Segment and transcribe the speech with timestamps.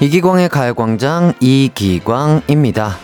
[0.00, 2.96] 이기광의 가요광장 이기광입니다.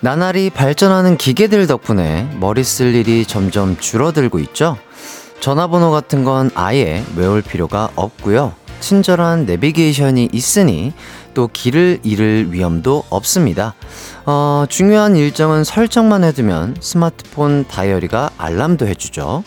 [0.00, 4.76] 나날이 발전하는 기계들 덕분에 머리 쓸 일이 점점 줄어들고 있죠?
[5.38, 8.54] 전화번호 같은 건 아예 외울 필요가 없고요.
[8.80, 10.92] 친절한 내비게이션이 있으니
[11.32, 13.74] 또 길을 잃을 위험도 없습니다.
[14.24, 19.44] 어, 중요한 일정은 설정만 해두면 스마트폰 다이어리가 알람도 해주죠.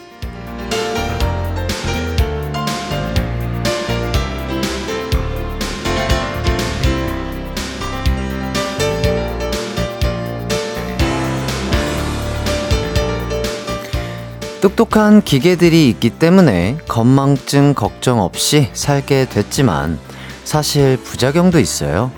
[14.62, 19.98] 똑똑한 기계들이 있기 때문에 건망증 걱정 없이 살게 됐지만
[20.44, 22.12] 사실 부작용도 있어요.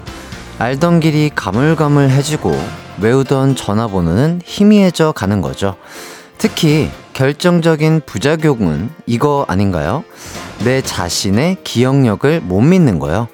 [0.58, 2.52] 알던 길이 가물가물해지고
[3.00, 5.76] 외우던 전화번호는 희미해져 가는 거죠.
[6.40, 10.04] 특히 결정적인 부작용은 이거 아닌가요?
[10.64, 13.28] 내 자신의 기억력을 못 믿는 거요.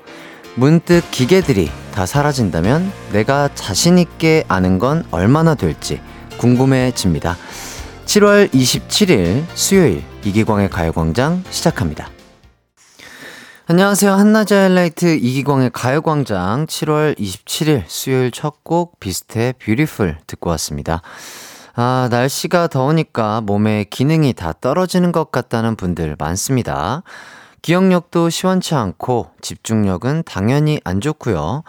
[0.56, 6.02] 문득 기계들이 다 사라진다면 내가 자신있게 아는 건 얼마나 될지
[6.38, 7.38] 궁금해집니다.
[8.08, 12.10] 7월 27일 수요일 이기광의 가요광장 시작합니다.
[13.66, 14.14] 안녕하세요.
[14.14, 21.02] 한낮의 하이라이트 이기광의 가요광장 7월 27일 수요일 첫 곡 비스트의 뷰티풀 듣고 왔습니다.
[21.76, 27.04] 아, 날씨가 더우니까 몸에 기능이 다 떨어지는 것 같다는 분들 많습니다.
[27.62, 31.64] 기억력도 시원치 않고 집중력은 당연히 안 좋고요.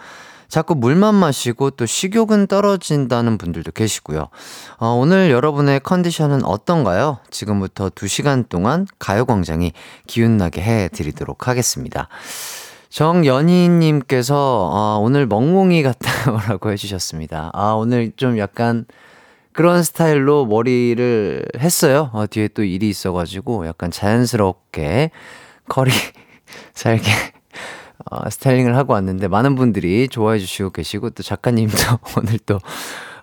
[0.49, 4.29] 자꾸 물만 마시고 또 식욕은 떨어진다는 분들도 계시고요.
[4.77, 7.19] 어, 오늘 여러분의 컨디션은 어떤가요?
[7.29, 9.73] 지금부터 2시간 동안 가요광장이
[10.07, 12.09] 기운나게 해드리도록 하겠습니다.
[12.89, 17.51] 정연희님께서 어, 오늘 멍멍이 같다고 해주셨습니다.
[17.53, 18.85] 아, 오늘 좀 약간
[19.53, 22.09] 그런 스타일로 머리를 했어요.
[22.13, 25.11] 어, 뒤에 또 일이 있어가지고 약간 자연스럽게
[25.69, 25.91] 커리
[26.73, 27.11] 살게
[28.09, 31.77] 어, 스타일링을 하고 왔는데 많은 분들이 좋아해 주시고 계시고 또 작가님도
[32.17, 32.59] 오늘 또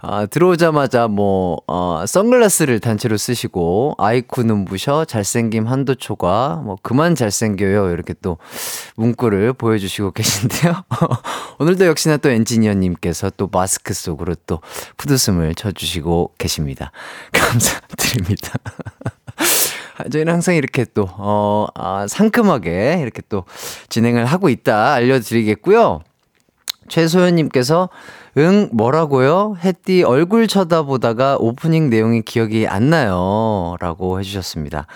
[0.03, 7.91] 아, 들어오자마자 뭐, 어, 선글라스를 단체로 쓰시고, 아이쿠 눈부셔, 잘생김 한도초가, 뭐, 그만 잘생겨요.
[7.91, 8.39] 이렇게 또
[8.97, 10.85] 문구를 보여주시고 계신데요.
[11.59, 14.61] 오늘도 역시나 또 엔지니어님께서 또 마스크 속으로 또
[14.97, 16.93] 푸드숨을 쳐주시고 계십니다.
[17.33, 18.53] 감사드립니다.
[20.11, 23.45] 저희는 항상 이렇게 또, 어, 아, 상큼하게 이렇게 또
[23.89, 26.01] 진행을 하고 있다 알려드리겠고요.
[26.89, 27.89] 최소연님께서,
[28.39, 29.57] 응, 뭐라고요?
[29.65, 33.77] 햇띠 얼굴 쳐다보다가 오프닝 내용이 기억이 안 나요.
[33.81, 34.87] 라고 해주셨습니다.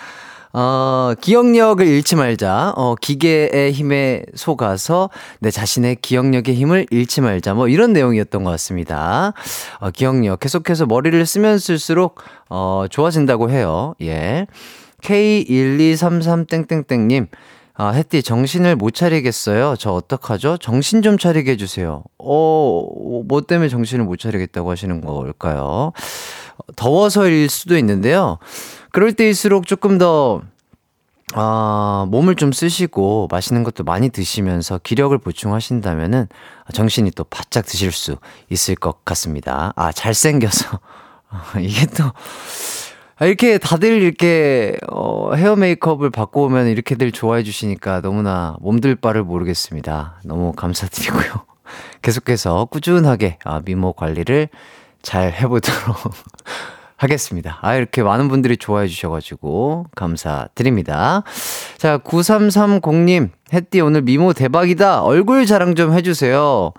[0.53, 2.73] 어, 기억력을 잃지 말자.
[2.75, 7.53] 어, 기계의 힘에 속아서 내 자신의 기억력의 힘을 잃지 말자.
[7.53, 9.33] 뭐 이런 내용이었던 것 같습니다.
[9.79, 10.39] 어, 기억력.
[10.39, 13.95] 계속해서 머리를 쓰면 쓸수록, 어, 좋아진다고 해요.
[14.01, 14.47] 예.
[15.01, 17.27] K1233땡땡땡님,
[17.73, 19.75] 아, 햇띠 정신을 못 차리겠어요.
[19.77, 20.57] 저 어떡하죠?
[20.57, 22.03] 정신 좀 차리게 해주세요.
[22.19, 25.93] 어, 뭐 때문에 정신을 못 차리겠다고 하시는 걸까요?
[26.75, 28.37] 더워서일 수도 있는데요.
[28.91, 30.41] 그럴 때일수록 조금 더,
[31.33, 36.27] 아, 몸을 좀 쓰시고 맛있는 것도 많이 드시면서 기력을 보충하신다면은
[36.73, 38.17] 정신이 또 바짝 드실 수
[38.49, 39.73] 있을 것 같습니다.
[39.75, 40.79] 아, 잘생겨서.
[41.61, 42.13] 이게 또, 아,
[43.27, 50.21] 이렇게 다들 이렇게 어, 헤어 메이크업을 받고 오면 이렇게들 좋아해 주시니까 너무나 몸들 바를 모르겠습니다.
[50.25, 51.45] 너무 감사드리고요.
[52.01, 54.49] 계속해서 꾸준하게 아, 미모 관리를
[55.03, 55.97] 잘 해보도록
[56.97, 57.59] 하겠습니다.
[57.61, 61.23] 아, 이렇게 많은 분들이 좋아해 주셔가지고 감사드립니다.
[61.77, 65.01] 자, 9330님, 햇띠 오늘 미모 대박이다.
[65.03, 66.73] 얼굴 자랑 좀 해주세요.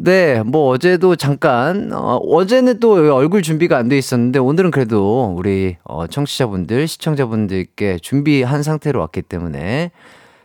[0.00, 5.76] 네, 뭐 어제도 잠깐 어, 어제는 또 얼굴 준비가 안 돼 있었는데 오늘은 그래도 우리
[5.82, 9.90] 어, 청취자분들, 시청자분들께 준비한 상태로 왔기 때문에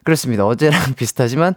[0.04, 0.48] 그렇습니다.
[0.48, 1.54] 어제랑 비슷하지만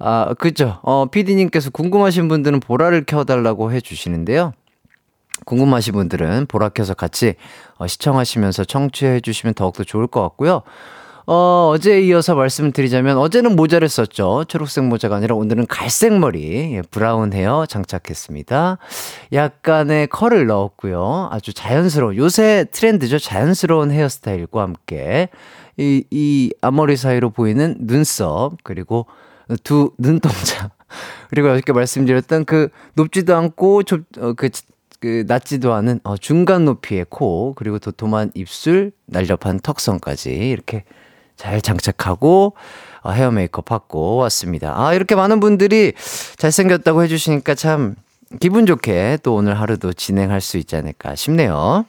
[0.00, 0.80] 아, 그죠.
[0.82, 4.52] 어, PD님께서 궁금하신 분들은 보라를 켜 달라고 해 주시는데요.
[5.44, 7.34] 궁금하신 분들은 보라 켜서 같이
[7.76, 10.62] 어, 시청하시면서 청취해 주시면 더욱더 좋을 것 같고요.
[11.28, 14.44] 어, 어제에 이어서 말씀드리자면 어제는 모자를 썼죠.
[14.46, 18.78] 초록색 모자가 아니라 오늘은 갈색 머리, 예, 브라운 헤어 장착했습니다.
[19.32, 21.28] 약간의 컬을 넣었고요.
[21.32, 23.18] 아주 자연스러운, 요새 트렌드죠.
[23.18, 25.28] 자연스러운 헤어스타일과 함께
[25.76, 29.06] 이, 이 앞머리 사이로 보이는 눈썹, 그리고
[29.64, 30.70] 두 눈동자.
[31.30, 34.48] 그리고 이렇게 말씀드렸던 그 높지도 않고 좁, 어, 그,
[35.00, 40.84] 그 낮지도 않은 어, 중간 높이의 코, 그리고 도톰한 입술, 날렵한 턱선까지 이렇게
[41.36, 42.54] 잘 장착하고
[43.02, 44.74] 어, 헤어 메이크업 하고 왔습니다.
[44.76, 45.92] 아, 이렇게 많은 분들이
[46.38, 47.94] 잘생겼다고 해주시니까 참
[48.40, 51.86] 기분 좋게 또 오늘 하루도 진행할 수 있지 않을까 싶네요.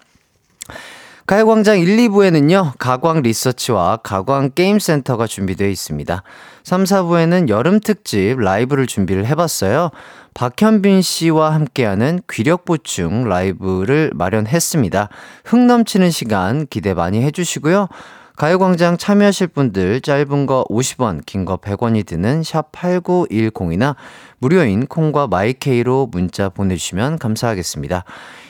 [1.25, 6.23] 가요광장 1, 2부에는요, 가광 리서치와 가광 게임센터가 준비되어 있습니다.
[6.63, 9.89] 3, 4부에는 여름 특집 라이브를 준비를 해봤어요.
[10.33, 15.09] 박현빈 씨와 함께하는 귀력 보충 라이브를 마련했습니다.
[15.43, 17.89] 흥 넘치는 시간 기대 많이 해주시고요.
[18.37, 23.95] 가요광장 참여하실 분들 짧은 거 50원, 긴 거 100원이 드는 샵 8910이나
[24.37, 28.03] 무료인 콩과 마이케이로 문자 보내주시면 감사하겠습니다.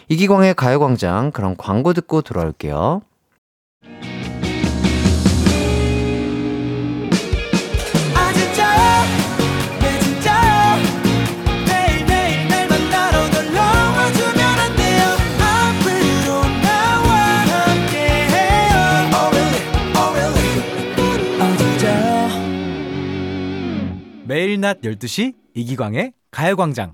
[0.10, 3.02] 이기광의 가요광장 그럼 광고 듣고 돌아올게요.
[24.48, 26.94] 매일 낮 12시 이기광의 가요광장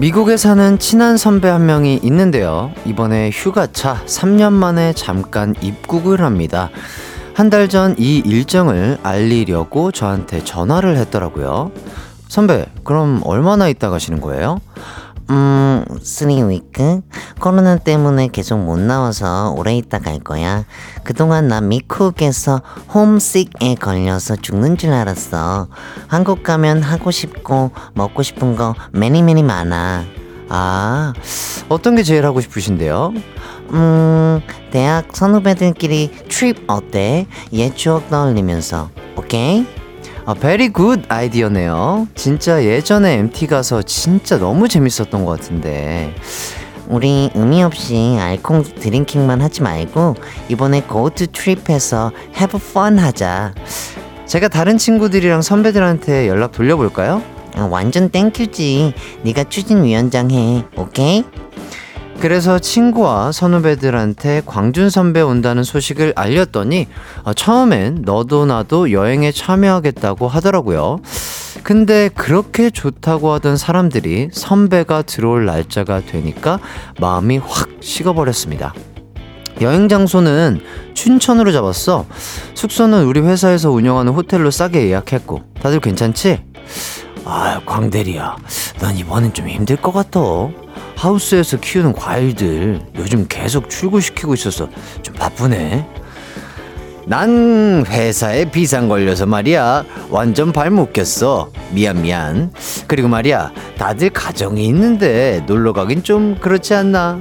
[0.00, 2.72] 미국에 사는 친한 선배 한 명이 있는데요.
[2.86, 6.70] 이번에 휴가차 3년 만에 잠깐 입국을 합니다.
[7.34, 11.72] 한 달 전 이 일정을 알리려고 저한테 전화를 했더라고요.
[12.28, 14.60] 선배, 그럼 얼마나 있다 가시는 거예요?
[15.30, 17.02] 음, 3위크?
[17.40, 20.64] 코로나 때문에 계속 못 나와서 오래 있다 갈 거야.
[21.02, 22.60] 그동안 나 미국에서
[22.92, 25.68] 홈식에 걸려서 죽는 줄 알았어.
[26.08, 30.04] 한국 가면 하고 싶고 먹고 싶은 거 매니 매니 많아.
[30.50, 31.14] 아,
[31.70, 33.14] 어떤 게 제일 하고 싶으신데요?
[33.70, 34.40] 음,
[34.70, 37.26] 대학 선후배들끼리 trip 어때?
[37.52, 38.90] 옛 추억 떠올리면서.
[39.16, 39.66] 오케이?
[40.26, 42.08] 아, very good 아이디어네요.
[42.14, 46.14] 진짜 예전에 MT 가서 진짜 너무 재밌었던 것 같은데.
[46.88, 50.14] 우리 의미 없이 alcohol drinking만 하지 말고
[50.48, 53.54] 이번에 go to trip해서 have fun 하자.
[54.26, 57.22] 제가 다른 친구들이랑 선배들한테 연락 돌려볼까요?
[57.56, 58.94] 아, 완전 thank you지.
[59.22, 60.64] 네가 추진위원장 해.
[60.76, 61.24] 오케이?
[62.20, 66.88] 그래서 친구와 선후배들한테 광준 선배 온다는 소식을 알렸더니
[67.24, 71.00] 어, 처음엔 너도 나도 여행에 참여하겠다고 하더라고요.
[71.62, 76.58] 근데 그렇게 좋다고 하던 사람들이 선배가 들어올 날짜가 되니까
[77.00, 78.74] 마음이 확 식어버렸습니다.
[79.60, 80.60] 여행 장소는
[80.94, 82.06] 춘천으로 잡았어.
[82.54, 85.42] 숙소는 우리 회사에서 운영하는 호텔로 싸게 예약했고.
[85.60, 86.42] 다들 괜찮지?
[87.24, 88.36] 아, 광대리야.
[88.80, 90.20] 난 이번엔 좀 힘들 것 같아.
[90.96, 94.68] 하우스에서 키우는 과일들 요즘 계속 출고시키고 있어서
[95.02, 95.86] 좀 바쁘네.
[97.06, 99.84] 난 회사에 비상 걸려서 말이야.
[100.08, 101.50] 완전 발목 꼈어.
[101.72, 102.50] 미안, 미안.
[102.86, 103.52] 그리고 말이야.
[103.76, 107.18] 다들 가정이 있는데 놀러 가긴 좀 그렇지 않나?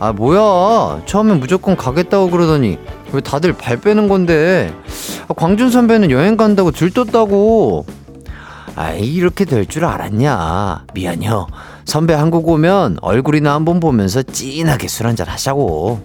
[0.00, 1.02] 아, 뭐야.
[1.04, 2.78] 처음엔 무조건 가겠다고 그러더니
[3.12, 4.72] 왜 다들 발 빼는 건데?
[5.28, 7.84] 아, 광준 선배는 여행 간다고 들떴다고.
[8.74, 10.84] 아이, 이렇게 될 줄 알았냐.
[10.94, 11.46] 미안해요.
[11.86, 16.00] 선배 한국 오면 얼굴이나 한번 보면서 찐하게 술 한잔 하자고.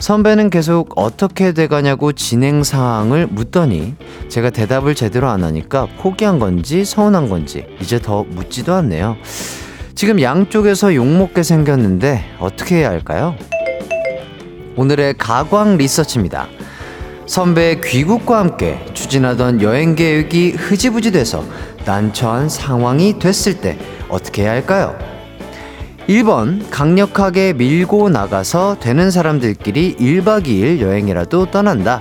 [0.00, 3.94] 선배는 계속 어떻게 돼가냐고 진행 상황을 묻더니
[4.28, 9.16] 제가 대답을 제대로 안 하니까 포기한 건지 서운한 건지 이제 더 묻지도 않네요.
[9.94, 13.36] 지금 양쪽에서 욕먹게 생겼는데 어떻게 해야 할까요?
[14.76, 16.48] 오늘의 가광 리서치입니다.
[17.26, 21.44] 선배의 귀국과 함께 추진하던 여행 계획이 흐지부지 돼서
[21.84, 23.78] 난처한 상황이 됐을 때
[24.08, 24.96] 어떻게 해야 할까요?
[26.08, 32.00] 1번 강력하게 밀고 나가서 되는 사람들끼리 1박 2일 여행이라도 떠난다.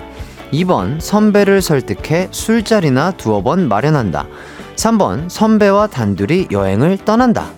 [0.53, 4.27] 2번 선배를 설득해 술자리나 두어 번 마련한다.
[4.77, 7.56] 3번 선배와 단둘이 여행을 떠난다.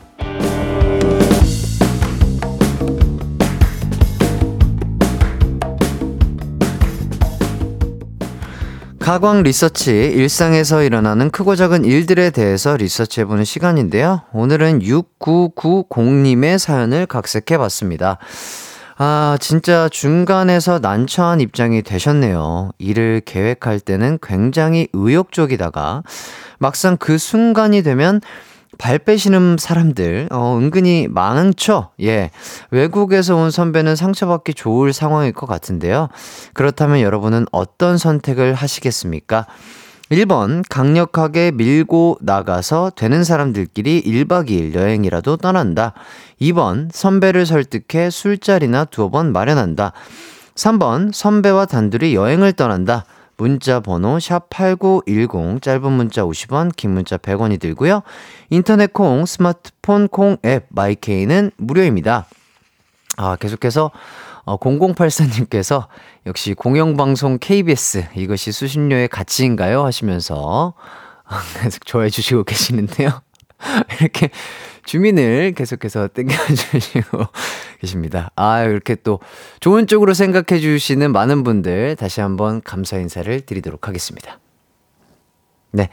[9.09, 14.21] 가광 리서치, 일상에서 일어나는 크고 작은 일들에 대해서 리서치해보는 시간인데요.
[14.33, 18.19] 오늘은 6990님의 사연을 각색해봤습니다.
[18.99, 22.69] 아, 진짜 중간에서 난처한 입장이 되셨네요.
[22.77, 26.03] 일을 계획할 때는 굉장히 의욕적이다가
[26.59, 28.21] 막상 그 순간이 되면
[28.77, 31.89] 발 빼시는 사람들, 어, 은근히 많죠?
[32.01, 32.31] 예.
[32.71, 36.09] 외국에서 온 선배는 상처받기 좋을 상황일 것 같은데요.
[36.53, 39.47] 그렇다면 여러분은 어떤 선택을 하시겠습니까?
[40.11, 45.93] 1번, 강력하게 밀고 나가서 되는 사람들끼리 1박 2일 여행이라도 떠난다.
[46.41, 49.93] 2번, 선배를 설득해 술자리나 두어 번 마련한다.
[50.55, 53.05] 3번, 선배와 단둘이 여행을 떠난다.
[53.39, 58.01] 문자 번호 샵8910 짧은 문자 50원 긴 문자 100원이 들고요.
[58.49, 62.25] 인터넷 콩 스마트폰 콩 앱 마이케이는 무료입니다.
[63.15, 63.91] 아, 계속해서
[64.43, 65.87] 어, 0084님께서
[66.25, 69.85] 역시 공영방송 KBS 이것이 수신료의 가치인가요?
[69.85, 70.73] 하시면서
[71.63, 73.21] 계속 좋아해 주시고 계시는데요.
[74.01, 74.31] 이렇게
[74.89, 77.19] 주민을 계속해서 땡겨주시고
[77.79, 78.31] 계십니다.
[78.35, 79.19] 아, 이렇게 또
[79.59, 84.39] 좋은 쪽으로 생각해 주시는 많은 분들 다시 한번 감사 인사를 드리도록 하겠습니다.
[85.69, 85.89] 네.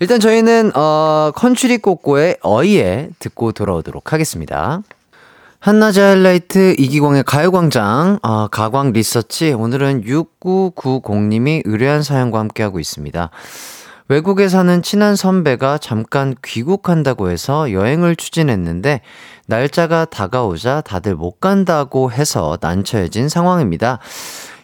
[0.00, 4.82] 일단 저희는, 어, 컨츄리 꼬꼬의 어이에 듣고 돌아오도록 하겠습니다.
[5.60, 9.54] 한낮의 하이라이트 이기광의 가요광장, 아, 가광 리서치.
[9.54, 13.30] 오늘은 6990님이 의뢰한 사연과 함께하고 있습니다.
[14.08, 19.02] 외국에 사는 친한 선배가 잠깐 귀국한다고 해서 여행을 추진했는데
[19.46, 23.98] 날짜가 다가오자 다들 못 간다고 해서 난처해진 상황입니다.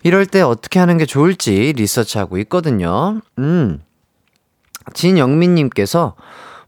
[0.03, 3.21] 이럴 때 어떻게 하는 게 좋을지 리서치하고 있거든요.
[3.39, 3.81] 음.
[4.93, 6.15] 진영민님께서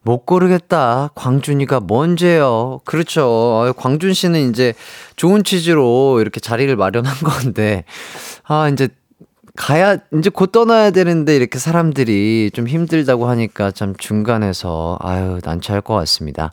[0.02, 1.10] 못 고르겠다.
[1.14, 3.74] 광준이가 뭔죄요 그렇죠.
[3.76, 4.72] 광준 씨는 이제
[5.16, 7.84] 좋은 취지로 이렇게 자리를 마련한 건데,
[8.44, 8.88] 아, 이제
[9.56, 15.94] 가야, 이제 곧 떠나야 되는데 이렇게 사람들이 좀 힘들다고 하니까 참 중간에서, 아유, 난처할 것
[15.94, 16.52] 같습니다.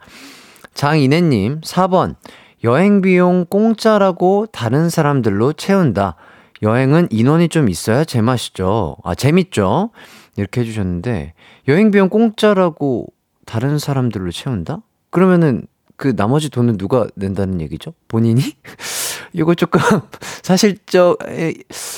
[0.73, 2.15] 장인혜님, 4번.
[2.63, 6.15] 여행 비용 공짜라고 다른 사람들로 채운다.
[6.61, 8.97] 여행은 인원이 좀 있어야 제맛이죠.
[9.03, 9.91] 아, 재밌죠?
[10.37, 11.33] 이렇게 해주셨는데,
[11.67, 13.07] 여행 비용 공짜라고
[13.45, 14.81] 다른 사람들로 채운다?
[15.09, 15.67] 그러면은
[15.97, 17.93] 그 나머지 돈은 누가 낸다는 얘기죠?
[18.07, 18.41] 본인이?
[19.33, 19.79] 이거 조금
[20.43, 21.17] 사실 저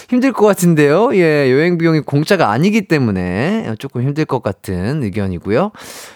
[0.09, 1.15] 힘들 것 같은데요.
[1.15, 5.71] 예, 여행 비용이 공짜가 아니기 때문에 조금 힘들 것 같은 의견이고요.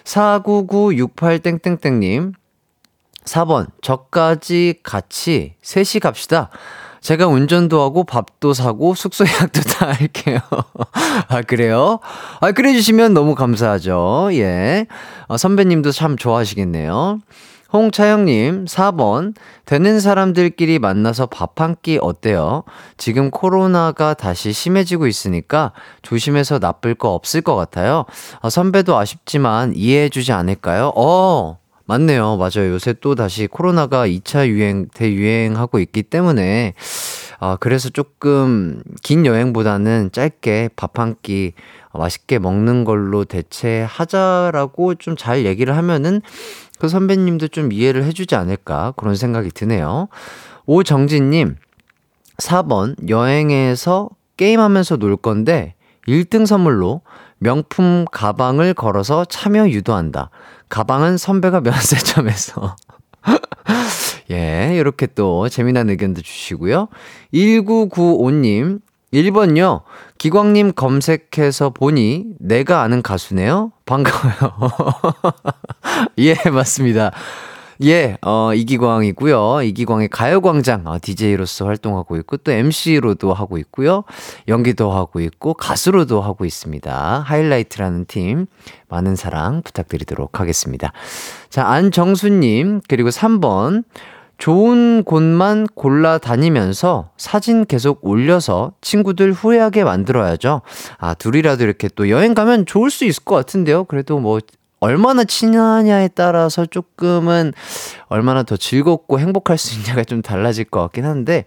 [0.05, 2.33] 49968땡땡땡 님
[3.25, 6.49] 4번 저까지 같이 셋이 갑시다.
[7.01, 10.39] 제가 운전도 하고 밥도 사고 숙소 예약도 다 할게요.
[11.29, 11.99] 아, 그래요?
[12.41, 14.29] 아, 그래 주시면 너무 감사하죠.
[14.33, 14.85] 예.
[15.27, 17.19] 어, 선배님도 참 좋아하시겠네요.
[17.71, 19.35] 홍차영님, 4번.
[19.65, 22.63] 되는 사람들끼리 만나서 밥 한 끼 어때요?
[22.97, 28.05] 지금 코로나가 다시 심해지고 있으니까 조심해서 나쁠 거 없을 것 같아요.
[28.41, 30.91] 아, 선배도 아쉽지만 이해해주지 않을까요?
[30.95, 32.37] 어, 맞네요.
[32.37, 32.71] 맞아요.
[32.71, 36.73] 요새 또 다시 코로나가 2차 유행, 대유행하고 있기 때문에,
[37.39, 41.53] 아, 그래서 조금 긴 여행보다는 짧게 밥 한 끼
[41.93, 46.21] 맛있게 먹는 걸로 대체하자라고 좀 잘 얘기를 하면은
[46.79, 50.07] 그 선배님도 좀 이해를 해주지 않을까 그런 생각이 드네요.
[50.65, 51.57] 오정진님,
[52.37, 55.75] 4번 여행에서 게임하면서 놀 건데
[56.07, 57.01] 1등 선물로
[57.37, 60.29] 명품 가방을 걸어서 참여 유도한다.
[60.69, 62.75] 가방은 선배가 면세점에서.
[64.31, 66.87] 예, 이렇게 또 재미난 의견도 주시고요.
[67.33, 68.79] 1995님,
[69.13, 69.81] 1번요.
[70.17, 73.71] 기광님 검색해서 보니 내가 아는 가수네요.
[73.85, 74.53] 반가워요.
[76.19, 77.11] 예, 맞습니다.
[77.81, 79.61] 예, 어, 이기광이고요.
[79.63, 84.03] 이기광의 가요광장 어, DJ로서 활동하고 있고 또 MC로도 하고 있고요.
[84.49, 87.23] 연기도 하고 있고 가수로도 하고 있습니다.
[87.25, 88.47] 하이라이트라는 팀
[88.89, 90.91] 많은 사랑 부탁드리도록 하겠습니다.
[91.49, 93.85] 자, 안정수님 그리고 3번
[94.39, 100.61] 좋은 곳만 골라 다니면서 사진 계속 올려서 친구들 후회하게 만들어야죠.
[100.97, 103.83] 아, 둘이라도 이렇게 또 여행 가면 좋을 수 있을 것 같은데요.
[103.83, 104.39] 그래도 뭐
[104.79, 107.51] 얼마나 친하냐에 따라서 조금은
[108.07, 111.43] 얼마나 더 즐겁고 행복할 수 있냐가 좀 달라질 것 같긴 한데,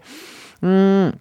[0.63, 1.11] 음,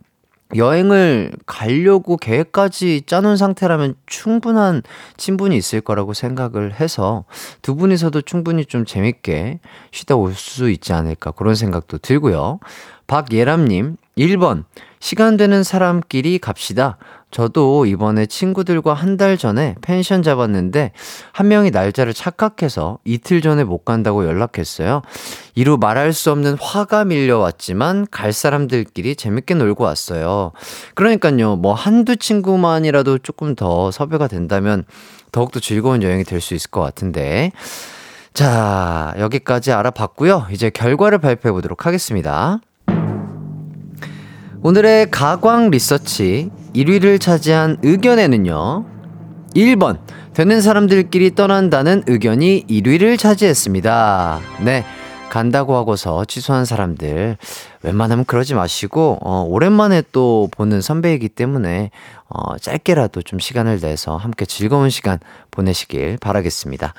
[0.55, 4.83] 여행을 가려고 계획까지 짜놓은 상태라면 충분한
[5.17, 7.25] 친분이 있을 거라고 생각을 해서
[7.63, 9.61] 두 분이서도 충분히 좀 재밌게
[9.93, 12.59] 쉬다 올 수 있지 않을까 그런 생각도 들고요.
[13.07, 14.65] 박예람님, 1번.
[15.01, 16.97] 시간 되는 사람끼리 갑시다.
[17.33, 20.93] 저도 이번에 친구들과 한 달 전에 펜션 잡았는데
[21.33, 25.03] 한 명이 날짜를 착각해서 이틀 전에 못 간다고 연락했어요.
[25.55, 30.53] 이루 말할 수 없는 화가 밀려왔지만 갈 사람들끼리 재밌게 놀고 왔어요.
[30.95, 34.85] 그러니까요, 뭐 한두 친구만이라도 조금 더 섭외가 된다면
[35.31, 37.53] 더욱더 즐거운 여행이 될 수 있을 것 같은데.
[38.35, 40.47] 자, 여기까지 알아봤고요.
[40.53, 42.61] 이제 결과를 발표해 보도록 하겠습니다.
[44.63, 48.85] 오늘의 가광 리서치 1위를 차지한 의견에는요.
[49.55, 49.99] 1번.
[50.35, 54.41] 되는 사람들끼리 떠난다는 의견이 1위를 차지했습니다.
[54.65, 54.85] 네.
[55.29, 57.39] 간다고 하고서 취소한 사람들
[57.83, 61.91] 웬만하면 그러지 마시고 어, 오랜만에 또 보는 선배이기 때문에
[62.29, 65.19] 어, 짧게라도 좀 시간을 내서 함께 즐거운 시간
[65.51, 66.93] 보내시길 바라겠습니다.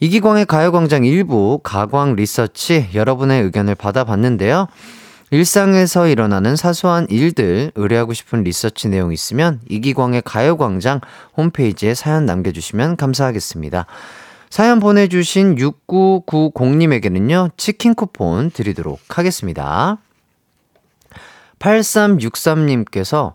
[0.00, 4.66] 이기광의 가요광장 일부 가광 리서치 여러분의 의견을 받아봤는데요.
[5.30, 11.00] 일상에서 일어나는 사소한 일들 의뢰하고 싶은 리서치 내용 있으면 이기광의 가요광장
[11.36, 13.86] 홈페이지에 사연 남겨주시면 감사하겠습니다.
[14.50, 19.98] 사연 보내주신 6990님에게는요, 치킨 쿠폰 드리도록 하겠습니다.
[21.60, 23.34] 8363님께서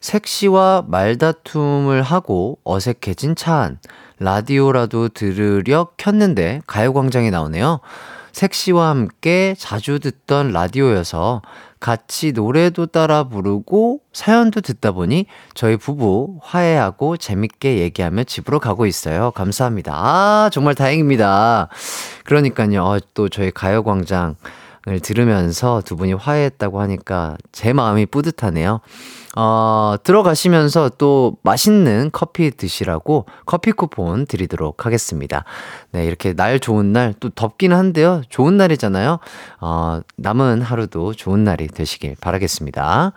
[0.00, 3.78] 색시와 말다툼을 하고 어색해진 차안.
[4.20, 7.80] 라디오라도 들으려 켰는데 가요광장이 나오네요.
[8.34, 11.40] 색시와 함께 자주 듣던 라디오여서
[11.78, 19.30] 같이 노래도 따라 부르고 사연도 듣다 보니 저희 부부 화해하고 재밌게 얘기하며 집으로 가고 있어요.
[19.30, 19.92] 감사합니다.
[19.94, 21.68] 아, 정말 다행입니다.
[22.24, 22.82] 그러니까요.
[22.82, 24.34] 어, 또 저희 가요광장을
[25.02, 28.80] 들으면서 두 분이 화해했다고 하니까 제 마음이 뿌듯하네요.
[29.36, 35.44] 어, 들어가시면서 또 맛있는 커피 드시라고 커피 쿠폰 드리도록 하겠습니다.
[35.92, 38.22] 네, 이렇게 날 좋은 날, 또 덥긴 한데요.
[38.28, 39.18] 좋은 날이잖아요.
[39.60, 43.12] 어, 남은 하루도 좋은 날이 되시길 바라겠습니다.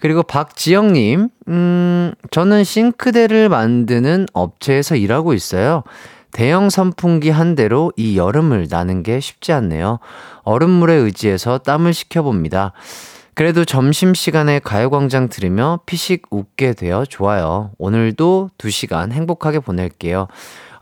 [0.00, 5.82] 그리고 박지영님, 음, 저는 싱크대를 만드는 업체에서 일하고 있어요.
[6.30, 10.00] 대형 선풍기 한 대로 이 여름을 나는 게 쉽지 않네요.
[10.42, 12.72] 얼음물에 의지해서 땀을 식혀봅니다.
[13.34, 17.72] 그래도 점심시간에 가요광장 들으며 피식 웃게 되어 좋아요.
[17.78, 20.28] 오늘도 2시간 행복하게 보낼게요.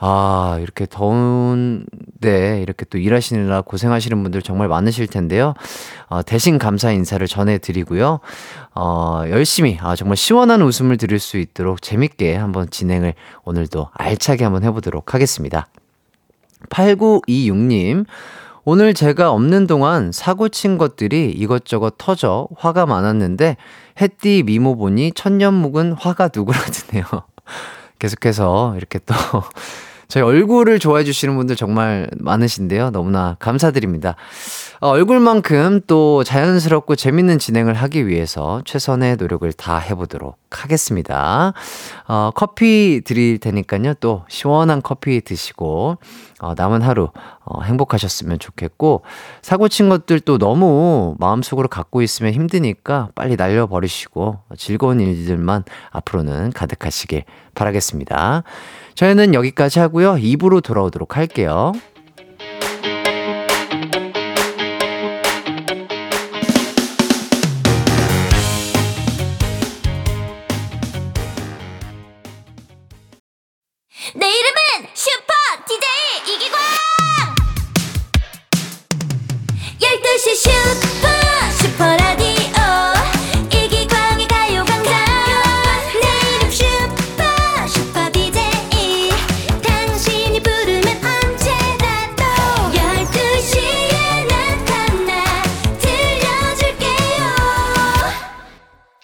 [0.05, 5.55] 아, 이렇게 더운데 이렇게 또 일하시느라 고생하시는 분들 정말 많으실 텐데요.
[6.09, 8.19] 어, 대신 감사 인사를 전해드리고요.
[8.75, 14.65] 어, 열심히, 아, 정말 시원한 웃음을 드릴 수 있도록 재밌게 한번 진행을 오늘도 알차게 한번
[14.65, 15.69] 해보도록 하겠습니다.
[16.69, 18.05] 8926님,
[18.65, 23.57] 오늘 제가 없는 동안 사고 친 것들이 이것저것 터져 화가 많았는데
[24.01, 27.05] 햇띠 미모 보니 천년 묵은 화가 누그러드네요.
[27.99, 29.15] 계속해서 이렇게 또
[30.13, 32.91] 저희 얼굴을 좋아해 주시는 분들 정말 많으신데요.
[32.91, 34.15] 너무나 감사드립니다.
[34.79, 41.55] 어, 얼굴만큼 또 자연스럽고 재밌는 진행을 하기 위해서 최선의 노력을 다 해보도록 하겠습니다.
[42.07, 43.95] 어, 커피 드릴 테니까요.
[44.01, 45.97] 또 시원한 커피 드시고,
[46.41, 47.09] 어, 남은 하루,
[47.45, 49.05] 어, 행복하셨으면 좋겠고,
[49.41, 57.25] 사고 친 것들 또 너무 마음속으로 갖고 있으면 힘드니까 빨리 날려버리시고, 즐거운 일들만 앞으로는 가득하시길
[57.55, 58.43] 바라겠습니다.
[58.95, 60.15] 저희는 여기까지 하고요.
[60.15, 61.73] 2부로 돌아오도록 할게요.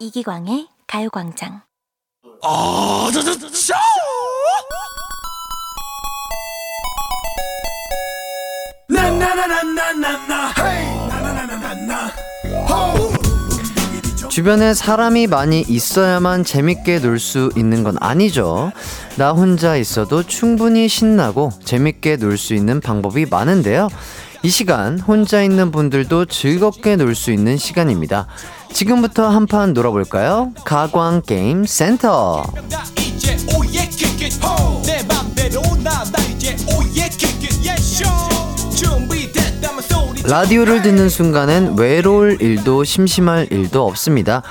[0.09, 1.61] 이기광의 가요광장
[14.31, 18.73] 주변에 사람이 많이 있어야만 재밌게 놀 수 있는 건 아니죠.
[19.17, 23.89] 나 혼자 있어도 충분히 신나고 재밌게 놀 수 있는 방법이 많은데요.
[24.43, 28.27] 이 시간 혼자 있는 분들도 즐겁게 놀 수 있는 시간입니다.
[28.73, 30.53] 지금부터 한 판 놀아볼까요?
[30.65, 32.45] 가광 게임 센터.
[40.25, 44.43] 라디오를 듣는 순간엔 외로울 일도 심심할 일도 없습니다.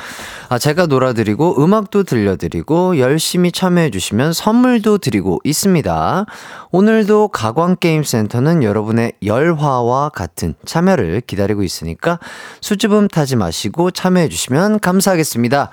[0.49, 6.25] 아, 제가 놀아드리고 음악도 들려드리고 열심히 참여해주시면 선물도 드리고 있습니다.
[6.71, 12.19] 오늘도 가광게임센터는 여러분의 열화와 같은 참여를 기다리고 있으니까
[12.61, 15.69] 수줍음 타지 마시고 참여해주시면 감사하겠습니다.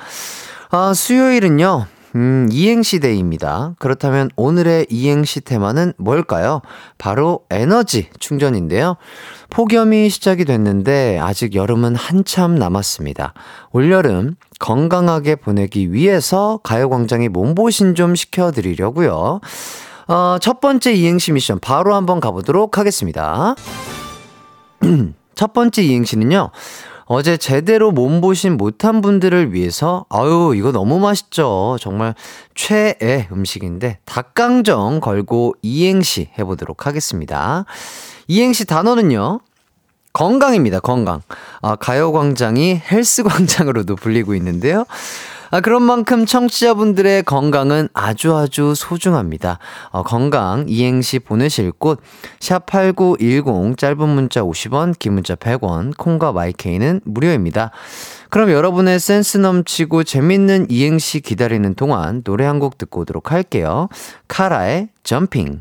[0.70, 1.86] 아, 수요일은요.
[2.16, 3.74] 음, 이행시 day입니다.
[3.78, 6.62] 그렇다면 오늘의 이행시 테마는 뭘까요?
[6.96, 8.96] 바로 에너지 충전인데요.
[9.54, 13.34] 폭염이 시작이 됐는데 아직 여름은 한참 남았습니다.
[13.70, 19.40] 올여름 건강하게 보내기 위해서 가요광장이 몸보신 좀 시켜드리려고요.
[20.08, 23.54] 어, 첫 번째 이행시 미션 바로 한번 가보도록 하겠습니다.
[25.36, 26.50] 첫 번째 이행시는요.
[27.04, 31.76] 어제 제대로 몸보신 못한 분들을 위해서 아유 이거 너무 맛있죠.
[31.78, 32.16] 정말
[32.56, 37.66] 최애 음식인데 닭강정 걸고 이행시 해보도록 하겠습니다.
[38.26, 39.40] 이행시 단어는요.
[40.12, 40.80] 건강입니다.
[40.80, 41.22] 건강.
[41.60, 44.84] 아, 가요광장이 헬스광장으로도 불리고 있는데요.
[45.50, 49.58] 아, 그런 만큼 청취자분들의 건강은 아주 아주 소중합니다.
[49.90, 52.00] 어, 건강 이행시 보내실 곳,
[52.40, 57.70] 샵8910 짧은 문자 50원, 긴 문자 100원, 콩과 마이케이는 무료입니다.
[58.30, 63.88] 그럼 여러분의 센스 넘치고 재밌는 이행시 기다리는 동안 노래 한 곡 듣고 오도록 할게요.
[64.28, 65.60] 카라의 점핑.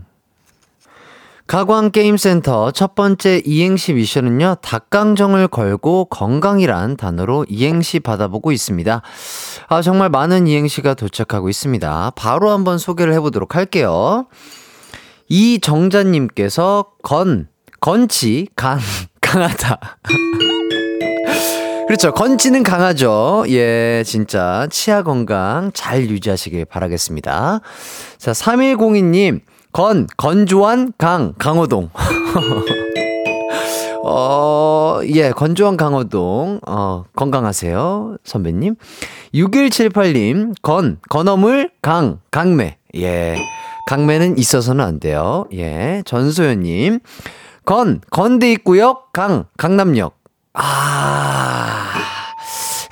[1.47, 9.01] 가광게임센터 첫 번째 이행시 미션은요, 닭강정을 걸고 건강이란 단어로 이행시 받아보고 있습니다.
[9.67, 12.13] 아, 정말 많은 이행시가 도착하고 있습니다.
[12.15, 14.27] 바로 한번 소개를 해보도록 할게요.
[15.27, 18.79] 이정자님께서 건, 건치, 강,
[19.21, 19.79] 강하다.
[21.87, 22.13] 그렇죠.
[22.13, 23.43] 건치는 강하죠.
[23.49, 24.67] 예, 진짜.
[24.71, 27.59] 치아 건강 잘 유지하시길 바라겠습니다.
[28.17, 29.41] 자, 3102님,
[29.73, 31.89] 건, 건조한 강, 강호동.
[34.05, 38.75] 어, 예, 건조한 강호동, 어, 건강하세요, 선배님.
[39.33, 42.77] 6178님, 건, 건어물, 강, 강매.
[42.95, 43.35] 예,
[43.87, 45.45] 강매는 있어서는 안 돼요.
[45.53, 46.99] 예, 전소연님,
[47.65, 50.15] 건, 건대 입구역, 강, 강남역.
[50.53, 51.89] 아,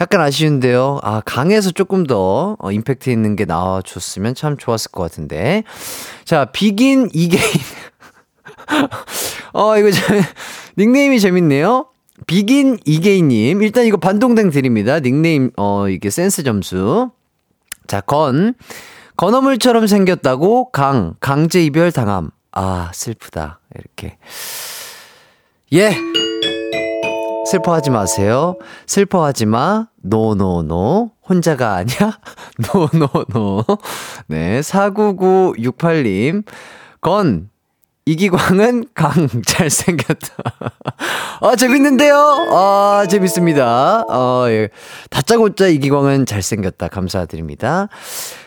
[0.02, 1.00] 약간 아쉬운데요.
[1.04, 5.64] 아, 강에서 조금 더 어, 임팩트 있는 게 나와줬으면 참 좋았을 것 같은데.
[6.26, 7.44] 자, 비긴 이게인.
[9.54, 10.20] 어, 이거 참,
[10.80, 11.86] 닉네임이 재밌네요.
[12.26, 13.62] Begin Again님.
[13.62, 15.00] 일단 이거 반동댕 드립니다.
[15.00, 17.12] 닉네임, 어, 이게 센스 점수.
[17.86, 18.56] 자, 건.
[19.18, 22.32] 건어물처럼 생겼다고 강, 강제 이별 당함.
[22.52, 23.60] 아, 슬프다.
[23.76, 24.18] 이렇게.
[25.74, 25.96] 예.
[27.52, 28.56] 슬퍼하지 마세요.
[28.88, 29.88] 슬퍼하지 마.
[30.04, 31.12] no no no.
[31.28, 32.18] 혼자가 아니야?
[32.74, 33.66] no no no.
[34.28, 34.62] 네.
[34.62, 36.46] 49968님.
[37.02, 37.50] 건.
[38.06, 39.12] 이기광은 강
[39.46, 40.28] 잘생겼다.
[41.42, 42.16] 아, 재밌는데요?
[42.52, 44.06] 아, 재밌습니다.
[44.10, 44.70] 어, 예.
[45.10, 46.88] 다짜고짜 이기광은 잘생겼다.
[46.88, 47.90] 감사드립니다.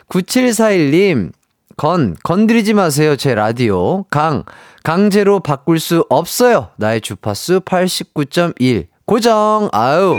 [0.09, 1.33] 9741님.
[1.77, 3.17] 건, 건드리지 마세요.
[3.17, 4.05] 제 라디오.
[4.05, 4.45] 강,
[4.83, 6.71] 강제로 바꿀 수 없어요.
[6.77, 8.94] 나의 주파수 89.1.
[9.07, 9.69] 고정.
[9.73, 10.17] 아유.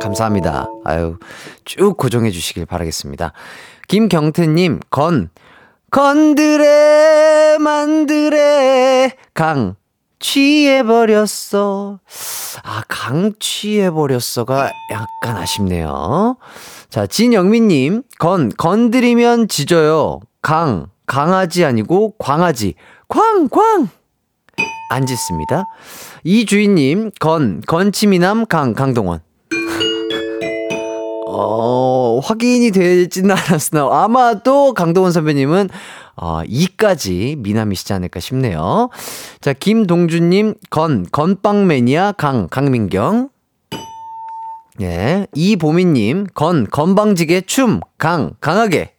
[0.00, 0.68] 감사합니다.
[0.84, 1.18] 아유.
[1.64, 3.32] 쭉 고정해 주시길 바라겠습니다.
[3.88, 5.30] 김경태님, 건,
[5.90, 9.74] 건드레, 만드레, 강,
[10.18, 11.98] 취해버렸어.
[12.62, 16.36] 아, 강 취해버렸어가 약간 아쉽네요.
[16.88, 20.20] 자, 진영민님, 건, 건드리면 짖어요.
[20.42, 22.74] 강, 강아지 아니고 광아지.
[23.08, 23.88] 광, 광!
[24.88, 25.64] 안 짖습니다.
[26.24, 29.20] 이주인님, 건, 건치미남, 강, 강동원.
[31.26, 35.68] 어, 확인이 되지는 않았으나, 아마도 강동원 선배님은,
[36.16, 38.88] 어, 2까지 미남이시지 않을까 싶네요.
[39.40, 43.28] 자, 김동준님, 건, 건빵 매니아, 강, 강민경.
[44.80, 45.26] 예.
[45.34, 48.94] 이보미님, 건, 건방지게 춤, 강, 강하게.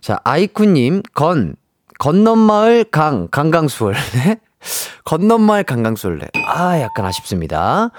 [0.00, 1.56] 자, 아이쿠님, 건,
[2.00, 3.98] 건넌마을 강, 강강수월래.
[5.04, 6.28] 건넌마을 강강수월래.
[6.46, 7.90] 아, 약간 아쉽습니다.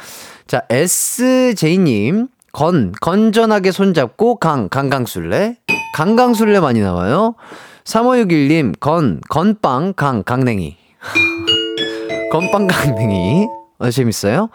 [0.48, 5.58] 자, SJ님, 건, 건전하게 손잡고 강, 강강술래.
[5.94, 7.36] 강강술래 많이 나와요.
[7.84, 10.78] 3561님, 건, 건빵, 강, 강냉이.
[12.32, 13.46] 건빵, 강냉이.
[13.78, 14.50] 어, 재밌어요?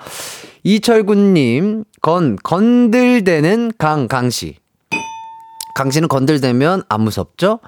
[0.64, 4.56] 이철군님, 건, 건들대는 강, 강씨.
[5.76, 7.60] 강씨는 건들대면 안 무섭죠?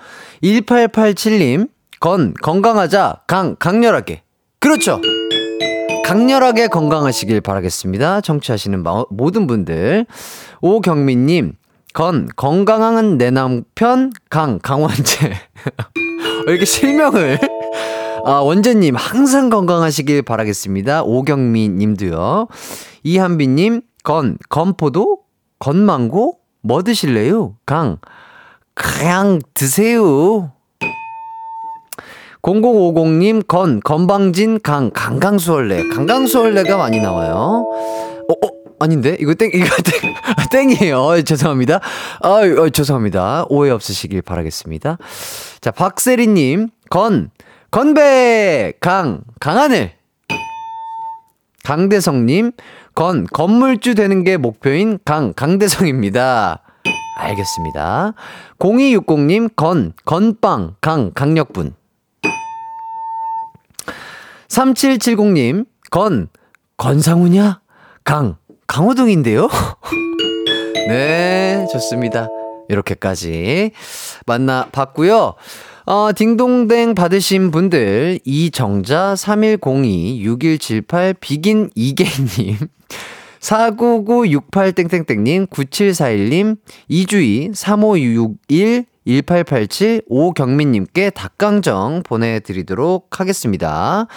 [0.43, 1.69] 1887님,
[2.01, 4.23] 건, 건강하자, 강, 강렬하게.
[4.61, 4.99] 그렇죠!
[6.07, 8.23] 강렬하게 건강하시길 바라겠습니다.
[8.23, 10.07] 청취하시는 마, 모든 분들.
[10.63, 11.53] 오경민님,
[11.93, 15.35] 건, 건강한 내 남편, 강, 강원재.
[16.49, 17.39] 이렇게 실명을.
[18.25, 21.03] 아, 원재님, 항상 건강하시길 바라겠습니다.
[21.03, 22.49] 오경민 님도요.
[23.03, 25.19] 이한빈님, 건, 건포도?
[25.59, 26.39] 건망고?
[26.69, 27.57] 뭐 드실래요?
[27.65, 27.97] 강,
[28.75, 30.53] 그냥 드세요.
[32.43, 35.89] 0050님, 건, 건방진 강, 강강수월래.
[35.89, 37.33] 강강수월래가 많이 나와요.
[37.35, 38.51] 어, 어,
[38.81, 39.17] 아닌데?
[39.19, 39.65] 이거 땡, 이거
[40.53, 41.01] 땡, 땡이에요.
[41.01, 41.81] 어, 죄송합니다.
[42.21, 43.47] 아, 어, 죄송합니다.
[43.49, 44.99] 오해 없으시길 바라겠습니다.
[45.63, 47.31] 자, 박세리님, 건,
[47.71, 48.75] 건배!
[48.81, 49.93] 강, 강하늘.
[51.65, 52.53] 강대성님,
[52.99, 56.65] 건, 건물주 되는 게 목표인 강, 강대성입니다.
[57.17, 58.15] 알겠습니다.
[58.59, 61.77] 0260님, 건, 건빵, 강, 강력분.
[64.49, 66.29] 3770님, 건,
[66.77, 67.61] 건상우냐?
[68.03, 68.35] 강,
[68.67, 69.49] 강호동인데요?
[70.89, 72.27] 네, 좋습니다.
[72.69, 73.71] 이렇게까지
[74.27, 75.35] 만나봤고요.
[75.91, 82.59] 어, 딩동댕 받으신 분들, 이정자, 3102-6178, 비긴 이계님,
[83.41, 94.09] 49968땡땡땡님, 9741님, 이주희, 3561, 1887, 오경민님께 닭강정 보내드리도록 하겠습니다.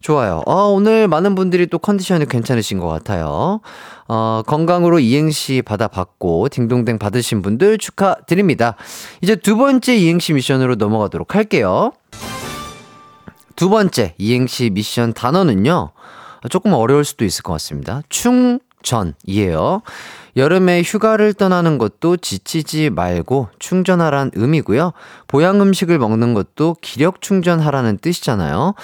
[0.00, 0.42] 좋아요.
[0.46, 3.60] 어, 오늘 많은 분들이 또 컨디션이 괜찮으신 것 같아요.
[4.08, 8.76] 어, 건강으로 이행시 받아봤고, 딩동댕 받으신 분들 축하드립니다.
[9.20, 11.92] 이제 두 번째 이행시 미션으로 넘어가도록 할게요.
[13.56, 15.92] 두 번째 이행시 미션 단어는요.
[16.50, 18.02] 조금 어려울 수도 있을 것 같습니다.
[18.08, 19.82] 충전이에요.
[20.36, 24.92] 여름에 휴가를 떠나는 것도 지치지 말고 충전하란 의미고요.
[25.28, 28.74] 보양 음식을 먹는 것도 기력 충전하라는 뜻이잖아요.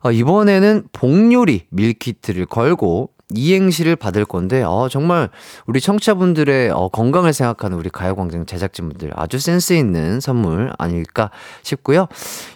[0.00, 5.28] 어, 이번에는 복요리 밀키트를 걸고 이행시를 받을 건데, 어, 정말
[5.66, 11.30] 우리 청취자분들의 어, 건강을 생각하는 우리 가요광장 제작진분들 아주 센스 있는 선물 아닐까
[11.62, 12.08] 싶고요.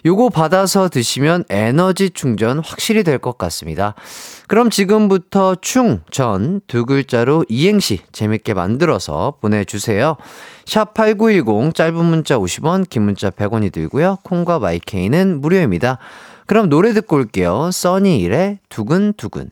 [0.05, 3.93] 요거 받아서 드시면 에너지 충전 확실히 될 것 같습니다.
[4.47, 10.17] 그럼 지금부터 충 전 두 글자로 이행시 재밌게 만들어서 보내주세요.
[10.65, 14.17] 샵 8910 짧은 문자 50원, 긴 문자 100원이 들고요.
[14.23, 15.99] 콩과 마이케이는 무료입니다.
[16.47, 17.69] 그럼 노래 듣고 올게요.
[17.71, 19.51] 써니일의 두근두근.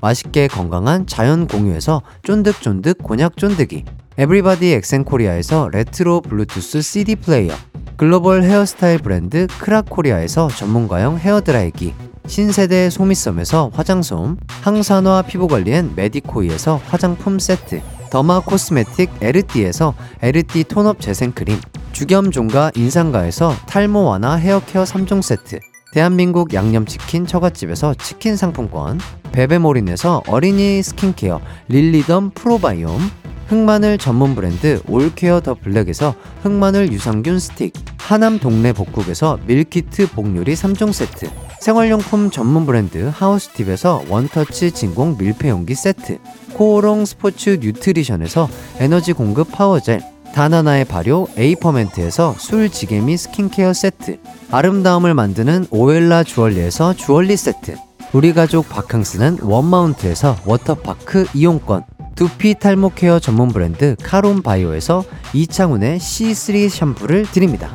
[0.00, 3.84] 맛있게 건강한 자연 공유에서 쫀득쫀득 곤약 쫀득이
[4.18, 7.54] 에브리바디 엑센코리아에서 레트로 블루투스 CD 플레이어
[7.96, 11.94] 글로벌 헤어스타일 브랜드 크라코리아에서 전문가용 헤어드라이기
[12.26, 17.80] 신세대 소미섬에서 화장솜 항산화 피부관리엔 메디코이에서 화장품 세트
[18.10, 21.58] derma cosmetic 에르띠에서 에르띠 tone-up 재생크림
[21.92, 25.58] 주겸종가 인상가에서 탈모 완화 헤어케어 3종 세트
[25.92, 29.00] 대한민국 양념치킨 처갓집에서 치킨 상품권
[29.32, 33.00] 베베몰인에서 어린이 스킨케어 릴리덤 프로바이옴
[33.48, 40.92] 흑마늘 전문 브랜드 올케어 더 블랙에서 흑마늘 유산균 스틱 하남 동네 복국에서 밀키트 복요리 3종
[40.92, 46.18] 세트 생활용품 전문 브랜드 하우스팁에서 원터치 진공 밀폐용기 세트
[46.54, 48.48] 코오롱 스포츠 뉴트리션에서
[48.78, 50.00] 에너지 공급 power gel
[50.38, 54.20] 다나나의 발효 에이퍼멘트에서 술지개미 스킨케어 세트.
[54.52, 57.74] 아름다움을 만드는 오엘라 주얼리에서 주얼리 세트.
[58.12, 61.82] 우리 가족 바캉스는 원마운트에서 워터파크 이용권.
[62.14, 65.02] 두피 탈모 care 전문 브랜드 카론 바이오에서
[65.34, 67.74] 이창훈의 C3 샴푸를 드립니다.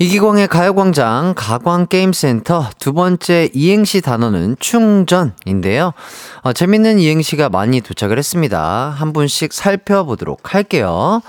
[0.00, 5.92] 이기광의 가요광장 가광게임센터 두 번째 이행시 단어는 충전인데요.
[6.40, 8.94] 어, 재밌는 이행시가 많이 도착을 했습니다.
[8.96, 11.20] 한 분씩 살펴보도록 할게요.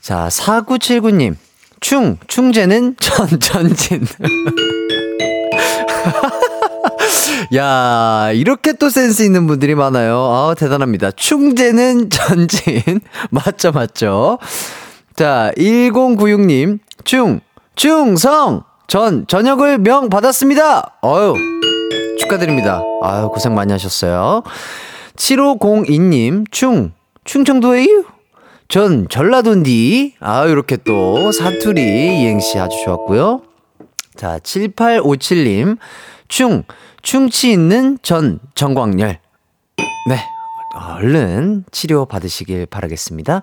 [0.00, 1.34] 자, 4979님.
[1.80, 4.06] 충, 충제는 전, 전진.
[7.56, 10.18] 야, 이렇게 또 센스 있는 분들이 많아요.
[10.18, 11.10] 아, 대단합니다.
[11.10, 13.00] 충제는 전진.
[13.30, 14.38] 맞죠, 맞죠.
[15.16, 16.78] 자, 1096님.
[17.04, 17.40] 충,
[17.78, 18.64] 충성!
[18.88, 20.98] 전 전역을 명 받았습니다!
[21.00, 21.34] 어유
[22.18, 22.82] 축하드립니다.
[23.02, 24.42] 아유, 고생 많이 하셨어요.
[25.14, 26.90] 7502님, 충,
[27.22, 28.04] 충청도에요?
[28.66, 30.16] 전 전라도인디.
[30.18, 31.80] 아, 이렇게 또 사투리
[32.20, 33.42] 이행시 아주 좋았고요.
[34.16, 35.78] 자, 7857님,
[36.26, 36.64] 충,
[37.02, 39.20] 충치 있는 전 정광열.
[40.08, 40.20] 네.
[40.74, 43.42] 얼른 치료 받으시길 바라겠습니다.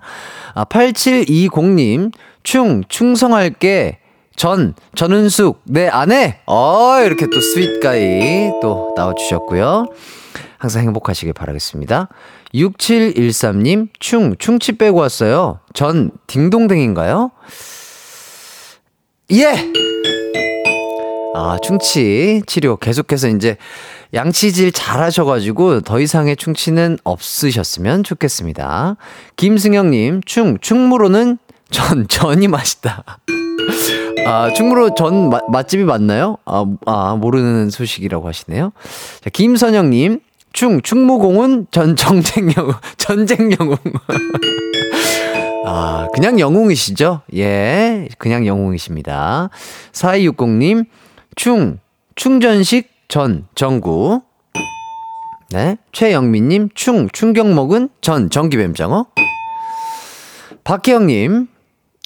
[0.54, 4.00] 아, 8720님, 충, 충성할게.
[4.36, 6.40] 전, 전은숙, 내 아내!
[6.46, 9.86] 어, 이렇게 또 스윗가이 또 나와주셨고요.
[10.58, 12.08] 항상 행복하시길 바라겠습니다.
[12.54, 15.60] 6713님, 충, 충치 빼고 왔어요.
[15.74, 17.30] 전, 딩동댕인가요?
[19.32, 19.72] 예!
[21.34, 23.56] 아, 충치 치료 계속해서 이제
[24.14, 28.96] 양치질 잘 하셔가지고 더 이상의 충치는 없으셨으면 좋겠습니다.
[29.36, 31.38] 김승영님, 충, 충무로는
[31.70, 33.04] 전, 전이 맛있다.
[34.24, 36.38] 아, 충무로 전 마, 맛집이 맞나요?
[36.44, 38.72] 아, 아, 모르는 소식이라고 하시네요.
[39.20, 40.20] 자, 김선영님,
[40.52, 43.76] 충, 충무공은 전 정쟁영웅, 전쟁영웅.
[45.66, 47.22] 아, 그냥 영웅이시죠?
[47.34, 49.50] 예, 그냥 영웅이십니다.
[49.92, 50.86] 4260님,
[51.34, 51.78] 충,
[52.14, 54.22] 충전식 전 정구.
[55.50, 55.76] 네.
[55.92, 59.06] 최영민님, 충, 충격 먹은 전 전기뱀장어.
[60.64, 61.46] 박혜영님,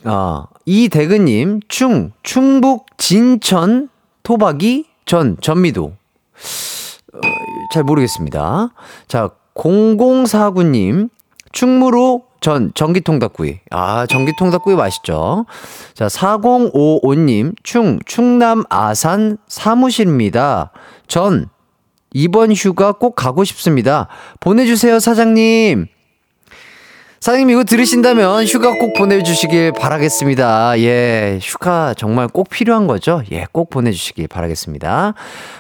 [0.05, 3.89] 아, 이대근님, 충, 충북 진천
[4.23, 5.85] 토박이 전 전미도.
[5.87, 7.21] 어,
[7.75, 8.73] 잘 모르겠습니다.
[9.09, 11.11] 자, 0049님,
[11.51, 13.59] 충무로 전 전기통닭구이.
[13.73, 15.45] 아, 전기통닭구이 맛있죠.
[15.95, 20.71] 자, 4055님, 충, 충남 아산 사무실입니다.
[21.09, 21.49] 전,
[22.13, 24.07] 이번 휴가 꼭 가고 싶습니다.
[24.39, 25.89] 보내주세요, 사장님.
[27.21, 30.79] 사장님 이거 들으신다면 휴가 꼭 보내주시길 바라겠습니다.
[30.79, 33.23] 예, 휴가 정말 꼭 필요한 거죠?
[33.31, 35.13] 예, 꼭 보내주시길 바라겠습니다.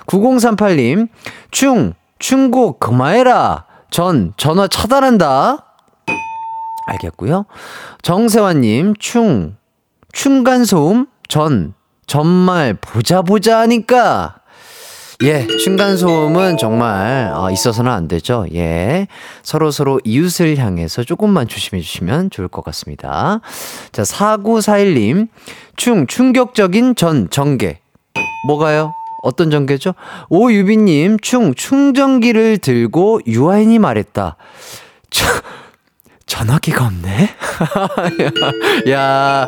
[0.07, 1.09] 9038님,
[1.51, 3.67] 충, 충고 그만해라.
[3.91, 5.67] 전 전화 차단한다.
[6.87, 7.45] 알겠고요.
[8.01, 9.57] 정세환님, 충,
[10.13, 11.75] 충간소음, 전,
[12.07, 14.40] 전말 보자 보자 하니까.
[15.23, 18.47] 예, 층간소음은 정말 어, 있어서는 안 되죠.
[18.55, 19.07] 예.
[19.43, 23.43] 서로 서로 이웃을 향해서 조금만 조심해 주시면 좋을 것 같습니다.
[23.93, 25.29] 자, 4941님.
[25.77, 27.81] 충, 충격적인 전, 전개.
[28.47, 28.95] 뭐가요?
[29.23, 29.93] 어떤 전개죠?
[30.31, 34.37] 오유빈님, 충, 충전기를 들고 유아인이 말했다.
[35.11, 35.27] 저,
[36.25, 37.29] 전화기가 없네?
[38.91, 39.47] 야,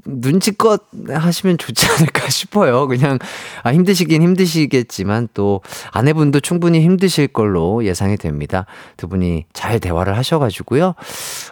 [0.06, 2.88] 눈치껏 하시면 좋지 않을까 싶어요.
[2.88, 3.20] 그냥,
[3.64, 8.66] 아, 힘드시긴 힘드시겠지만 또 아내분도 충분히 힘드실 걸로 예상이 됩니다.
[8.98, 10.94] 두 분이 잘 대화를 하셔가지고요.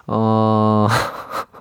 [0.08, 0.88] 어,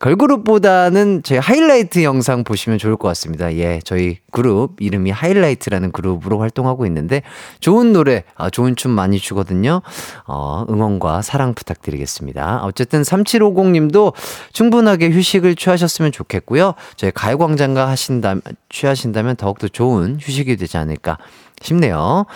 [0.00, 3.54] 걸그룹보다는 제 하이라이트 영상 보시면 좋을 것 같습니다.
[3.56, 7.22] 예, 저희 그룹 이름이 하이라이트라는 그룹으로 활동하고 있는데
[7.60, 9.82] 좋은 노래, 아, 좋은 춤 많이 추거든요.
[10.26, 12.62] 어, 응원과 사랑 부탁드리겠습니다.
[12.64, 14.14] 어쨌든 3750님도
[14.54, 16.74] 충분하게 휴식을 취하셨으면 좋겠고요.
[16.96, 18.36] 저희 가요광장가 하신다
[18.70, 21.18] 취하신다면 더욱더 좋은 휴식이 되지 않을까
[21.62, 22.26] 싶네요.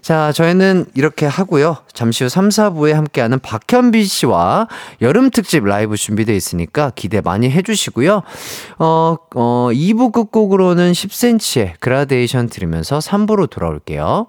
[0.00, 1.78] 자, 저희는 이렇게 하고요.
[1.92, 4.68] 잠시 후 3, 4부에 함께하는 박현빈 씨와
[5.02, 8.22] 여름 특집 라이브 준비되어 있으니까 기대 많이 해주시고요.
[8.78, 14.28] 어, 어, 2부 끝곡으로는 10cm의 그라데이션 들으면서 3부로 돌아올게요.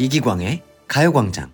[0.00, 1.52] 이기광의 가요광장.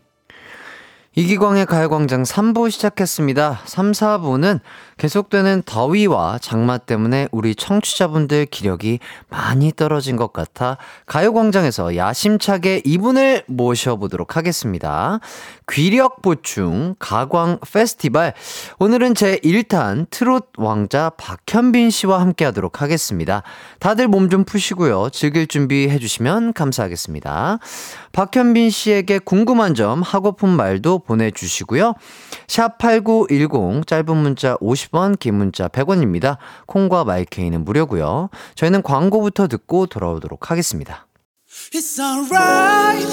[1.17, 3.63] 이기광의 가요광장 3부 시작했습니다.
[3.65, 4.61] 3, 4부는
[4.99, 14.37] 계속되는 더위와 장마 때문에 우리 청취자분들 기력이 많이 떨어진 것 같아 가요광장에서 야심차게 이분을 모셔보도록
[14.37, 15.21] 하겠습니다.
[15.71, 18.33] 귀력 보충 가광 페스티벌.
[18.79, 23.43] 오늘은 제 1탄 트롯 왕자 박현빈 씨와 함께 하도록 하겠습니다.
[23.81, 25.11] 다들 몸 좀 푸시고요.
[25.11, 27.59] 즐길 준비 해 주시면 감사하겠습니다.
[28.13, 31.95] 박현빈 씨에게 궁금한 점, 하고픈 말도 보내주시고요.
[32.49, 36.37] 샵 8910, 짧은 문자 50 원, 긴 문자 100원입니다.
[36.67, 38.31] 콩과 마이케이는 무료고요.
[38.55, 41.07] 저희는 광고부터 듣고 돌아오도록 하겠습니다.
[41.99, 43.07] Alright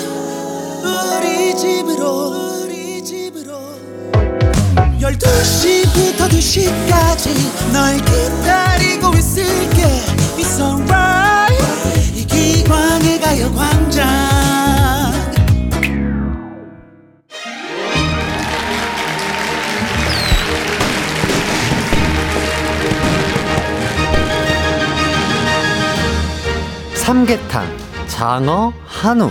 [27.03, 27.67] 삼계탕,
[28.07, 29.29] 장어, 한우.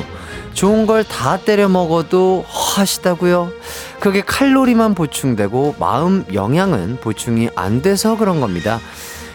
[0.53, 3.51] 좋은 걸 다 때려 먹어도 허하시다고요?
[3.99, 8.79] 그게 칼로리만 보충되고 마음 영양은 보충이 안 돼서 그런 겁니다.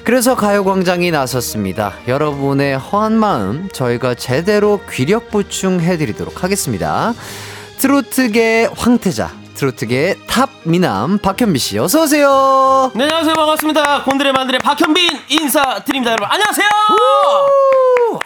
[0.04, 1.94] 그래서 가요광장이 나섰습니다.
[2.08, 7.14] 여러분의 허한 마음 저희가 제대로 기력 보충해 드리도록 하겠습니다.
[7.80, 12.92] 트로트계 황태자 트로트계의 top 미남 박현빈 씨 어서 오세요.
[12.94, 13.34] 네, 안녕하세요.
[13.34, 14.04] 반갑습니다.
[14.04, 16.12] 곤드레 만드레 박현빈 인사드립니다.
[16.12, 16.68] 여러분, 안녕하세요!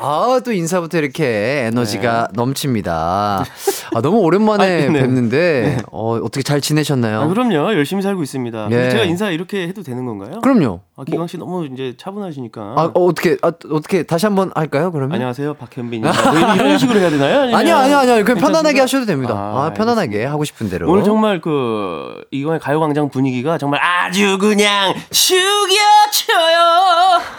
[0.02, 3.46] 아, 또 인사부터 이렇게 에너지가 넘칩니다.
[3.94, 5.00] 아, 너무 오랜만에 아, 네.
[5.02, 7.22] 뵙는데, 어, 어떻게 잘 지내셨나요?
[7.22, 7.74] 아, 그럼요.
[7.74, 8.70] 열심히 살고 있습니다.
[8.72, 8.90] 예.
[8.90, 10.42] 제가 인사 이렇게 해도 되는 건가요?
[10.42, 10.82] 그럼요.
[11.02, 12.62] 아, 기광 씨 너무 이제 차분하시니까.
[12.62, 15.16] 아, 어, 어떻게, 아, 어떻게, 다시 한번 할까요, 그러면?
[15.16, 15.56] 안녕하세요.
[15.56, 16.14] 박현빈입니다.
[16.32, 17.40] 뭐 이런- 식으로 해야 되나요?
[17.42, 18.24] 아니면 아니요, 아니요, 아니요.
[18.24, 18.40] 그냥?
[18.40, 19.34] 편안하게 하셔도 됩니다.
[19.36, 20.88] 아, 아, 편안하게 하고 싶은 대로.
[20.92, 26.60] 오늘 정말 그 이번에 가요광장 분위기가 정말 아주 그냥 죽여쳐요.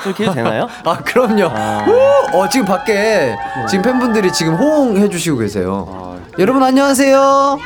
[0.07, 0.69] 이렇게 해도 되나요?
[0.85, 1.45] 아, 그럼요.
[2.33, 3.37] 오, 어, 지금 밖에
[3.71, 5.87] 지금 팬분들이 지금 호응해 주시고 계세요.
[5.89, 7.17] 아, 여러분 안녕하세요.
[7.21, 7.59] 어?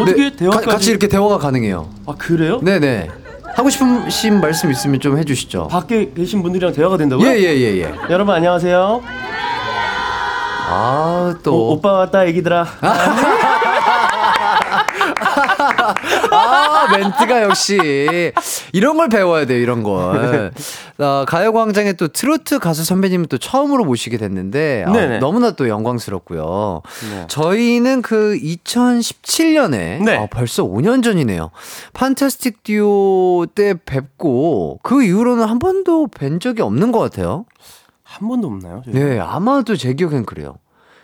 [0.00, 0.48] 어떻게 네?
[0.48, 1.90] 가- 같이 이렇게 대화가 가능해요.
[2.06, 2.60] 아 그래요?
[2.62, 3.10] 네네.
[3.54, 5.68] 하고 싶으신 말씀 있으면 좀 해주시죠.
[5.68, 7.28] 밖에 계신 분들이랑 대화가 된다고요?
[7.28, 7.94] 예예예 예, 예.
[8.10, 9.02] 여러분 안녕하세요.
[10.68, 11.70] 아 오, 또.
[11.72, 12.66] 오빠 왔다 애기들아.
[16.30, 18.32] 아 멘트가 역시
[18.72, 20.52] 이런 걸 배워야 돼요 이런 걸.
[20.98, 25.18] 아, 가요광장에 또 트로트 가수 선배님을 또 처음으로 모시게 됐는데 아.
[25.18, 26.82] 너무나 또 영광스럽고요.
[27.10, 27.26] 네.
[27.28, 30.16] 저희는 그 2017년에 네.
[30.16, 31.50] 아, 벌써 5년 전이네요.
[31.92, 37.44] 판타스틱 듀오 때 뵙고 그 이후로는 한 번도 뵌 적이 없는 것 같아요.
[38.02, 38.82] 한 번도 없나요?
[38.84, 38.94] 저희?
[38.94, 40.56] 네, 아마도 제 기억엔 그래요.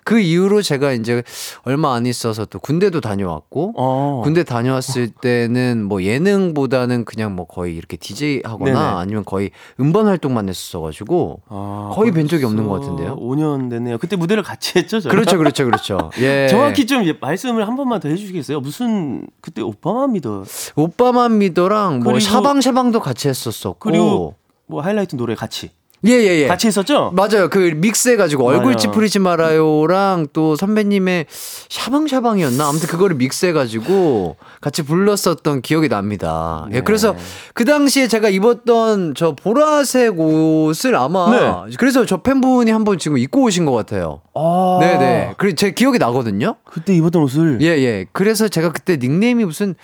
[0.05, 1.23] 그 이후로 제가 이제
[1.63, 4.21] 얼마 안 있어서 또 군대도 다녀왔고 어.
[4.25, 8.79] 군대 다녀왔을 때는 뭐 예능보다는 그냥 뭐 거의 이렇게 DJ 하거나 네네.
[8.79, 13.17] 아니면 거의 음반 활동만 했었어가지고 아, 거의 뵌 적이 없는 것 같은데요.
[13.17, 13.99] 5년 됐네요.
[13.99, 15.17] 그때 무대를 같이 했죠, 저랑?
[15.17, 16.11] 그렇죠, 그렇죠, 그렇죠.
[16.21, 16.49] 예.
[16.49, 18.61] 정확히 좀 예, 말씀을 한 번만 더 해주시겠어요?
[18.61, 20.45] 무슨 그때 오빠만 믿어
[20.77, 23.79] 오빠만 믿어랑 뭐 샤방샤방도 같이 했었었고.
[23.79, 24.35] 그리고
[24.67, 25.71] 뭐 하이라이트 노래 같이
[26.07, 26.47] 예, 예, 예.
[26.49, 27.13] 같이 했었죠?
[27.15, 27.51] 맞아요.
[27.51, 28.77] 그 믹스해가지고 얼굴 맞아요.
[28.77, 31.27] 찌푸리지 말아요랑 또 선배님의
[31.69, 32.67] 샤방샤방이었나?
[32.69, 36.67] 아무튼 그거를 믹스해가지고 같이 불렀었던 기억이 납니다.
[36.71, 36.79] 네.
[36.79, 37.15] 예, 그래서
[37.55, 41.31] 그 당시에 제가 입었던 저 보라색 옷을 아마
[41.69, 41.77] 네.
[41.79, 44.23] 그래서 저 팬분이 한 번 지금 입고 오신 것 같아요.
[44.35, 45.35] 아, 네네.
[45.37, 46.57] 그리고 제 기억이 나거든요.
[46.65, 48.07] 그때 입었던 옷을 예, 예.
[48.13, 49.75] 그래서 제가 그때 닉네임이 무슨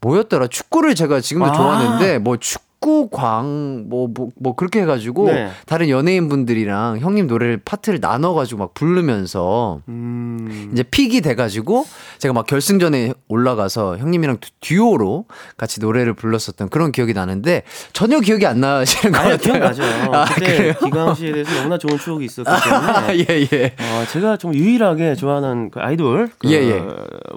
[0.00, 0.46] 뭐였더라?
[0.46, 1.52] 축구를 제가 지금도 아.
[1.52, 2.64] 좋아하는데 뭐 축구
[3.10, 4.08] 광뭐뭐
[4.38, 5.48] 뭐 그렇게 해가지고 네.
[5.66, 10.70] 다른 연예인 분들이랑 형님 노래를 파트를 나눠가지고 막 부르면서 음.
[10.72, 11.84] 이제 픽이 돼가지고
[12.18, 15.24] 제가 막 결승전에 올라가서 형님이랑 듀- 듀오로
[15.56, 17.62] 같이 노래를 불렀었던 그런 기억이 나는데
[17.92, 19.52] 전혀 기억이 안 나시는 것 아니, 같아요.
[19.52, 19.82] 기억나죠.
[20.12, 20.74] 아, 그때?
[20.82, 23.64] 기광 씨에 대해서 너무나 좋은 추억이 있었기 아, 때문에 예, 예.
[23.78, 26.82] 어, 제가 좀 유일하게 좋아하는 그 아이돌 그 예, 예.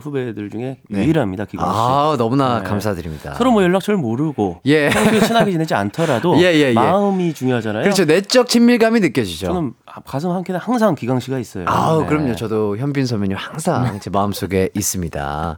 [0.01, 1.03] 후배들 중에 네.
[1.05, 1.71] 유일합니다, 기광 씨.
[1.75, 2.69] 아, 너무나 네.
[2.69, 3.33] 감사드립니다.
[3.35, 4.89] 서로 뭐 연락처를 모르고 예.
[4.89, 6.73] 평소에 친하게 지내지 않더라도 예, 예, 예.
[6.73, 7.83] 마음이 중요하잖아요.
[7.83, 8.05] 그렇죠.
[8.05, 9.47] 내적 친밀감이 느껴지죠.
[9.47, 9.73] 저는
[10.05, 11.65] 가슴 한 켠에 항상 기광 씨가 있어요.
[11.67, 12.07] 아우, 네.
[12.07, 12.35] 그럼요.
[12.35, 15.57] 저도 현빈 선배님 항상 제 마음속에 있습니다.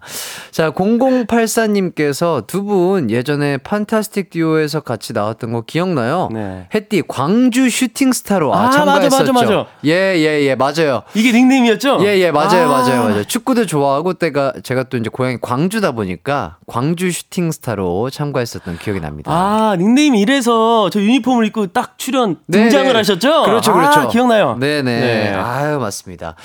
[0.51, 6.27] 자, 0084님께서 두 분 예전에 판타스틱 듀오에서 같이 나왔던 거 기억나요?
[6.33, 6.67] 네.
[6.73, 9.31] 햇띠 광주 슈팅 스타로 아, 아, 맞아, 참가했었죠.
[9.33, 9.65] 맞아, 맞아.
[9.85, 11.03] 예, 예, 예, 맞아요.
[11.13, 11.99] 이게 닉네임이었죠?
[12.01, 12.81] 예, 예, 맞아요, 아.
[12.81, 13.23] 맞아요, 맞아요.
[13.23, 19.31] 축구도 좋아하고 때가 제가 또 이제 고향이 광주다 보니까 광주 슈팅 스타로 참가했었던 기억이 납니다.
[19.31, 22.97] 아, 닉네임이 이래서 저 유니폼을 입고 딱 출연 네, 등장을 네.
[22.97, 23.43] 하셨죠?
[23.43, 24.07] 그렇죠, 아, 그렇죠.
[24.09, 24.57] 기억 나요?
[24.59, 24.83] 네네.
[24.99, 25.29] 네.
[25.33, 26.35] 아유, 맞습니다.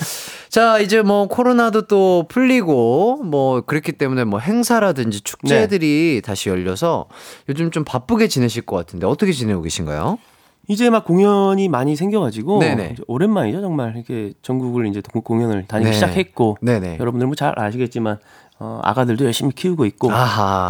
[0.49, 6.21] 자, 이제 뭐 코로나도 또 풀리고 뭐 그렇기 때문에 뭐 행사라든지 축제들이 네.
[6.27, 7.07] 다시 열려서
[7.49, 10.19] 요즘 좀 바쁘게 지내실 것 같은데 어떻게 지내고 계신가요?
[10.69, 12.95] 이제 막 공연이 많이 생겨가지고 네네.
[13.09, 15.95] 오랜만이죠 정말 이렇게 전국을 이제 공- 공연을 다니기 네.
[15.95, 16.99] 시작했고 네네.
[17.01, 18.19] 여러분들 뭐 잘 아시겠지만
[18.65, 20.13] 어, 아가들도 열심히 키우고 있고.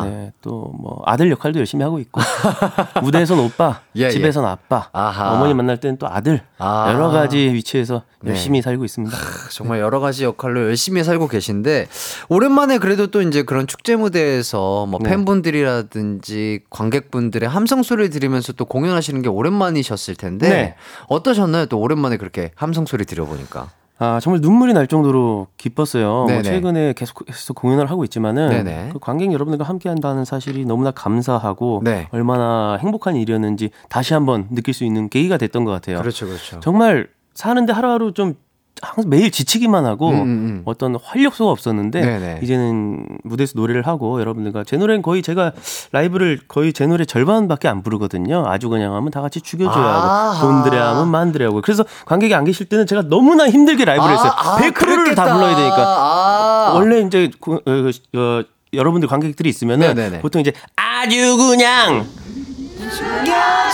[0.05, 2.23] 네, 또뭐 아들 역할도 열심히 하고 있고
[3.03, 4.11] 무대에선 오빠, 예, 예.
[4.11, 5.33] 집에선 아빠, 아하.
[5.33, 6.91] 어머니 만날 때는 또 아들 아.
[6.91, 8.31] 여러 가지 위치에서 네.
[8.31, 9.15] 열심히 살고 있습니다.
[9.51, 11.89] 정말 여러 가지 역할로 열심히 살고 계신데
[12.31, 15.11] 오랜만에 그래도 또 이제 그런 축제 무대에서 뭐 네.
[15.11, 20.75] 팬분들이라든지 관객분들의 함성 소리를 들으면서 또 공연하시는 게 오랜만이셨을 텐데 네.
[21.09, 21.67] 어떠셨나요?
[21.67, 23.69] 또 오랜만에 그렇게 함성 소리 들어보니까.
[23.99, 26.27] 아 정말 눈물이 날 정도로 기뻤어요.
[26.29, 28.91] 뭐 최근에 계속해서 공연을 하고 있지만은.
[28.93, 32.09] 그 관객 여러분들과 함께 한다는 사실이 너무나 감사하고 네.
[32.11, 35.99] 얼마나 행복한 일이었는지 다시 한번 느낄 수 있는 계기가 됐던 것 같아요.
[35.99, 36.61] 그렇죠, 그렇죠.
[36.61, 38.35] 정말 사는데 하루하루 좀
[38.83, 40.63] 항상 매일 지치기만 하고 음, 음, 음.
[40.65, 42.41] 어떤 활력소가 없었는데 네네.
[42.43, 45.53] 이제는 무대에서 노래를 하고 여러분들과 제 노래는 거의 제가
[45.93, 48.45] 라이브를 거의 제 노래 절반밖에 안 부르거든요.
[48.47, 49.85] 아주 그냥 하면 다 같이 죽여줘야.
[49.85, 54.33] 하고 돈드레 하면 만드레 하고 그래서 관객이 안 계실 때는 제가 너무나 힘들게 라이브를 했어요.
[54.33, 55.35] 100%를 다 그랬겠다.
[55.35, 56.73] 불러야 되니까 아.
[56.75, 60.21] 원래 이제 고- 어, 어, 여러분들 관객들이 있으면은 네네네.
[60.23, 62.05] 보통 이제 아주 그냥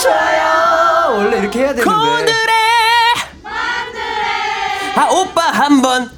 [0.03, 1.83] 저요 원래 이렇게 해야 되는데.
[4.99, 6.11] 아 오빠 한번.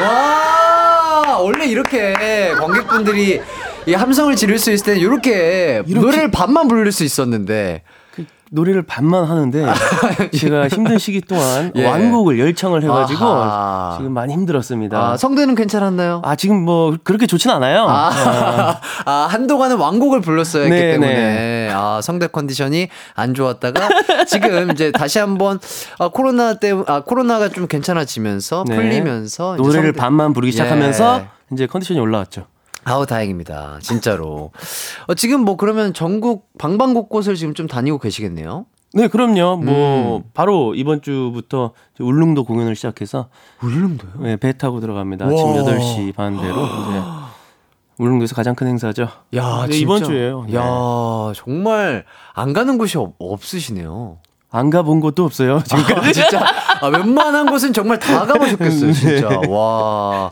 [0.00, 3.40] 와 원래 원래 이렇게 관객분들이
[3.86, 5.80] 이 함성을 지를 수 있을 때는 이렇게.
[5.86, 8.01] 노래를 반만 부를 수 있었는데 그
[8.54, 9.64] 노래를 반만 하는데
[10.38, 11.86] 제가 힘든 시기 동안 예.
[11.86, 13.94] 완곡을 열창을 해가지고 아하.
[13.96, 14.98] 지금 많이 힘들었습니다.
[15.12, 16.20] 아, 성대는 괜찮았나요?
[16.22, 17.86] 아, 지금 뭐 그렇게 좋진 않아요.
[17.88, 21.70] 아, 아, 한동안은 왕곡을 불렀어야 했기 네, 때문에 네.
[21.72, 23.88] 아, 성대 컨디션이 안 좋았다가
[24.28, 25.58] 지금 이제 다시 한번
[25.98, 28.74] 아, 코로나 때 아, 코로나가 좀 괜찮아지면서 네.
[28.76, 31.28] 풀리면서 노래를 성대- 반만 부르기 시작하면서 예.
[31.54, 32.44] 이제 컨디션이 올라왔죠.
[32.84, 33.78] 아우 다행입니다.
[33.80, 34.50] 진짜로.
[35.06, 38.66] 어, 지금 뭐 그러면 전국 방방곡곡을 지금 좀 다니고 계시겠네요.
[38.94, 39.56] 네, 그럼요.
[39.56, 40.22] 뭐 음.
[40.34, 43.28] 바로 이번 주부터 울릉도 공연을 시작해서
[43.62, 44.12] 울릉도요?
[44.20, 45.26] 네, 배 타고 들어갑니다.
[45.26, 45.54] 아침 와.
[45.54, 47.02] 8시 반 대로 이제
[47.98, 49.08] 울릉도에서 가장 큰 행사죠.
[49.34, 49.76] 야, 네, 진짜.
[49.76, 50.44] 이번 주예요.
[50.48, 50.56] 네.
[50.56, 50.62] 야,
[51.34, 52.04] 정말
[52.34, 54.18] 안 가는 곳이 없, 없으시네요.
[54.50, 55.62] 안 가본 곳도 없어요.
[55.64, 56.08] 지금까지.
[56.08, 56.44] 아, 진짜.
[56.82, 59.28] 아, 웬만한 곳은 정말 다 가보셨겠어요, 진짜.
[59.28, 59.46] 네.
[59.48, 60.30] 와.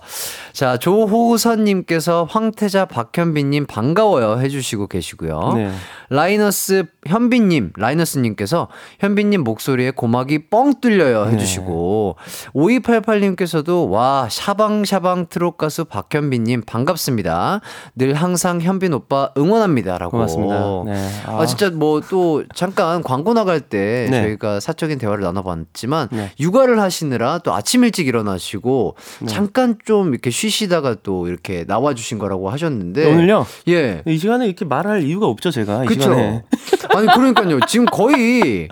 [0.53, 5.53] 자, 조호선님께서 황태자 박현빈님 반가워요 해주시고 계시고요.
[5.55, 5.71] 네.
[6.11, 11.33] 라이너스 현빈님, 라이너스님께서 현빈님 목소리에 고막이 뻥 뚫려요 네.
[11.33, 12.17] 해주시고
[12.55, 17.61] 5288님께서도 와 샤방샤방 트롯 가수 박현빈님 반갑습니다.
[17.97, 20.13] 늘 항상 현빈 오빠 응원합니다 라고.
[20.13, 20.83] 고맙습니다.
[20.87, 21.11] 네.
[21.27, 24.23] 아, 진짜 뭐 또 잠깐 광고 나갈 때 네.
[24.23, 26.33] 저희가 사적인 대화를 나눠봤지만 네.
[26.41, 28.97] 육아를 하시느라 또 아침 일찍 일어나시고
[29.27, 33.47] 잠깐 좀 이렇게 쉬 시다가 또 이렇게 나와 주신 거라고 하셨는데 오늘요?
[33.69, 34.03] 예.
[34.07, 35.85] 이 시간에 이렇게 말할 이유가 없죠, 제가.
[35.85, 36.13] 이 그쵸.
[36.95, 37.61] 아니, 그러니까요.
[37.69, 38.69] 지금 거의,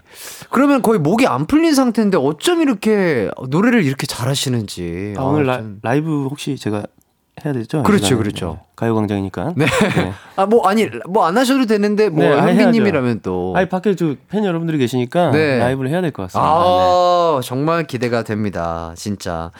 [0.51, 5.14] 그러면 거의 목이 안 풀린 상태인데 어쩜 이렇게 노래를 이렇게 잘 하시는지.
[5.16, 6.83] 아, 오늘 라, 좀- 라이브 혹시 제가
[7.45, 7.79] 해야 되죠?
[7.79, 8.18] 이 그렇죠?
[8.18, 8.59] 그렇죠.
[8.74, 9.55] 가요광장이니까.
[9.57, 9.66] 네.
[10.35, 13.53] 아, 뭐, 아니, 뭐 안 하셔도 되는데, 뭐, 네, 아, 현빈님이라면 또.
[13.57, 15.59] 아니 밖에 저팬 여러분들이 계시니까 네.
[15.59, 16.49] 라이브를 해야 될 것 같습니다.
[16.51, 16.57] 네.
[16.57, 18.93] 아, 정말 기대가 됩니다.
[18.97, 19.53] 진짜.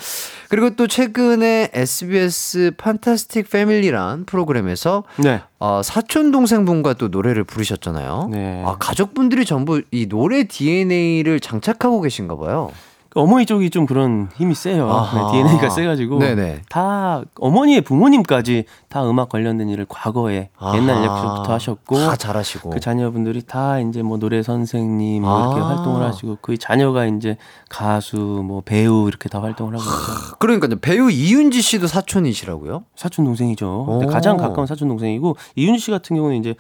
[0.49, 5.43] 그리고 또 최근에 SBS 판타스틱 패밀리란 프로그램에서 네.
[5.59, 8.29] 어, 사촌 동생분과 또 노래를 부르셨잖아요.
[8.33, 8.63] 네.
[8.65, 12.73] 아, 가족분들이 전부 이 노래 DNA를 장착하고 계신가 봐요.
[13.19, 14.89] 그 어머니 쪽이 좀 그런 힘이 세요.
[14.89, 15.33] 아하.
[15.33, 16.63] 네, DNA가 세가지고 네네.
[16.69, 21.05] 다 어머니의 부모님까지 다 음악 관련된 일을 과거에 옛날 아하.
[21.35, 22.71] 역부터 하셨고 다 잘하시고.
[22.71, 25.69] 그 자녀분들이 다 이제 뭐 노래 선생님 뭐 이렇게 아.
[25.69, 27.37] 활동을 하시고 그 자녀가 이제
[27.69, 30.37] 가수 뭐 배우 이렇게 다 활동을 하고 있죠.
[30.39, 30.79] 그러니까요.
[30.81, 32.85] 배우 이윤지 씨도 사촌이시라고요?
[32.95, 34.03] 사촌 동생이죠.
[34.11, 36.55] 가장 가까운 사촌 동생이고 이윤주 씨 같은 경우는 이제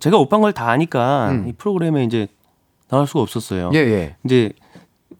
[0.00, 1.46] 제가 오빠인 걸 다 아니까 음.
[1.48, 2.26] 이 프로그램에 이제
[2.88, 3.70] 나갈 수가 없었어요.
[3.74, 4.16] 예, 예.
[4.24, 4.52] 이제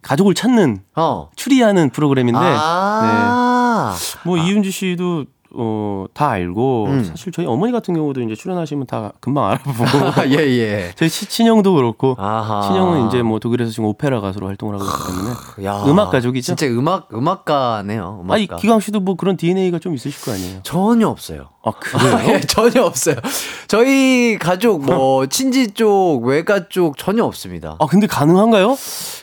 [0.05, 1.31] 가족을 찾는 어.
[1.35, 3.97] 추리하는 프로그램인데 아.
[4.25, 5.25] 뭐 이윤주 씨도
[5.57, 7.05] 어, 다 알고 음.
[7.05, 10.91] 사실 저희 어머니 같은 경우도 이제 출연하시면 다 금방 알아보고 예, 예.
[10.97, 12.63] 저희 치- 친형도 그렇고 아하.
[12.63, 16.55] 친형은 이제 뭐 독일에서 지금 오페라 가수로 활동을 하고 있기 때문에 야, 음악 가족이죠?
[16.55, 18.21] 진짜 음악 음악가네요.
[18.23, 18.35] 음악가.
[18.35, 20.61] 아니 기광 씨도 뭐 그런 DNA가 좀 있으실 거 아니에요.
[20.63, 21.49] 전혀 없어요.
[21.65, 22.19] 아 그래요?
[22.35, 23.17] 예, 전혀 없어요.
[23.69, 27.77] 저희 가족 뭐 친지 쪽, 외가 쪽 전혀 없습니다.
[27.81, 28.77] 아 근데 가능한가요?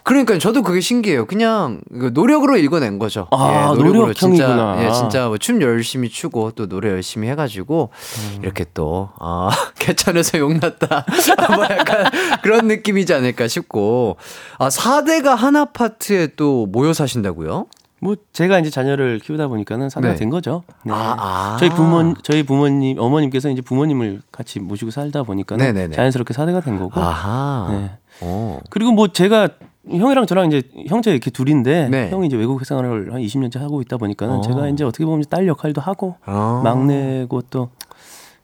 [0.03, 1.25] 그러니까 저도 그게 신기해요.
[1.25, 3.27] 그냥 그 노력으로 읽어낸 거죠.
[3.31, 4.85] 아, 노력으로 진짜 노력형이구나.
[4.87, 7.89] 예, 진짜 뭐 춤 열심히 추고 또 노래 열심히 해가지고
[8.35, 8.39] 음.
[8.43, 9.49] 이렇게 또 아,
[9.79, 11.05] 개천에서 용났다.
[11.55, 12.05] 뭐 약간
[12.43, 14.17] 그런 느낌이지 않을까 싶고
[14.57, 17.67] 아 4대가 한 아파트에 또 모여 사신다고요?
[18.03, 20.19] 뭐 제가 이제 자녀를 키우다 보니까는 사대가 네.
[20.19, 20.63] 된 거죠.
[20.83, 20.91] 네.
[20.91, 21.57] 아, 아.
[21.59, 25.95] 저희 부모 저희 부모님 어머님께서 이제 부모님을 같이 모시고 살다 보니까는 네네네.
[25.95, 26.99] 자연스럽게 사대가 된 거고.
[26.99, 27.67] 아하.
[27.71, 27.91] 네.
[28.21, 28.59] 어.
[28.71, 29.49] 그리고 뭐 제가
[29.89, 32.09] 형이랑 저랑 이제 형제 이렇게 둘인데 네.
[32.09, 34.41] 형이 이제 외국 생활을 한 20년째 하고 있다 보니까 는 어.
[34.41, 36.61] 제가 이제 어떻게 보면 딸 역할도 하고 어.
[36.63, 37.69] 막내고 또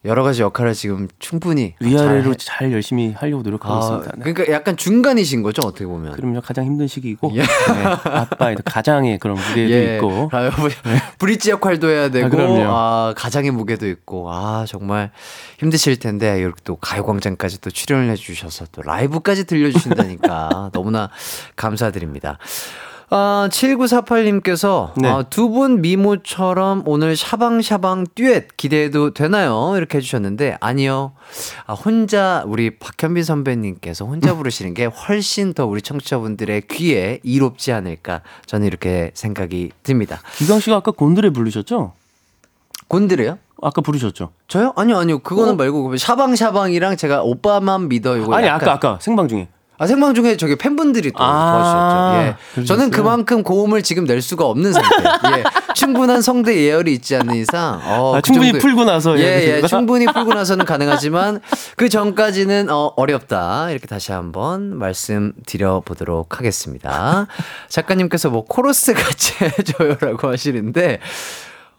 [0.07, 4.11] 여러 가지 역할을 지금 충분히 위아래로 잘 잘 열심히 하려고 노력하고 아, 있습니다.
[4.17, 4.33] 네.
[4.33, 6.13] 그러니까 약간 중간이신 거죠 어떻게 보면.
[6.13, 7.41] 그럼요 가장 힘든 시기이고 예.
[7.41, 7.47] 네.
[7.83, 10.69] 아빠의 가장의 그런 무게도 있고 아, 뭐,
[11.19, 13.09] 브릿지 역할도 해야 되고, 아.
[13.09, 15.11] 아, 가장의 무게도 있고, 아, 정말
[15.59, 21.09] 힘드실 텐데, 이렇게 또 가요광장까지 또 출연을 해주셔서 또 라이브까지 들려주신다니까 너무나
[21.55, 22.39] 감사드립니다.
[23.09, 25.07] 아, 7948님께서 네.
[25.07, 29.73] 아, 두분 미모처럼 오늘 샤방샤방 듀엣 기대해도 되나요?
[29.77, 31.13] 이렇게 해주셨는데, 아니요.
[31.67, 38.21] 아, 혼자, 우리 박현빈 선배님께서 혼자 부르시는 게 훨씬 더 우리 청취자분들의 귀에 이롭지 않을까.
[38.45, 40.19] 저는 이렇게 생각이 듭니다.
[40.35, 41.93] 기광 씨가 아까 곤드레 부르셨죠?
[42.89, 43.37] 곤드레요?
[43.61, 44.31] 아까 부르셨죠?
[44.49, 44.73] 저요?
[44.75, 45.19] 아니요, 아니요.
[45.19, 48.17] 그거는 말고, 그 샤방샤방이랑 제가 오빠만 믿어.
[48.17, 49.47] 이거 아니 약간- 아까 아까 생방 중에
[49.79, 52.23] 아, 생방 중에 저기 팬분들이 또 아, 도와주셨죠.
[52.27, 52.35] 예.
[52.55, 52.65] 그러셨어요?
[52.65, 54.89] 저는 그만큼 고음을 지금 낼 수가 없는 상태.
[55.37, 55.43] 예.
[55.75, 57.79] 충분한 성대 예열이 있지 않는 이상.
[57.83, 59.67] 어, 아, 그 충분히 정도- 풀고 나서 예, 예.
[59.67, 61.41] 충분히 풀고 나서는 가능하지만
[61.75, 63.69] 그 전까지는 어, 어렵다.
[63.69, 67.27] 이렇게 다시 한번 말씀드려 보도록 하겠습니다.
[67.69, 70.99] 작가님께서 뭐 코러스 같이 해줘요라고 하시는데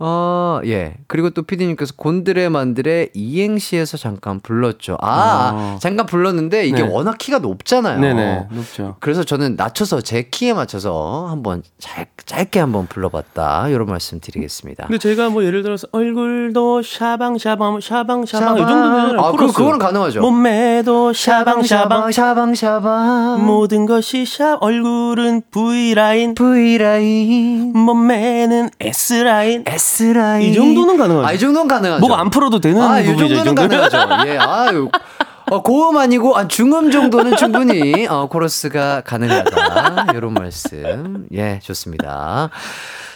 [0.00, 0.94] 어, 예.
[1.08, 4.96] 그리고 또 피디님께서 곤드레 만드레 이행시에서 잠깐 불렀죠.
[5.00, 5.78] 아, 어.
[5.80, 6.88] 잠깐 불렀는데 이게 네.
[6.88, 7.98] 워낙 키가 높잖아요.
[7.98, 8.96] 네네 높죠.
[9.00, 13.68] 그래서 저는 낮춰서 제 키에 맞춰서 한번 짧, 짧게 한번 불러봤다.
[13.70, 14.86] 이런 말씀 드리겠습니다.
[14.86, 18.56] 근데 제가 뭐 예를 들어서 얼굴도 샤방샤방 샤방샤방 샤방.
[18.56, 20.20] 이 정도면 아, 그, 그거는 가능하죠.
[20.20, 23.44] 몸매도 샤방샤방 샤방, 샤방.
[23.44, 30.42] 모든 것이 샵 얼굴은 V 라인 V라인, 몸매는 S 라인 S 라인.
[30.50, 31.26] 이 정도는 가능하죠.
[31.26, 32.00] 아, 이 정도는 가능하죠.
[32.06, 33.34] 목안 풀어도 되는 아, 이 부분이죠.
[33.34, 33.68] 이 정도는.
[33.90, 34.28] 가능하죠.
[34.30, 34.88] 예, 아유.
[35.50, 40.12] 어, 고음 아니고, 아, 중음 정도는 충분히, 어, 코러스가 가능하다.
[40.14, 41.26] 이런 말씀.
[41.32, 42.50] 예, 좋습니다.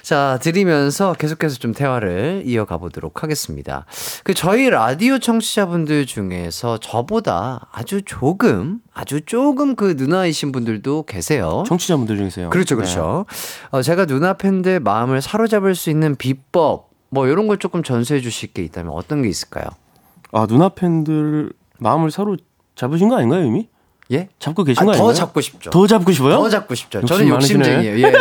[0.02, 3.86] 자, 드리면서 계속해서 좀 대화를 이어가 보도록 하겠습니다.
[4.24, 11.62] 그, 저희 라디오 청취자분들 중에서 저보다 아주 조금, 아주 조금 그 누나이신 분들도 계세요.
[11.66, 12.50] 청취자분들 중에서요.
[12.50, 13.26] 그렇죠, 그렇죠.
[13.70, 18.52] 어, 제가 누나 팬들 마음을 사로잡을 수 있는 비법, 뭐, 이런 걸 조금 전수해 주실
[18.52, 19.66] 게 있다면 어떤 게 있을까요?
[20.32, 21.52] 아 누나 팬들
[21.82, 22.36] 마음을 서로
[22.76, 23.68] 잡으신 거 아닌가요 이미?
[24.10, 24.28] 예?
[24.38, 25.12] 잡고 계신 아, 거 더?
[25.12, 25.70] 잡고 싶죠.
[25.70, 26.36] 더 잡고 싶어요?
[26.36, 26.98] 더 잡고 싶죠.
[26.98, 27.28] 욕심 저는.
[27.28, 28.06] 욕심쟁이에요.
[28.06, 28.12] 예.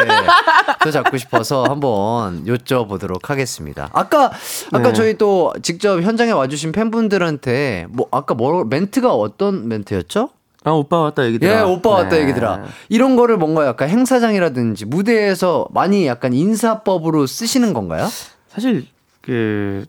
[0.84, 3.89] 더 잡고 싶어서 한번 여쭤보도록 하겠습니다.
[3.91, 4.32] 아까
[4.72, 4.93] 아까 네.
[4.93, 10.30] 저희 또 직접 현장에 와주신 팬분들한테 뭐 아까 뭐 멘트가 어떤 멘트였죠?
[10.64, 11.57] 아 오빠 왔다 얘기들아.
[11.57, 12.22] 예, 오빠 왔다 네.
[12.22, 12.64] 얘기들아.
[12.88, 18.07] 이런 거를 뭔가 약간 행사장이라든지 무대에서 많이 약간 인사법으로 쓰시는 건가요?
[18.47, 18.88] 사실
[19.22, 19.86] 그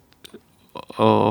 [0.99, 1.31] 어.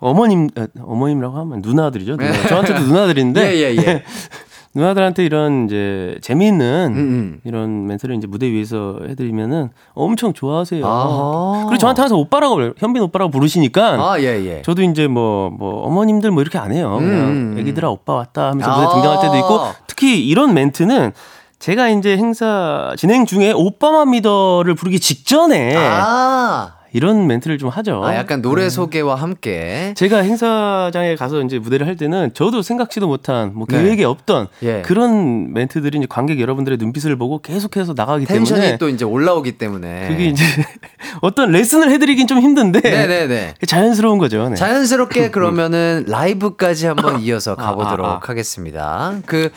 [0.00, 2.16] 어머님 아, 어머님이라고 하면 누나들이죠.
[2.16, 2.48] 누나.
[2.48, 4.02] 저한테도 누나들인데 예, 예, 예.
[4.74, 7.40] 누나들한테 이런 이제 재미있는 음, 음.
[7.44, 10.86] 이런 멘트를 이제 무대 위에서 해드리면은 엄청 좋아하세요.
[10.86, 11.64] 아하.
[11.66, 12.72] 그리고 저한테 항상 오빠라고.
[12.76, 14.62] 현빈 오빠라고 부르시니까 아, 예, 예.
[14.62, 16.98] 저도 이제 뭐, 뭐, 어머님들 뭐 이렇게 안 해요.
[17.00, 17.08] 음.
[17.54, 18.94] 그냥 애기들아 오빠 왔다 하면서 무대 아.
[18.94, 21.12] 등장할 때도 있고 특히 이런 멘트는
[21.58, 26.75] 제가 이제 행사 진행 중에 오빠만 믿어를 부르기 직전에 아.
[26.96, 28.02] 이런 멘트를 좀 하죠.
[28.02, 29.92] 아, 약간 노래 소개와 함께.
[29.98, 33.82] 제가 행사장에 가서 이제 무대를 할 때는 저도 생각지도 못한 뭐 네.
[33.82, 34.80] 계획에 없던 예.
[34.80, 40.08] 그런 멘트들이 이제 관객 여러분들의 눈빛을 보고 계속해서 나가기 텐션이 때문에 또 이제 올라오기 때문에.
[40.08, 40.42] 그게 이제
[41.20, 43.54] 어떤 레슨을 해드리긴 좀 힘든데 네네네.
[43.68, 44.48] 자연스러운 거죠.
[44.48, 44.54] 네.
[44.54, 48.20] 자연스럽게 그러면은 라이브까지 한번 이어서 가보도록 아, 아.
[48.22, 49.20] 하겠습니다.
[49.26, 49.50] 그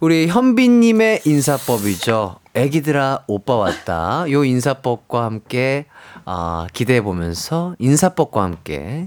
[0.00, 2.36] 우리 현빈님의 인사법이죠.
[2.52, 4.26] 애기들아 오빠 왔다.
[4.30, 5.86] 요 인사법과 함께
[6.24, 9.06] 아, 기대해 보면서 인사법과 함께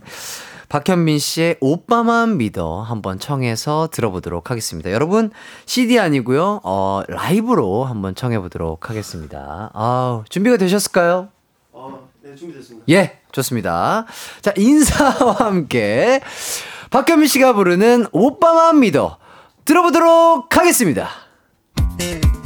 [0.69, 4.91] 박현민 씨의 오빠만 믿어 한번 청해서 들어보도록 하겠습니다.
[4.91, 5.31] 여러분
[5.65, 6.61] CD 아니고요.
[6.63, 9.71] 어, 라이브로 한번 청해 보도록 하겠습니다.
[9.73, 11.29] 아, 준비가 되셨을까요?
[12.27, 12.85] 네, 준비됐습니다.
[12.89, 14.05] 예, 좋습니다.
[14.41, 16.19] 자, 인사와 함께
[16.89, 19.17] 박현민 씨가 부르는 오빠만 믿어
[19.63, 21.09] 들어보도록 하겠습니다.
[22.01, 22.36] 여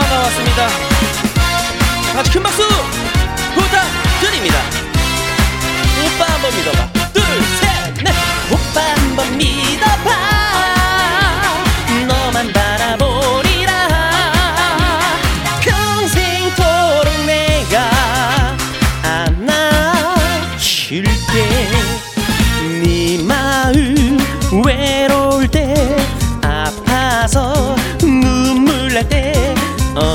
[0.00, 2.12] 자 오빠가 왔습니다 다.
[2.14, 2.62] 같이 큰 박수
[3.54, 4.58] 부탁드립니다.
[6.04, 6.99] 오빠 한번 믿어봐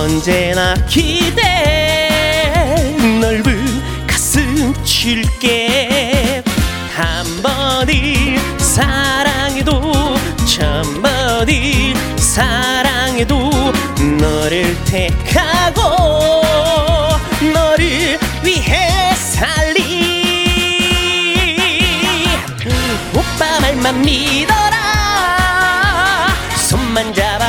[0.06, 1.42] 언제나 기대.
[3.20, 6.44] 넓은 가슴 줄게.
[6.96, 13.50] 한 번을 사랑해도 천 번을 사랑해도
[14.20, 15.82] 너를 택하고
[17.52, 20.22] 너를 위해 살리.
[23.12, 24.76] 오빠 말만 믿어라.
[26.58, 27.45] 손만 좋아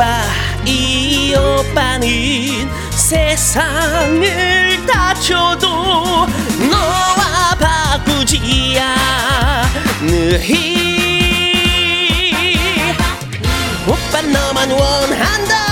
[0.00, 0.22] 오빠
[0.64, 6.26] 이 오빠는 세상을 다 줘도
[6.70, 8.80] 너와 바꾸지
[10.00, 10.80] 않으리.
[13.86, 15.69] 오빠 너만 원한다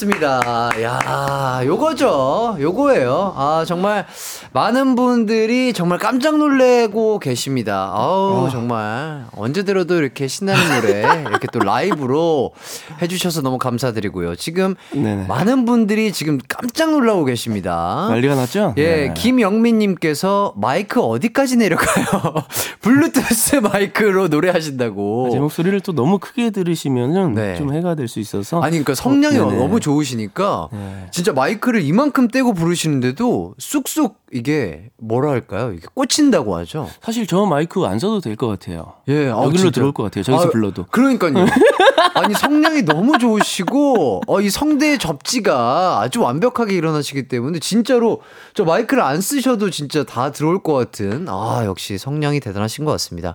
[0.00, 0.70] 정말 좋습니다.
[0.82, 2.56] 야 요거죠.
[2.58, 3.34] 요거예요.
[3.36, 4.06] 아 정말
[4.52, 7.90] 많은 분들이 정말 깜짝 놀래고 계십니다.
[7.94, 12.52] 아우 정말 언제 들어도 이렇게 신나는 노래 이렇게 또 라이브로
[13.00, 14.34] 해주셔서 너무 감사드리고요.
[14.36, 15.26] 지금 네네.
[15.26, 18.06] 많은 분들이 지금 깜짝 놀라고 계십니다.
[18.10, 18.74] 난리가 났죠?
[18.76, 19.14] 예, 네.
[19.16, 22.06] 김영민님께서 마이크 어디까지 내려가요?
[22.82, 25.28] 블루투스 마이크로 노래하신다고.
[25.32, 27.56] 제 목소리를 또 너무 크게 들으시면은 네.
[27.56, 29.52] 좀 해가 될 수 있어서 아니 그러니까 성량이 어.
[29.52, 31.06] 너무 좋으시니까 네.
[31.12, 35.72] 진짜 마이크를 이만큼 떼고 부르시는데도 쑥쑥 이게 뭐라 할까요?
[35.72, 36.88] 이게 꽂힌다고 하죠.
[37.02, 38.94] 사실 저 마이크 안 써도 될 것 같아요.
[39.08, 39.70] 예, 아, 여기로 진짜.
[39.72, 40.22] 들어올 것 같아요.
[40.24, 40.86] 저기서 아, 불러도.
[40.90, 41.34] 그러니까요.
[42.14, 48.20] 아니 성량이 너무 좋으시고 어, 이 성대의 접지가 아주 완벽하게 일어나시기 때문에 진짜로
[48.54, 53.34] 저 마이크를 안 쓰셔도 진짜 다 들어올 것 같은 아 역시 성량이 대단하신 것 같습니다.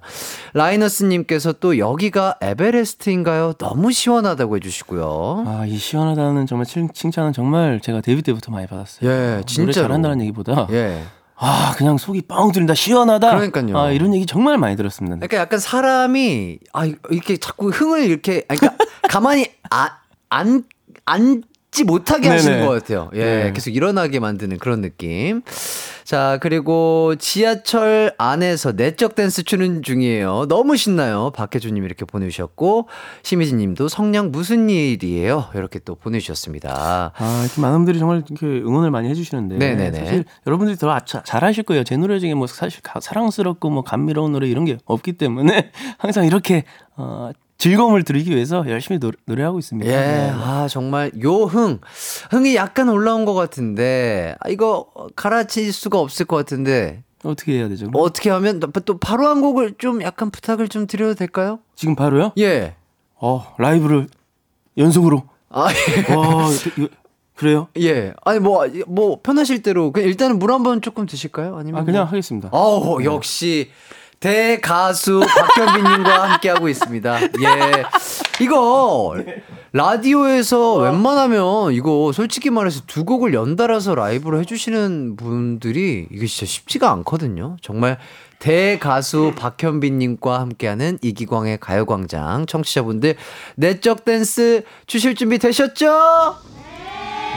[0.53, 3.53] 라이너스님께서 또 여기가 에베레스트인가요?
[3.57, 5.43] 너무 시원하다고 해주시고요.
[5.47, 9.09] 아, 이 시원하다는 정말 칭, 칭찬은 정말 제가 데뷔 때부터 많이 받았어요.
[9.09, 9.73] 예, 진짜로.
[9.73, 10.84] 잘한다는 얘기보다 예.
[11.37, 12.73] 아, 그냥 속이 뻥 뚫린다.
[12.75, 13.29] 시원하다.
[13.35, 13.77] 그러니까요.
[13.77, 15.15] 아, 이런 얘기 정말 많이 들었습니다.
[15.17, 19.51] 그러니까 약간 사람이 아 이렇게 자꾸 흥을 이렇게 아니, 그러니까 가만히
[20.29, 20.63] 안안
[21.75, 22.65] 앉지 못하게 하시는 네네.
[22.67, 23.09] 것 같아요.
[23.13, 23.51] 예, 네.
[23.53, 25.41] 계속 일어나게 만드는 그런 느낌.
[26.05, 30.45] 자, 그리고 지하철 안에서 내적 댄스 추는 중이에요.
[30.47, 31.31] 너무 신나요.
[31.35, 32.87] 박혜주님 이렇게 보내주셨고,
[33.23, 35.49] 심희진 님도 성냥 무슨 일이에요?
[35.55, 37.11] 이렇게 또 보내주셨습니다.
[37.17, 39.57] 아, 이렇게 많은 분들이 정말 이렇게 응원을 많이 해주시는데.
[39.57, 39.99] 네네네.
[39.99, 41.83] 사실 여러분들이 더 아- 자- 잘하실 거예요.
[41.83, 46.25] 제 노래 중에 뭐 사실 가- 사랑스럽고 뭐 감미로운 노래 이런 게 없기 때문에 항상
[46.25, 46.63] 이렇게,
[46.95, 49.89] 어, 즐거움을 드리기 위해서 열심히 노, 노래하고 있습니다.
[49.89, 50.29] 예, 네.
[50.33, 51.79] 아, 정말 요 흥.
[52.31, 57.87] 흥이 약간 올라온 것 같은데, 아, 이거 가라칠 수가 없을 것 같은데, 어떻게 해야 되죠?
[57.89, 58.03] 그럼?
[58.03, 61.59] 어떻게 하면 또- 또 바로 한 곡을 좀 약간 부탁을 좀 드려도 될까요?
[61.75, 62.33] 지금 바로요?
[62.37, 62.75] 예.
[63.15, 64.07] 어, 라이브를
[64.77, 65.23] 연속으로.
[65.49, 66.13] 아, 예.
[66.13, 66.49] 와,
[67.35, 67.67] 그래요?
[67.79, 68.13] 예.
[68.23, 69.91] 아니, 뭐, 뭐, 편하실 대로.
[69.91, 71.57] 그냥 일단은 물 한 번 조금 드실까요?
[71.57, 71.81] 아니면.
[71.81, 72.09] 아, 그냥 뭐.
[72.11, 72.49] 하겠습니다.
[72.51, 73.69] 어우, 역시.
[74.19, 75.21] 대가수
[75.55, 77.21] 박현빈님과 함께하고 있습니다.
[77.21, 77.83] 예.
[78.41, 79.15] 이거,
[79.71, 87.57] 라디오에서 웬만하면 이거 솔직히 말해서 두 곡을 연달아서 라이브로 해주시는 분들이 이게 진짜 쉽지가 않거든요.
[87.61, 87.97] 정말
[88.39, 92.45] 대가수 박현빈님과 함께하는 이기광의 가요광장.
[92.45, 93.15] 청취자분들,
[93.55, 96.54] 내적 댄스 추실 준비 되셨죠?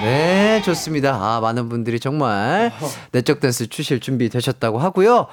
[0.02, 1.14] 네, 좋습니다.
[1.14, 2.72] 아, 많은 분들이 정말
[3.12, 5.26] 내적 댄스 추실 준비 되셨다고 하고요.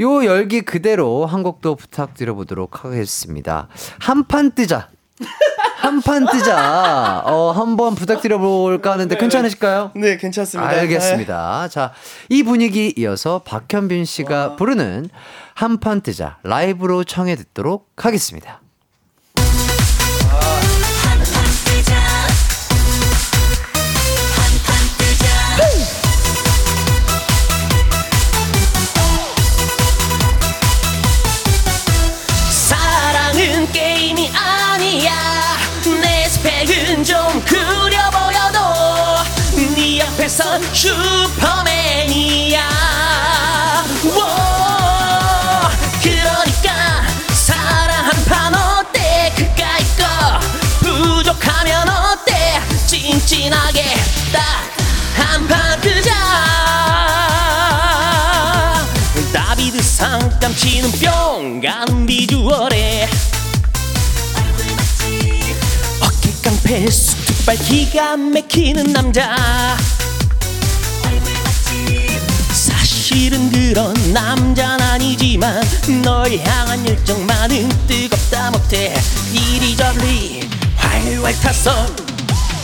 [0.00, 3.68] 요 열기 그대로 한 곡도 부탁드려 보도록 하겠습니다.
[4.00, 4.88] 한판 뜨자.
[5.76, 7.22] 한판 뜨자.
[7.26, 9.92] 어, 한번 부탁드려 볼까 하는데 괜찮으실까요?
[9.94, 10.70] 네, 괜찮습니다.
[10.70, 11.68] 알겠습니다.
[11.68, 11.92] 자,
[12.28, 15.08] 이 분위기 이어서 박현빈 씨가 부르는
[15.54, 18.60] 한판 뜨자 라이브로 청해 듣도록 하겠습니다.
[40.26, 42.58] 네 앞에선 슈퍼맨이야.
[44.16, 45.70] 워
[46.02, 49.32] 그러니까 사랑 한 판 어때?
[49.36, 50.04] 그까이 거
[50.80, 52.60] 부족하면 어때?
[52.88, 53.94] 찐찐하게
[54.32, 54.66] 딱
[55.14, 56.10] 한판 뜨자.
[59.32, 63.08] 다비드 사 잠깐 치는 뿅 가는 비주얼에
[66.42, 69.76] 깡패 수트발 기가 막히는 남자
[73.08, 75.62] 실은 그런 남자는 아니지만
[76.02, 79.00] 널 향한 열정만은 뜨겁다 못해.
[79.32, 80.40] 이리저리
[80.74, 81.86] 활활 타서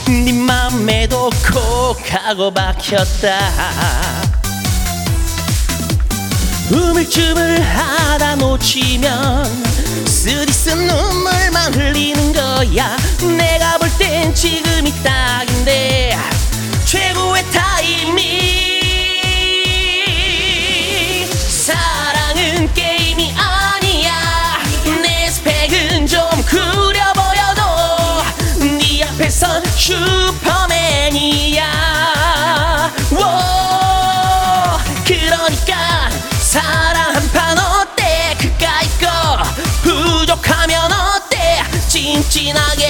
[0.08, 3.38] 네 맘에도 콕 하고 박혔다.
[6.72, 9.44] 우물쭈물 하다 놓치면
[10.08, 12.96] 쓰디쓴 눈물만 흘리는 거야.
[13.38, 16.18] 내가 볼 땐 지금이 딱인데.
[16.84, 18.71] 최고의 타이밍
[29.82, 31.64] 슈퍼맨이야.
[33.10, 36.08] 워 그러니까
[36.40, 38.36] 사랑 한 판 어때?
[38.38, 39.42] 그까이 거
[39.82, 41.64] 부족하면 어때?
[41.88, 42.81] 찐찐하게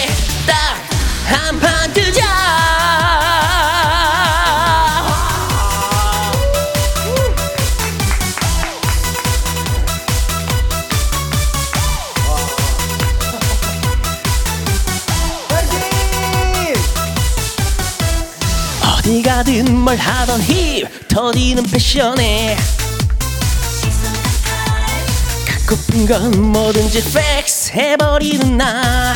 [21.13, 22.57] 터지는 패션에
[25.47, 29.15] 갖고픈 건 뭐든지 팩스 해버리는 나.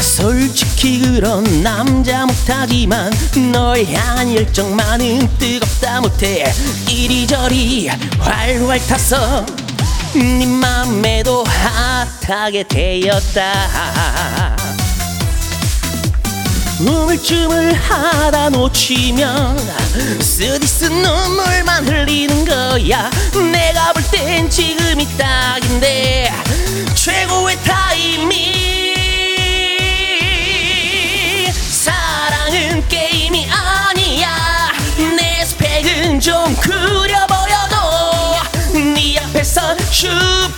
[0.00, 3.10] 솔직히 그런 남자 못하지만
[3.52, 6.52] 널 향한 열정만은 뜨겁다 못해.
[6.86, 7.88] 이리저리
[8.18, 9.46] 활활 타서
[10.12, 11.42] 네 맘에도
[12.26, 14.56] 핫하게 되었다
[16.78, 19.58] 우물쭈물 하다 놓치면
[20.20, 23.10] 쓰디쓴 눈물만 흘리는 거야.
[23.52, 26.30] 내가 볼 땐 지금이 딱인데
[26.94, 28.54] 최고의 타이밍.
[31.52, 34.70] 사랑은 게임이 아니야.
[35.16, 40.55] 내 스펙은 좀 구려 보여도 네 앞에선 슈퍼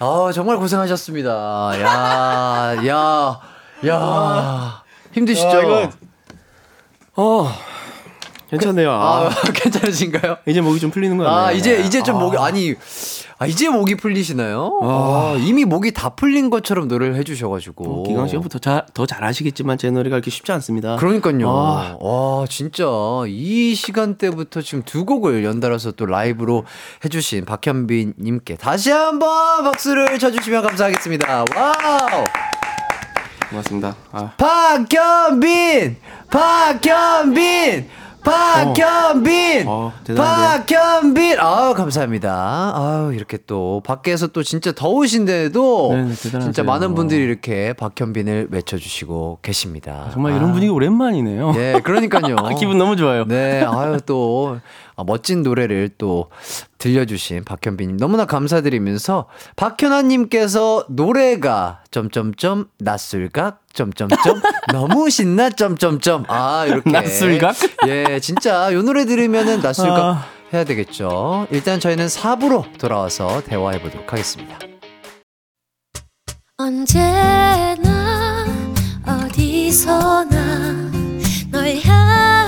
[0.00, 1.72] 아, 정말 고생하셨습니다.
[1.80, 3.40] 야, 야,
[3.86, 4.82] 야,
[5.12, 5.48] 힘드시죠?
[5.48, 5.92] 아, 이건-
[7.20, 7.50] 어
[8.48, 10.36] 괜찮네요 아, 아, 괜찮으신가요?
[10.46, 12.74] 이제 목이 좀 풀리는 거 같네요 아, 이제, 이제 좀 목이, 아니,
[13.40, 14.80] 아, 이제 목이 풀리시나요?
[14.82, 18.02] 아, 이미 목이 다 풀린 것처럼 노래를 해주셔가지고.
[18.02, 21.48] 기광 씨가 더, 잘, 더 잘하시겠지만 제 노래가 그렇게 쉽지 않습니다 그러니까요.
[21.48, 21.96] 아.
[22.00, 22.84] 와, 진짜
[23.28, 26.64] 이 시간대부터 지금 두 곡을 연달아서 또 라이브로
[27.04, 31.44] 해주신 박현빈님께 다시 한번 박수를 쳐주시면 감사하겠습니다.
[31.54, 32.24] Wow!
[33.50, 34.32] 고맙습니다 아.
[34.36, 35.96] 박현빈!
[36.30, 37.88] 박현빈!
[38.24, 39.64] 박현빈!
[39.66, 40.64] 어, 대단한데요?
[40.66, 41.38] 박현빈!
[41.40, 42.72] 아우, 감사합니다.
[42.74, 46.40] 아우, 이렇게 또, 밖에서 또 진짜 더우신데도, 네네, 대단하세요.
[46.40, 50.08] 진짜 많은 분들이 이렇게 박현빈을 외쳐주시고 계십니다.
[50.12, 50.36] 정말 아.
[50.36, 52.36] 이런 분위기 오랜만이네요 예, 그러니까요.
[52.58, 54.60] 기분 너무 좋아요 네, 아유, 또, 아,
[55.04, 56.30] 멋진 노래를 또
[56.78, 59.26] 들려주신 박현빈님 너무나 감사드리면서
[59.56, 64.40] 박현아님께서 노래가 점점점 낯술각 점점점
[64.72, 67.56] 너무 신나 점점점 아 이렇게 낯술각?
[67.86, 70.26] 예 진짜 요 노래 들으면은 낯술각 아.
[70.52, 74.58] 해야 되겠죠 일단 저희는 4부로 돌아와서 대화해 보도록 하겠습니다
[76.56, 78.44] 언제나
[79.06, 80.90] 어디서나
[81.50, 82.47] 널 마음은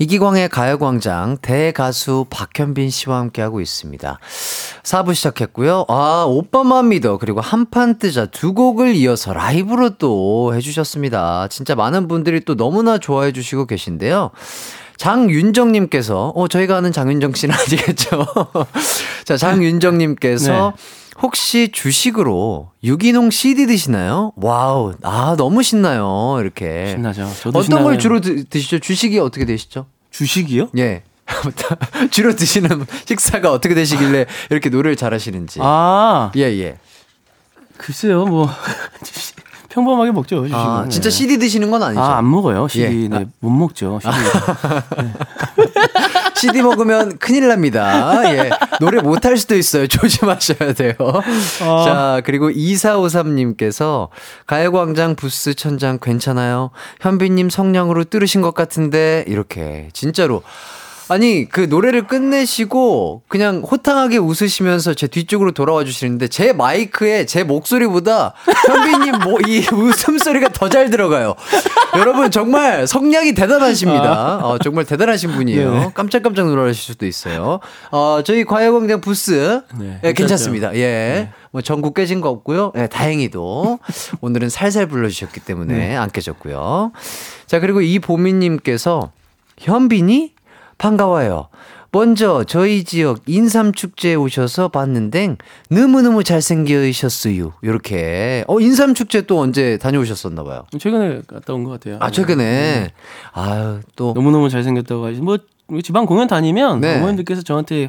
[0.00, 4.18] 이기광의 가요광장 대가수 박현빈 씨와 함께하고 있습니다.
[4.84, 5.86] 4부 시작했고요.
[5.88, 7.18] 아, 오빠만 믿어.
[7.18, 11.48] 그리고 한판 뜨자 두 곡을 이어서 라이브로 또 해주셨습니다.
[11.48, 14.30] 진짜 많은 분들이 또 너무나 좋아해 주시고 계신데요.
[14.98, 18.26] 장윤정님께서, 어, 저희가 아는 장윤정 씨는 아니겠죠?
[19.24, 20.74] 자, 장윤정님께서,
[21.22, 24.32] 혹시 주식으로 유기농 CD 드시나요?
[24.36, 26.36] Wow, 아, 너무 신나요.
[26.40, 26.88] 이렇게.
[26.90, 27.28] 신나죠.
[27.40, 27.98] 저도 어떤 걸 신나요.
[27.98, 28.78] 주로 드, 드시죠?
[28.78, 29.86] 주식이 어떻게 되시죠?
[30.10, 30.68] 주식이요?
[30.78, 31.02] 예.
[32.10, 35.58] 주로 드시는 식사가 어떻게 되시길래 이렇게 노래를 잘하시는지.
[35.62, 36.78] 아, 예, 예.
[37.76, 38.48] 글쎄요, 뭐.
[39.04, 39.36] 주식-
[39.68, 40.58] 평범하게 먹죠, 주식은.
[40.58, 41.16] 아, 진짜 네.
[41.16, 42.00] CD 드시는 건 아니죠?
[42.00, 42.66] 아, 안 먹어요.
[42.68, 43.04] CD.
[43.04, 43.08] 예.
[43.08, 44.00] 네, 못 먹죠.
[44.02, 44.14] CD.
[46.40, 48.22] CD 먹으면 큰일 납니다.
[48.32, 48.50] 예.
[48.80, 49.86] 노래 못할 수도 있어요.
[49.88, 50.94] 조심하셔야 돼요.
[51.62, 51.84] 아.
[51.84, 54.08] 자, 그리고 2453님께서
[54.46, 56.70] 가요광장 부스 천장 괜찮아요?
[57.00, 59.88] 현빈님 성량으로 뚫으신 것 같은데, 이렇게.
[59.92, 60.42] 진짜로.
[61.10, 68.34] 아니, 그 노래를 끝내시고 그냥 호탕하게 웃으시면서 제 뒤쪽으로 돌아와 주시는데 제 마이크에 제 목소리보다
[68.68, 71.34] 현빈님 뭐, 이 웃음소리가 더 잘 들어가요.
[71.96, 74.36] 여러분 정말 성량이 대단하십니다.
[74.46, 75.72] 어, 정말 대단하신 분이에요.
[75.72, 75.90] 네네.
[75.94, 77.60] 깜짝깜짝 놀라실 수도 있어요.
[77.90, 79.62] 어, 저희 과외광장 부스.
[79.78, 80.74] 네, 예, 괜찮습니다.
[80.76, 81.30] 예.
[81.52, 82.72] 뭐 전국 깨진 거 없고요.
[82.76, 83.78] 예, 다행히도
[84.20, 86.92] 오늘은 살살 불러주셨기 때문에 안 깨졌고요.
[87.46, 89.10] 자, 그리고 이 보미님께서
[89.58, 90.34] 현빈이
[90.78, 91.48] 반가워요.
[91.90, 95.36] 먼저 저희 지역 인삼축제에 오셔서 봤는데
[95.70, 97.54] 너무너무 잘생기셨어요.
[97.62, 98.44] 이렇게.
[98.46, 100.64] 어, 인삼축제 또 언제 다녀오셨었나 봐요.
[100.78, 101.96] 최근에 갔다 온 것 같아요.
[102.00, 102.92] 아, 최근에.
[103.32, 104.12] 아유, 또.
[104.14, 106.96] 너무너무 잘생겼다고 하시 뭐, 뭐 지방 공연 다니면 네.
[106.98, 107.88] 어머님들께서 저한테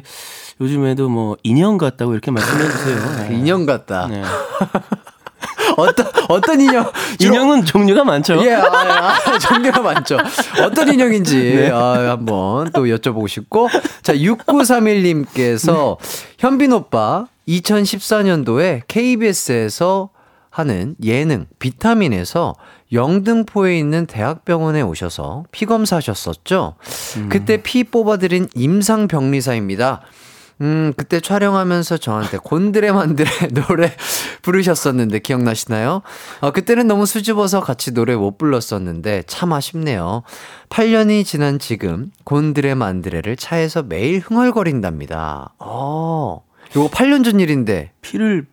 [0.62, 3.28] 요즘에도 뭐 인형 같다고 이렇게 말씀해 주세요.
[3.28, 3.36] 네.
[3.36, 4.06] 인형 같다.
[4.08, 4.22] 네.
[5.76, 6.90] 어떤, 어떤 인형?
[7.20, 8.44] 인형은 종류가 많죠.
[8.44, 10.18] 예, 아, 아, 종류가 많죠.
[10.64, 13.68] 어떤 인형인지 아, 한번 또 여쭤보고 싶고.
[14.02, 15.96] 자, 6931님께서
[16.38, 20.10] 현빈 오빠 2014년도에 KBS에서
[20.50, 22.54] 하는 예능 비타민에서
[22.92, 26.74] 영등포에 있는 대학병원에 오셔서 피 검사하셨었죠.
[27.28, 30.00] 그때 피 뽑아드린 임상병리사입니다.
[30.60, 33.30] 음, 그때 촬영하면서 저한테 곤드레 만드레
[33.66, 33.92] 노래
[34.42, 36.02] 부르셨었는데 기억나시나요?
[36.40, 40.22] 어, 그때는 너무 수줍어서 같이 노래 못 불렀었는데 참 아쉽네요.
[40.68, 45.54] 8년이 지난 지금 곤드레 만드레를 차에서 매일 흥얼거린답니다.
[45.58, 46.44] 어,
[46.76, 47.92] 요거 8년 전 일인데.
[48.02, 48.46] 피를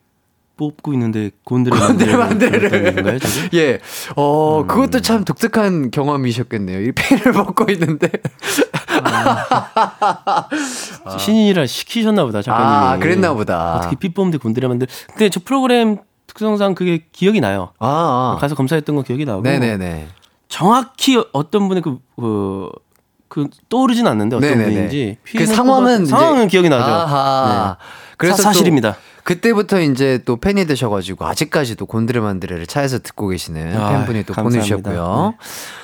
[0.57, 2.69] 뽑고 있는데 곤드레 곤드레 만드레를 만드레를.
[2.69, 3.49] 불렀다는 건가요, 지금?
[3.53, 3.79] 예.
[4.15, 6.81] 어, 그것도 참 독특한 경험이셨겠네요.
[6.81, 8.09] 이 펜을 먹고 있는데.
[11.19, 12.75] 신인이라 시키셨나 보다 작가님이.
[12.75, 13.75] 아, 그랬나 보다.
[13.75, 14.85] 어떻게 피 뽑는데 곤드레 만드.
[15.07, 15.97] 근데 저 프로그램
[16.27, 17.69] 특성상 그게 기억이 나요.
[17.79, 18.37] 아, 아.
[18.39, 19.41] 가서 검사했던 거 기억이 나고.
[19.41, 20.07] 네네네.
[20.49, 22.69] 정확히 어떤 분의 그, 그,
[23.27, 24.71] 그 떠오르진 않는데 어떤 네네네.
[24.73, 26.83] 분인지 그 상황은 뽑아- 상황은 기억이 나죠.
[26.91, 27.77] 아하.
[27.79, 27.85] 네.
[28.17, 28.95] 그래서 사, 또 실입니다
[29.27, 34.43] 그때부터 이제 또 팬이 되셔가지고 아직까지도 곤드레만드레를 차에서 듣고 계시는 아, 팬분이 또 감사합니다.
[34.43, 35.33] 보내주셨고요.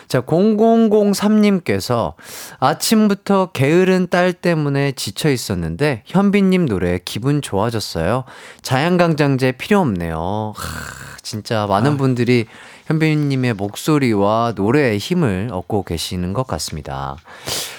[0.08, 2.14] 자, 0003님께서
[2.62, 8.24] 아침부터 게으른 딸 때문에 지쳐 있었는데 현빈님 노래 기분 좋아졌어요.
[8.62, 10.54] 자양강장제 필요 없네요.
[10.56, 12.46] 하, 진짜 많은 분들이
[12.86, 17.18] 현빈님의 목소리와 노래의 힘을 얻고 계시는 것 같습니다.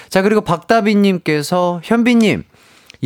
[0.09, 2.43] 자, 그리고 박다비님께서 현빈님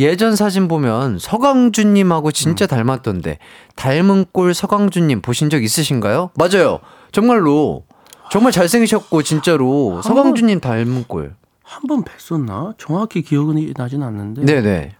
[0.00, 3.38] 예전 사진 보면 서강준님하고 진짜 닮았던데
[3.76, 6.30] 닮은 꼴 서강준님 보신 적 있으신가요?
[6.34, 6.80] 맞아요.
[7.12, 7.84] 정말로
[8.30, 11.34] 정말 잘생기셨고 진짜로 서강준님 닮은 꼴.
[11.62, 12.74] 한 번 뵀었나?
[12.78, 14.44] 정확히 기억은 나진 않는데.
[14.44, 14.92] 네네.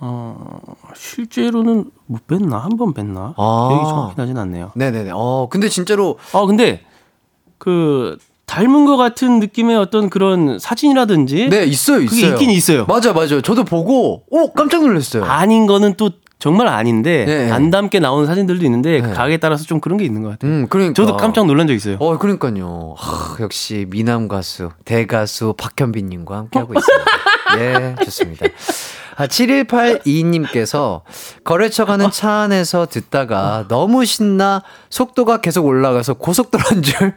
[0.00, 0.58] 어,
[0.96, 2.58] 실제로는 못 뵀나?
[2.60, 3.34] 한 번 뵀나?
[3.36, 3.68] 아.
[3.70, 4.72] 기억이 정확히 나진 않네요.
[4.74, 5.10] 네네네.
[5.14, 6.82] 어 근데 진짜로 아, 근데
[7.58, 8.16] 그
[8.50, 12.32] 닮은 것 같은 느낌의 어떤 그런 사진이라든지 네 있어요 있어요.
[12.32, 12.84] 있긴 있어요.
[12.86, 13.40] 맞아 맞아.
[13.40, 15.22] 저도 보고 오 깜짝 놀랐어요.
[15.24, 17.50] 아닌 거는 또 정말 아닌데 네.
[17.52, 19.12] 안 닮게 나오는 사진들도 있는데 네.
[19.12, 20.50] 가게에 따라서 좀 그런 게 있는 것 같아요.
[20.50, 21.96] 음 그러니까 저도 깜짝 놀란 적 있어요.
[22.00, 22.94] 어, 그러니까요.
[22.98, 27.60] 하, 역시 미남 가수, 대가수 박현빈님과 함께하고 있습니다.
[27.60, 28.46] 예, 좋습니다.
[29.16, 31.02] 아, 7182님께서
[31.44, 37.14] 거래처 가는 차 안에서 듣다가 너무 신나 속도가 계속 올라가서 고속도로인 줄.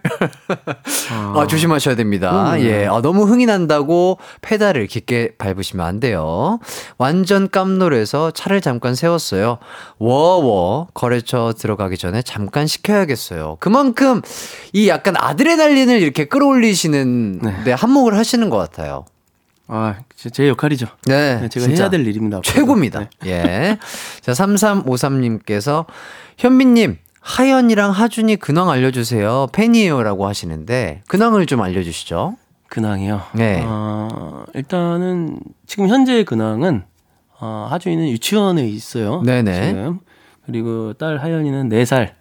[1.35, 2.53] 아, 조심하셔야 됩니다.
[2.59, 2.85] 예.
[2.87, 6.59] 아, 너무 흥이 난다고 페달을 깊게 밟으시면 안 돼요.
[6.97, 9.59] 완전 깜놀해서 차를 잠깐 세웠어요.
[9.97, 13.57] 워워 거래처 들어가기 전에 잠깐 식혀야겠어요.
[13.59, 14.21] 그만큼
[14.73, 17.63] 이 약간 아드레날린을 이렇게 끌어올리시는 네.
[17.63, 19.05] 데 한몫을 하시는 것 같아요.
[19.67, 20.87] 아, 제, 제 역할이죠.
[21.05, 21.39] 네.
[21.41, 21.67] 네, 제가.
[21.67, 22.41] 해야 될 일입니다.
[22.43, 23.09] 최고입니다.
[23.21, 23.29] 네.
[23.29, 23.77] 예.
[24.21, 25.85] 자, 3353님께서
[26.37, 29.47] 현민님, 하연이랑 하준이 근황 알려주세요.
[29.53, 30.03] 팬이에요.
[30.03, 32.35] 라고 하시는데, 근황을 좀 알려주시죠.
[32.67, 33.21] 근황이요.
[33.35, 33.63] 네.
[33.65, 36.83] 어, 일단은 지금 현재의 근황은
[37.39, 39.21] 어, 하준이는 유치원에 있어요.
[39.21, 39.67] 네네.
[39.67, 39.99] 지금.
[40.45, 42.13] 그리고 딸 하연이는 4살.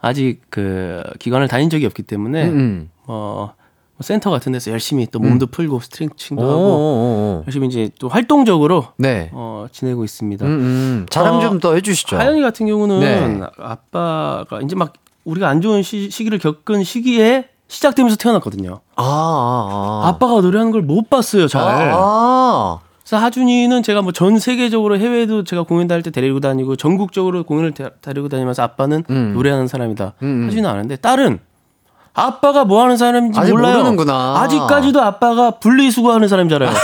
[0.00, 3.54] 아직 그 기관을 다닌 적이 없기 때문에 음, 어, 뭐
[4.02, 6.48] 센터 같은 데서 열심히 또 몸도 풀고 스트레칭도 음.
[6.48, 9.30] 하고 오, 열심히 이제 또 활동적으로 네.
[9.32, 10.44] 어, 지내고 있습니다.
[10.46, 11.06] 음, 음.
[11.10, 12.16] 자랑 어, 좀더 해주시죠.
[12.16, 13.40] 하연이 같은 경우는 네.
[13.58, 14.92] 아빠가 이제 막
[15.24, 18.80] 우리가 안 좋은 시, 기를 겪은 시기에 시작되면서 태어났거든요.
[18.96, 20.08] 아, 아, 아.
[20.08, 21.62] 아빠가 노래하는 걸 못 봤어요, 잘.
[21.94, 27.44] 아, 그래서 하준이는 제가 뭐 전 세계적으로 해외도 제가 공연 다닐 때 데리고 다니고 전국적으로
[27.44, 29.32] 공연을 데, 데리고 다니면서 아빠는 음.
[29.34, 30.14] 노래하는 사람이다.
[30.22, 30.46] 음, 음.
[30.46, 31.38] 하준이는 아는데 딸은
[32.12, 33.74] 아빠가 뭐 하는 사람인지 아직 몰라요.
[33.78, 34.40] 모르는구나.
[34.42, 36.76] 아직까지도 아빠가 분리수거하는 사람인 줄 알아요.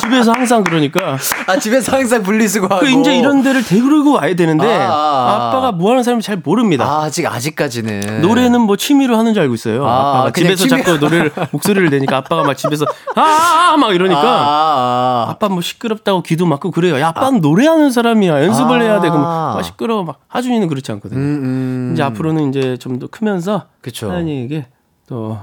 [0.00, 1.16] 집에서 항상 그러니까.
[1.46, 2.80] 아, 집에서 항상 분리수거하고.
[2.80, 5.48] 그 이제 이런 데를 데리고 와야 되는데 아, 아, 아.
[5.48, 6.84] 아빠가 뭐 하는 사람인지 잘 모릅니다.
[6.84, 8.22] 아, 아직, 아직까지는.
[8.22, 9.86] 노래는 뭐 취미로 하는 줄 알고 있어요.
[9.86, 14.20] 아, 아, 빠가 집에서 취미- 자꾸 노래를 목소리를 내니까 아빠가 막 집에서 아막 아, 이러니까
[14.20, 15.30] 아, 아.
[15.30, 16.98] 아빠 뭐 시끄럽다고 귀도 막고 그래요.
[17.00, 18.44] 야, 아빠는 노래하는 사람이야.
[18.44, 18.82] 연습을 아.
[18.82, 19.10] 해야 돼.
[19.10, 20.04] 그럼 막 시끄러워.
[20.04, 21.20] 막 하준이는 그렇지 않거든요.
[21.20, 21.90] 음, 음.
[21.92, 24.10] 이제 앞으로는 이제 좀 더 크면서 그쵸.
[24.10, 24.66] 하연이에게
[25.06, 25.36] 또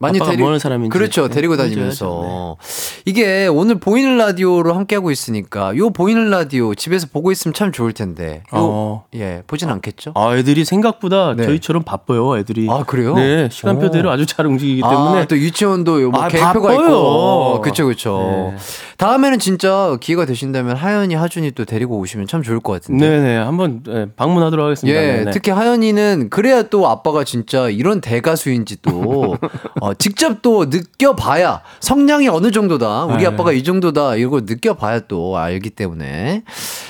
[0.00, 1.28] 많이 아빠가 데리, 뭐 사람인지 그렇죠.
[1.28, 1.74] 네, 데리고 보여줘야죠.
[1.74, 2.56] 다니면서.
[3.04, 7.92] 이게 오늘 보이는 라디오로 함께 하고 있으니까 요 보이는 라디오 집에서 보고 있으면 참 좋을
[7.92, 8.42] 텐데.
[8.54, 9.04] 요, 어.
[9.14, 10.12] 예, 보진 않겠죠?
[10.14, 11.44] 아, 애들이 생각보다 네.
[11.44, 12.38] 저희처럼 바빠요.
[12.38, 12.68] 애들이.
[12.70, 13.14] 아, 그래요?
[13.14, 14.12] 네, 시간표대로 오.
[14.12, 16.86] 아주 잘 움직이기 때문에 아, 또 유치원도 뭐 아, 계획표가 바빠요.
[16.86, 17.60] 있고.
[17.62, 18.52] 그쵸, 그쵸.
[18.52, 18.58] 네.
[18.98, 23.08] 다음에는 진짜 기회가 되신다면 하연이, 하준이 또 데리고 오시면 참 좋을 것 같은데.
[23.08, 23.36] 네, 네.
[23.36, 24.98] 한번 네, 방문하도록 하겠습니다.
[25.00, 25.30] 예, 네, 네.
[25.30, 29.36] 특히 하연이는 그래야 또 아빠가 진짜 이런 대가수인지 또
[29.88, 33.06] 어, 직접 또 느껴봐야 성량이 어느 정도다.
[33.06, 33.26] 우리 네.
[33.26, 34.16] 아빠가 이 정도다.
[34.16, 36.42] 이거 느껴봐야 또 알기 때문에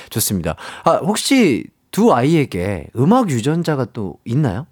[0.09, 0.55] 좋습니다.
[0.83, 4.67] 아, 혹시 두 아이에게 음악 유전자가 또 있나요?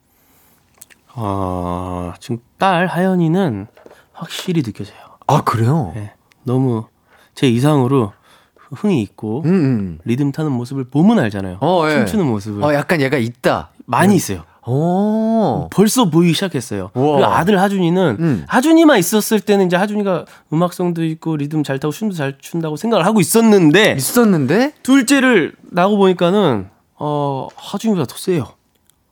[1.14, 3.68] 아, 지금 딸 하연이는
[4.12, 4.98] 확실히 느껴져요.
[5.26, 5.94] 아, 그래요?
[5.96, 6.12] 네.
[6.44, 6.86] 너무
[7.34, 8.12] 제 이상으로
[8.56, 10.00] 흥이 있고 음, 음.
[10.04, 11.60] 리듬 타는 모습을 보면 알잖아요.
[11.62, 11.94] 어, 예.
[11.94, 13.70] 춤추는 모습을 어, 약간 얘가 있다.
[13.86, 14.44] 많이 있어요.
[14.68, 15.70] 오.
[15.72, 16.92] 벌써 보이기 시작했어요.
[16.94, 17.16] 우와.
[17.18, 18.44] 그리고 아들 하준이는 음.
[18.48, 23.22] 하준이만 있었을 때는 이제 하준이가 음악성도 있고 리듬 잘 타고 춤도 잘 춘다고 생각을 하고
[23.22, 24.74] 있었는데 있었는데?
[24.84, 26.68] 둘째를 나고 보니까는
[27.00, 28.46] 어 하준이보다 더 세요.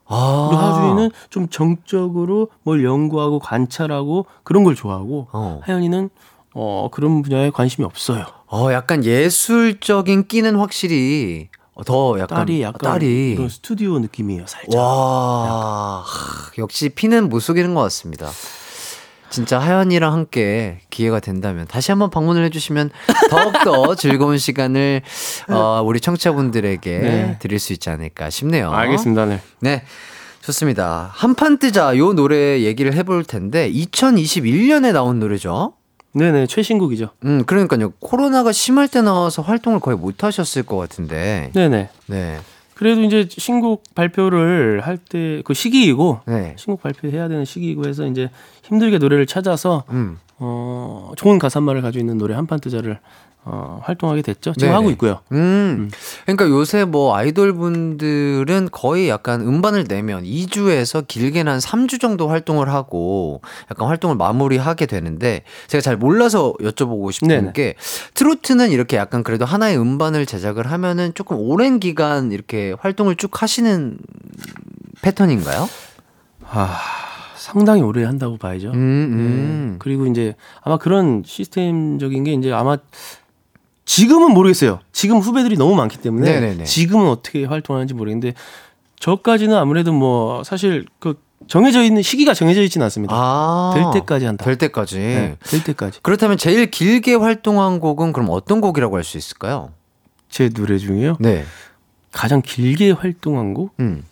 [0.07, 0.47] 아.
[0.49, 5.61] 그리고 하준이는 좀 정적으로 뭘 연구하고 관찰하고 그런 걸 좋아하고 어.
[5.63, 6.09] 하연이는
[6.53, 8.25] 어 그런 분야에 관심이 없어요.
[8.47, 11.49] 어, 약간 예술적인 끼는 확실히
[11.83, 14.75] 더 약간 딸이 약간 딸이 이런 스튜디오 느낌이에요, 살짝.
[14.79, 18.29] 와, 하, 역시 피는 못 속이는 것 같습니다.
[19.29, 22.91] 진짜 하연이랑 함께 기회가 된다면 다시 한번 방문을 해주시면
[23.29, 25.01] 더욱더 즐거운 시간을
[25.49, 27.37] 어, 우리 청취자분들에게 네.
[27.39, 28.71] 드릴 수 있지 않을까 싶네요.
[28.71, 29.25] 알겠습니다.
[29.25, 29.41] 네.
[29.59, 29.83] 네.
[30.41, 31.09] 좋습니다.
[31.11, 35.73] 한판 뜨자 요 노래 얘기를 해볼 텐데 2021년에 나온 노래죠.
[36.15, 37.09] 네네 최신곡이죠.
[37.25, 37.91] 음, 그러니까요.
[37.99, 41.51] 코로나가 심할 때 나와서 활동을 거의 못 하셨을 것 같은데.
[41.53, 41.89] 네네.
[42.07, 42.37] 네.
[42.73, 46.55] 그래도 이제 신곡 발표를 할 때 그 시기이고 네.
[46.57, 48.29] 신곡 발표해야 되는 시기이고 해서 이제
[48.63, 50.17] 힘들게 노래를 찾아서 음.
[50.37, 52.99] 어 좋은 가사말을 가지고 있는 노래 한판 뜨자를
[53.47, 54.53] 어 활동하게 됐죠.
[54.53, 54.73] 지금 네네.
[54.73, 55.19] 하고 있고요.
[55.31, 55.91] 음.
[56.23, 62.69] 그러니까 요새 뭐 아이돌 분들은 거의 약간 음반을 내면 2주에서 길게는 한 3주 정도 활동을
[62.69, 67.51] 하고 약간 활동을 마무리하게 되는데 제가 잘 몰라서 여쭤보고 싶은 네네.
[67.53, 67.75] 게
[68.15, 73.99] 트로트는 이렇게 약간 그래도 하나의 음반을 제작을 하면은 조금 오랜 기간 이렇게 활동을 쭉 하시는
[75.03, 75.69] 패턴인가요?
[76.49, 76.79] 아
[77.45, 78.71] 상당히 오래 한다고 봐야죠.
[78.71, 79.69] 음, 음.
[79.73, 79.75] 네.
[79.77, 80.33] 그리고 이제
[80.63, 82.77] 아마 그런 시스템적인 게 이제 아마
[83.85, 84.79] 지금은 모르겠어요.
[84.91, 86.63] 지금 후배들이 너무 많기 때문에 네네네.
[86.63, 88.33] 지금은 어떻게 활동하는지 모르겠는데
[88.99, 93.13] 저까지는 아무래도 뭐 사실 그 정해져 있는 시기가 정해져 있지는 않습니다.
[93.15, 93.71] 아.
[93.75, 94.43] 될 때까지 한다.
[94.43, 94.97] 될 때까지.
[94.97, 95.99] 네, 될 때까지.
[96.01, 99.69] 그렇다면 제일 길게 활동한 곡은 그럼 어떤 곡이라고 할 수 있을까요?
[100.29, 101.17] 제 노래 중에요.
[101.19, 101.45] 네.
[102.11, 103.75] 가장 길게 활동한 곡?
[103.79, 104.03] 음.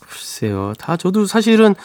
[0.00, 0.72] 글쎄요.
[0.76, 1.76] 다 저도 사실은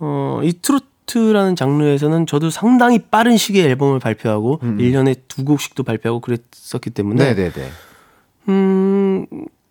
[0.00, 4.78] 어, 이 트로트라는 장르에서는 저도 상당히 빠른 시기에 앨범을 발표하고 음.
[4.78, 7.68] 1년에 두 곡씩도 발표하고 그랬었기 때문에 네네네.
[8.48, 9.26] 음,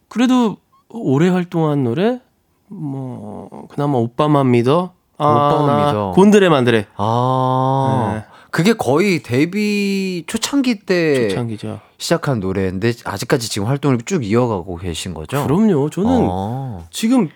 [0.09, 0.57] 그래도
[0.89, 2.19] 오래 활동한 노래
[2.67, 4.93] 뭐 그나마 오빠만 믿어.
[5.17, 6.11] 아, 오빠만 나 믿어.
[6.15, 6.87] 곤드레 만드레.
[6.95, 8.11] 아.
[8.13, 8.37] 네.
[8.51, 11.79] 그게 거의 데뷔 초창기 때 초창기죠.
[11.97, 15.43] 시작한 노래인데 아직까지 지금 활동을 쭉 이어가고 계신 거죠?
[15.43, 15.89] 그럼요.
[15.89, 16.87] 저는 어.
[16.91, 17.29] 지금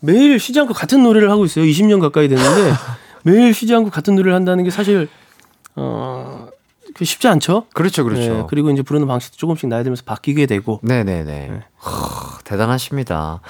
[0.00, 1.64] 매일 쉬지 않고 같은 노래를 하고 있어요.
[1.64, 2.72] 20년 가까이 됐는데
[3.24, 5.08] 매일 쉬지 않고 같은 노래를 한다는 게 사실
[5.76, 6.48] 어,
[6.94, 7.66] 그 쉽지 않죠.
[7.74, 8.34] 그렇죠, 그렇죠.
[8.34, 10.80] 네, 그리고 이제 부르는 방식도 조금씩 나이 들면서 바뀌게 되고.
[10.82, 11.62] 네네네.
[11.76, 13.40] 하, 대단하십니다.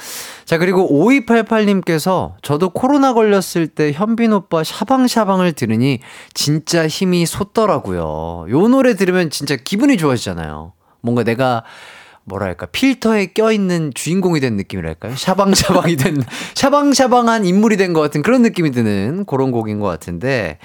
[0.45, 6.01] 자, 그리고 5288님께서 저도 코로나 걸렸을 때 현빈 오빠 샤방샤방을 들으니
[6.35, 8.47] 진짜 힘이 솟더라고요.
[8.51, 10.73] 요 노래 들으면 진짜 기분이 좋아지잖아요.
[11.01, 11.65] 뭔가 내가
[12.29, 15.17] 뭐랄까 필터에 껴있는 주인공이 된 느낌이랄까요?
[15.17, 16.23] 샤방샤방이 된
[16.55, 20.59] 샤방샤방한 인물이 된 것 같은 그런 느낌이 드는 그런 곡인 것 같은데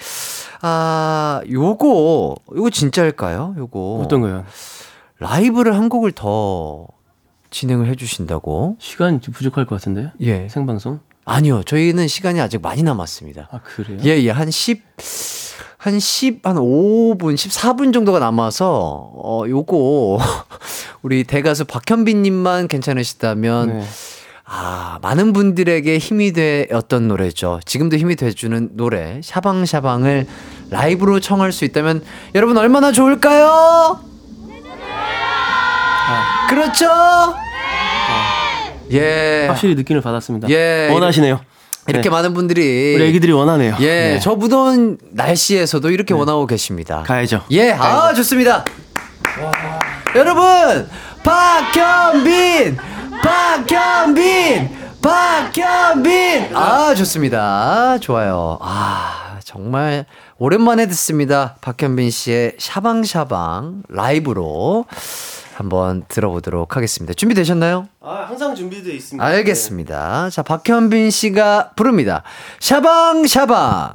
[0.61, 3.56] 아 요거 요거 진짜일까요?
[3.57, 4.45] 요거 어떤 거요?
[5.19, 6.88] 라이브를 한 곡을 더
[7.49, 8.77] 진행을 해주신다고?
[8.80, 10.10] 시간 좀 부족할 것 같은데요?
[10.22, 10.48] 예.
[10.49, 10.99] 생방송?
[11.26, 13.48] 아니요, 저희는 시간이 아직 많이 남았습니다.
[13.52, 13.99] 아 그래요?
[14.03, 14.81] 예, 예, 한 10,
[15.84, 20.18] 한 10, 한 5분, 14분 정도가 남아서, 어, 요거,
[21.03, 23.84] 우리 대가수 박현빈님만 괜찮으시다면, 네.
[24.45, 27.60] 아, 많은 분들에게 힘이 되었던 노래죠.
[27.65, 30.26] 지금도 힘이 돼주는 노래, 샤방샤방을
[30.69, 32.01] 라이브로 청할 수 있다면,
[32.34, 33.99] 여러분 얼마나 좋을까요?
[36.47, 36.85] 그렇죠?
[38.91, 39.47] 예.
[39.47, 40.47] 확실히 느낌을 받았습니다.
[40.49, 41.41] 예, 원하시네요.
[41.88, 42.10] 이렇게 네.
[42.10, 42.95] 많은 분들이.
[42.95, 43.76] 우리 애기들이 원하네요.
[43.81, 44.19] 예, 네.
[44.19, 47.03] 저 무더운 날씨에서도 이렇게 원하고 계십니다.
[47.05, 47.43] 가야죠.
[47.51, 48.64] 예, 아, 좋습니다.
[50.15, 50.88] 여러분,
[51.23, 52.77] 박현빈!
[53.22, 54.69] 박현빈!
[55.01, 56.55] 박현빈!
[56.55, 57.97] 아, 좋습니다.
[57.99, 58.57] 좋아요.
[58.61, 60.05] 아, 정말
[60.38, 61.55] 오랜만에 듣습니다.
[61.61, 64.85] 박현빈 씨의 샤방샤방 라이브로
[65.55, 67.13] 한번 들어보도록 하겠습니다.
[67.13, 67.88] 준비되셨나요?
[68.01, 69.25] 아 항상 준비되어 있습니다.
[69.25, 70.30] 알겠습니다.
[70.30, 72.23] 자, 박현빈 씨가 부릅니다.
[72.59, 73.93] 샤방 샤방!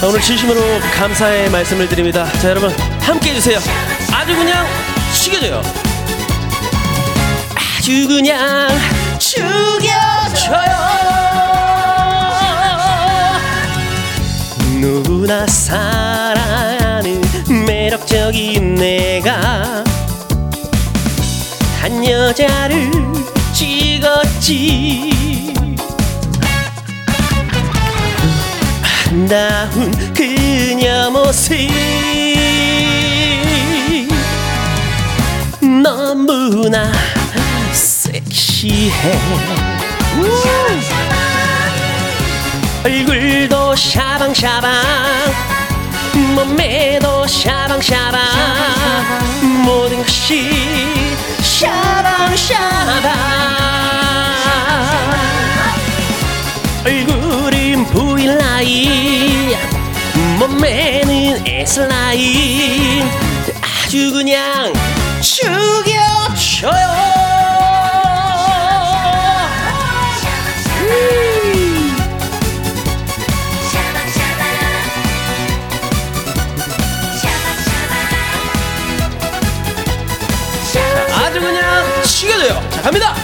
[0.00, 0.60] 자, 오늘 진심으로
[0.96, 2.24] 감사의 말씀을 드립니다.
[2.40, 2.70] 자 여러분
[3.00, 3.58] 함께 해 주세요.
[4.12, 4.66] 아주 그냥
[5.14, 5.91] 죽여줘요.
[7.82, 8.68] 아주 그냥
[9.18, 10.70] 죽여줘요.
[14.78, 17.20] 누구나 사랑하는
[17.66, 19.82] 매력적인 내가
[21.80, 22.88] 한 여자를
[23.52, 25.10] 찍었지.
[29.10, 32.21] 아름다운 그녀 모습
[42.84, 44.70] 얼굴도 샤방샤방
[46.36, 48.20] 몸매도 샤방샤방
[49.64, 53.12] 모든 것이 샤방샤방
[56.86, 59.56] 얼굴은 V라인
[60.38, 63.10] 몸매는 S라인
[63.60, 64.72] 아주 그냥
[65.20, 66.91] 죽여줘요
[82.82, 83.14] 갑니다!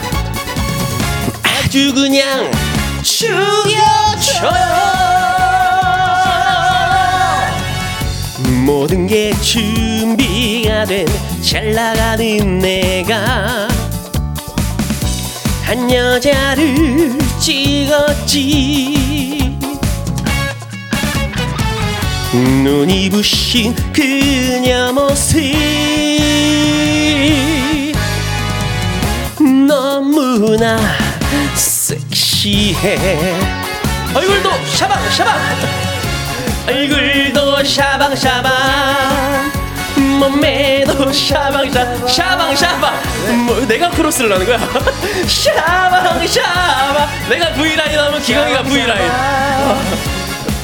[1.43, 2.51] 아주 그냥
[3.03, 4.51] 죽여줘요.
[8.65, 11.07] 모든 게 준비가 된
[11.49, 13.69] 잘 나가는 내가
[15.63, 18.95] 한 여자를 찍었지.
[22.33, 25.39] 눈이 부신 그녀 모습
[30.15, 30.79] 너무나
[31.55, 32.97] 섹시해.
[34.15, 35.39] 얼굴도 샤방샤방.
[36.67, 38.53] 얼굴도 샤방샤방.
[40.19, 42.95] 몸매도 샤방샤방 샤방샤방.
[43.47, 44.59] 뭐 내가 크로스를 하는 거야?
[45.29, 47.09] 샤방샤방.
[47.29, 49.11] 내가 V라인 하면 기광이가 V라인.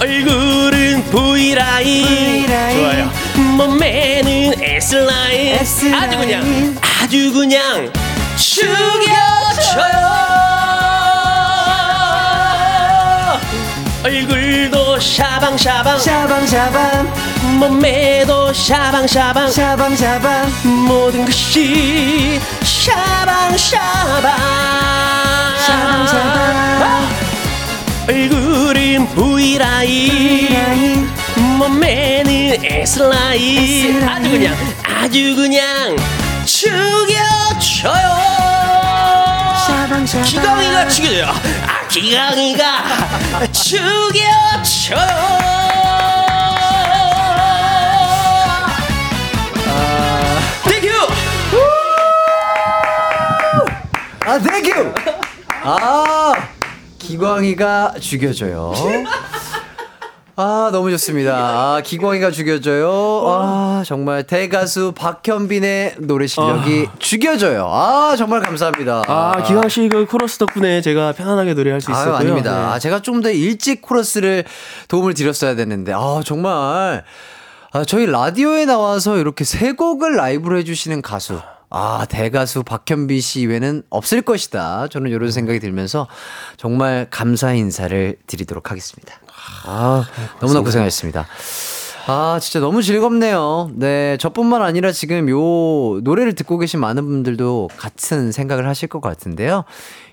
[0.00, 2.46] 얼굴은 V라인.
[2.48, 3.10] 좋아요.
[3.34, 5.58] 몸매는 S라인.
[5.94, 7.92] 아주 그냥 아주 그냥
[8.36, 9.33] 죽여
[9.74, 9.94] 줘요.
[14.04, 15.98] 얼굴도 샤방샤방.
[15.98, 17.12] 샤방샤방,
[17.58, 19.50] 몸매도 샤방샤방.
[19.50, 20.52] 샤방샤방.
[20.86, 24.32] 모든 것이 샤방샤방.
[25.66, 27.24] 샤방샤방.
[28.06, 31.08] 얼굴은 V라인
[31.58, 35.96] 몸매는 S라인 아주 그냥 아주 그냥
[36.44, 38.23] 죽여줘요
[40.02, 42.84] 기광이가 죽여줘요 아 기광이가
[43.52, 44.96] 죽여줘요
[50.68, 50.88] Thank you
[54.26, 54.94] 아, thank you!
[55.62, 56.32] 아,
[56.98, 58.72] 기광이가 죽여줘요.
[60.36, 61.32] 아, 너무 좋습니다.
[61.36, 62.90] 아, 기광이가 죽여줘요.
[63.24, 67.68] 아, 정말 대가수 박현빈의 노래 실력이 죽여줘요.
[67.70, 69.02] 아, 정말 감사합니다.
[69.06, 72.14] 아, 기광 씨그 코러스 덕분에 제가 편안하게 노래할 수 있었고요.
[72.14, 72.50] 아유, 아닙니다.
[72.52, 72.64] 네.
[72.66, 74.44] 아, 제가 좀 더 일찍 코러스를
[74.88, 77.04] 도움을 드렸어야 됐는데, 아, 정말.
[77.72, 81.40] 아, 저희 라디오에 나와서 이렇게 세 곡을 라이브로 해 주시는 가수.
[81.70, 84.88] 아, 대가수 박현빈 씨 이외에는 없을 것이다.
[84.88, 86.06] 저는 이런 생각이 들면서
[86.56, 89.14] 정말 감사 인사를 드리도록 하겠습니다.
[89.64, 90.04] 아,
[90.40, 91.26] 너무나 고생하셨습니다.
[92.06, 93.70] 아, 진짜 너무 즐겁네요.
[93.74, 99.64] 네, 저뿐만 아니라 지금 요 노래를 듣고 계신 많은 분들도 같은 생각을 하실 것 같은데요.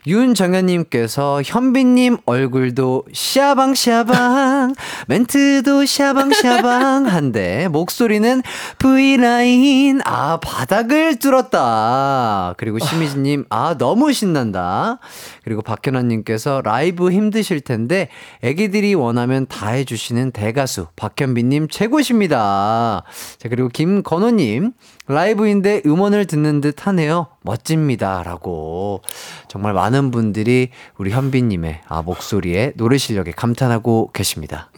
[0.07, 4.73] 윤정현님께서 현빈님 얼굴도 샤방샤방,
[5.07, 8.41] 멘트도 샤방샤방 한데, 목소리는
[8.79, 12.55] V라인, 아, 바닥을 뚫었다.
[12.57, 14.97] 그리고 심희진님, 아, 너무 신난다.
[15.43, 18.09] 그리고 박현아님께서 라이브 힘드실 텐데,
[18.41, 23.03] 애기들이 원하면 다 해주시는 대가수, 박현빈님 최고십니다.
[23.37, 24.71] 자, 그리고 김건호님,
[25.07, 27.27] 라이브인데 음원을 듣는 듯 하네요.
[27.41, 28.23] 멋집니다.
[28.23, 29.01] 라고.
[29.47, 34.69] 정말 많은 분들이 우리 현빈님의 아, 목소리에 노래 실력에 감탄하고 계십니다.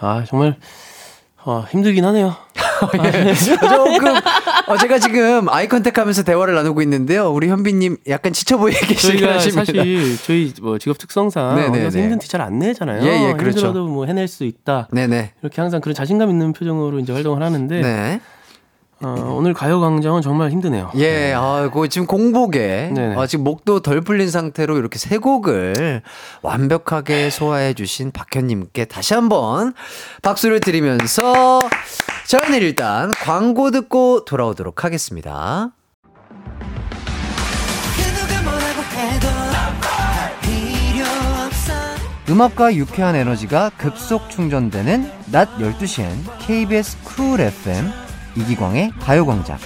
[0.00, 0.56] 아, 정말
[1.42, 2.34] 아, 힘들긴 하네요.
[3.04, 3.34] 예.
[3.34, 4.06] 조금,
[4.66, 7.30] 어, 제가 지금 아이 컨택 하면서 대화를 나누고 있는데요.
[7.30, 9.64] 우리 현빈님 약간 지쳐 보이게 계시긴 하십니다.
[9.64, 11.78] 사실 저희 뭐 직업 특성상 네네네.
[11.80, 13.02] 어려서 힘든 티 잘 안 내잖아요.
[13.04, 13.58] 예, 예, 그렇죠.
[13.66, 14.88] 힘들어도 뭐 해낼 수 있다.
[14.92, 15.32] 네네.
[15.42, 18.20] 이렇게 항상 그런 자신감 있는 표정으로 이제 활동을 하는데 네.
[19.02, 20.90] 어, 오늘 가요광장은 정말 힘드네요.
[20.96, 22.92] 예, 아, 그 지금 공복에.
[23.16, 26.02] 아, 지금 목도 덜 풀린 상태로 이렇게 세 곡을
[26.42, 29.72] 완벽하게 소화해 주신 박현님께 다시 한번
[30.22, 31.60] 박수를 드리면서
[32.26, 35.70] 저희는 일단 광고 듣고 돌아오도록 하겠습니다.
[42.28, 47.90] 음악과 유쾌한 에너지가 급속 충전되는 낮 12시엔 KBS 쿨 FM
[48.36, 49.58] 이기광의 가요광장.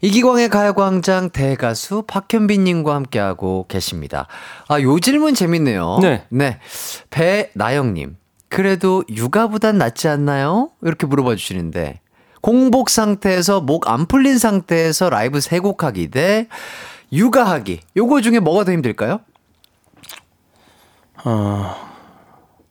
[0.00, 4.28] 이기광의 가요광장 대가수 박현빈님과 함께하고 계십니다.
[4.68, 5.98] 아, 요 질문 재밌네요.
[6.00, 6.24] 네.
[6.30, 6.60] 네.
[7.10, 8.16] 배나영님.
[8.48, 10.70] 그래도 육아보단 낫지 않나요?
[10.82, 12.00] 이렇게 물어봐 주시는데.
[12.40, 16.46] 공복 상태에서 목 안 풀린 상태에서 라이브 세곡 하기 대
[17.12, 17.80] 육아하기.
[17.96, 19.20] 요거 중에 뭐가 더 힘들까요?
[21.24, 21.74] 어,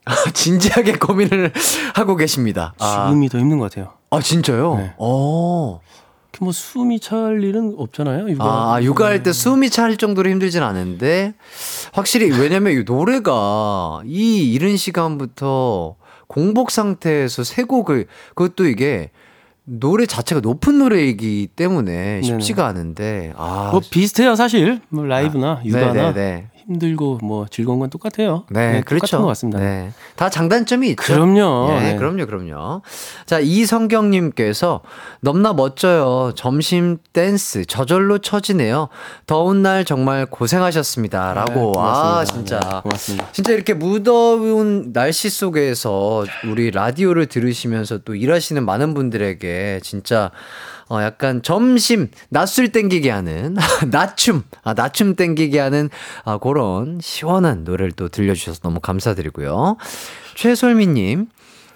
[0.34, 1.52] 진지하게 고민을
[1.95, 2.74] 하고 계십니다.
[2.80, 3.94] 아, 지금이 더 힘든 것 같아요.
[4.10, 4.76] 아 진짜요?
[4.76, 4.94] 네.
[4.98, 5.82] 어.
[6.40, 8.30] 뭐 숨이 찰 일은 없잖아요.
[8.30, 8.45] 육아.
[8.45, 11.34] 아, 육아할 때 숨이 찰 정도로 힘들진 않은데,
[11.94, 15.95] 확실히, 왜냐면 이 노래가 이 이른 시간부터
[16.28, 18.06] 공복 상태에서 세 곡을,
[18.36, 19.10] 그것도 이게
[19.64, 23.69] 노래 자체가 높은 노래이기 때문에 쉽지가 않은데, 아.
[23.72, 26.49] 뭐 비슷해요 사실 뭐 라이브나 육아나 네네네.
[26.68, 28.44] 힘들고 뭐 즐거운 건 똑같아요.
[28.49, 29.06] 네, 그렇죠.
[29.06, 29.60] 똑같은 것 같습니다.
[29.60, 29.91] 네.
[30.15, 31.02] 다 장단점이 있죠.
[31.02, 31.69] 그럼요.
[31.69, 31.95] 네, 네.
[31.95, 32.81] 그럼요, 그럼요.
[33.26, 34.81] 자, 이성경님께서
[35.22, 36.34] 넘나 멋져요.
[36.35, 38.89] 점심 댄스 저절로 처지네요.
[39.26, 41.34] 더운 날 정말 고생하셨습니다.
[41.34, 41.72] 라고.
[41.73, 42.23] 네, 아.
[42.26, 42.60] 진짜.
[42.60, 43.31] 네, 고맙습니다.
[43.31, 50.31] 진짜 이렇게 무더운 날씨 속에서 우리 라디오를 들으시면서 또 일하시는 많은 분들에게 진짜
[50.90, 53.56] 어, 약간 점심, 낮술 땡기게 하는,
[53.92, 55.90] 낮춤, 아, 낮춤 땡기게 하는,
[56.24, 59.78] 아, 그런 시원한 노래를 또 들려주셔서 너무 감사드리고요.
[60.36, 61.28] 최솔미님,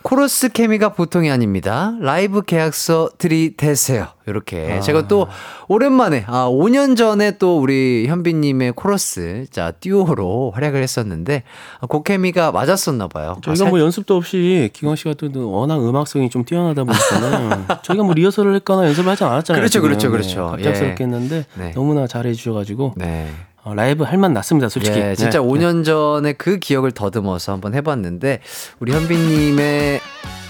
[0.03, 1.93] 코러스 케미가 보통이 아닙니다.
[1.99, 4.07] 라이브 계약서 들이대세요.
[4.27, 4.79] 이렇게.
[4.81, 5.27] 제가 또
[5.67, 11.43] 오랜만에, 아, 5년 전에 또 우리 현빈님의 코러스, 자, 듀오로 활약을 했었는데,
[11.79, 13.35] 아, 그 케미가 맞았었나 봐요.
[13.37, 18.03] 아, 저희가 살- 뭐 연습도 없이 기광 씨가 또 워낙 음악성이 좀 뛰어나다 보니까는 저희가
[18.03, 19.59] 뭐 리허설을 했거나 연습을 하지 않았잖아요.
[19.61, 19.87] 그렇죠, 지금.
[19.89, 20.45] 그렇죠, 네, 그렇죠.
[20.51, 21.71] 갑작스럽게 했는데 네.
[21.75, 23.27] 너무나 잘해 주셔가지고 네.
[23.63, 24.99] 어, 라이브 할맛 났습니다, 솔직히.
[24.99, 25.45] 예, 진짜 네.
[25.45, 28.39] 5년 전에 그 기억을 더듬어서 한번 해봤는데
[28.79, 30.01] 우리 현빈님의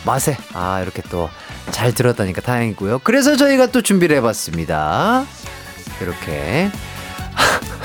[0.05, 1.29] 맛에 아 이렇게 또
[1.69, 2.99] 잘 들었다니까 다행이고요.
[3.03, 5.25] 그래서 저희가 또 준비를 해봤습니다.
[6.01, 6.69] 이렇게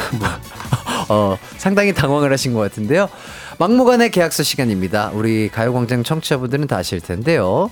[1.09, 3.09] 어 상당히 당황을 하신 것 같은데요.
[3.59, 5.11] 막무가내 계약서 시간입니다.
[5.15, 7.71] 우리 가요광장 청취자분들은 다 아실 텐데요.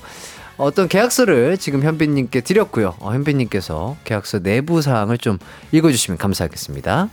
[0.56, 2.94] 어떤 계약서를 지금 현빈님께 드렸고요.
[3.00, 5.38] 어, 현빈님께서 계약서 내부 사항을 좀
[5.72, 7.08] 읽어주시면 감사하겠습니다.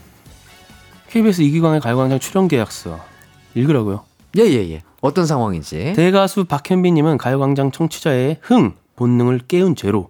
[1.12, 2.98] KBS 이기광의 가요광장 출연 계약서
[3.54, 4.02] 읽으라고요.
[4.36, 4.82] 예예 예.
[5.02, 5.92] 어떤 상황인지.
[5.94, 10.08] 대가수 박현빈님은 가요광장 청취자의 흥 본능을 깨운 죄로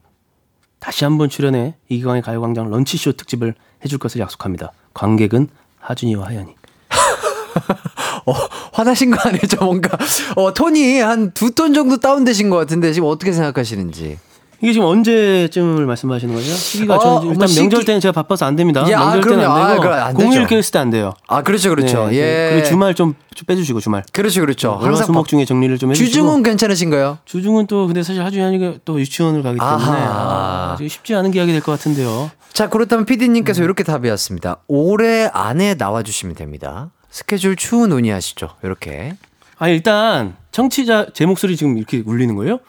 [0.78, 3.54] 다시 한번 출연해 이기광의 가요광장 런치쇼 특집을
[3.84, 4.70] 해줄 것을 약속합니다.
[4.94, 5.48] 관객은
[5.80, 6.54] 하준이와 하연이.
[8.26, 8.32] 어,
[8.72, 9.64] 화나신 거 아니죠?
[9.64, 9.98] 뭔가
[10.36, 14.18] 어 톤이 한 두 톤 정도 다운되신 것 같은데 지금 어떻게 생각하시는지.
[14.62, 16.46] 이게 지금 언제쯤을 말씀하시는 거죠?
[16.52, 18.88] 시기가 어, 저는 일단 뭐 시기- 명절 때는 제가 바빠서 안 됩니다.
[18.90, 19.44] 야, 명절 때는.
[19.44, 20.46] 아, 안 되고 그럼 안 공휴일.
[20.46, 21.14] 껴 있을 때 안 돼요.
[21.26, 22.06] 아, 그렇죠, 그렇죠.
[22.06, 22.50] 네, 예.
[22.52, 24.04] 그리고 주말 좀, 좀 빼주시고 주말.
[24.12, 24.70] 그렇죠, 그렇죠.
[24.74, 26.06] 항상 항상 수목 중에 정리를 좀 해주시고.
[26.08, 27.18] 주중은 괜찮으신가요?
[27.24, 29.84] 주중은 또 근데 사실 하준이 하니까 또 유치원을 가기 때문에.
[30.00, 32.30] 아, 쉽지 않은 계약이 될 것 같은데요.
[32.52, 33.64] 자, 그렇다면 PD님께서 음.
[33.64, 34.58] 이렇게 답이었습니다.
[34.68, 36.90] 올해 안에 나와주시면 됩니다.
[37.10, 38.50] 스케줄 추후 논의하시죠.
[38.62, 39.16] 이렇게.
[39.58, 42.60] 아 일단 청취자 제 목소리 지금 이렇게 울리는 거예요?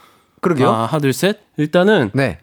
[0.41, 0.69] 그러게요.
[0.71, 1.39] 아, 하나 둘 셋.
[1.57, 2.39] 일단은 네.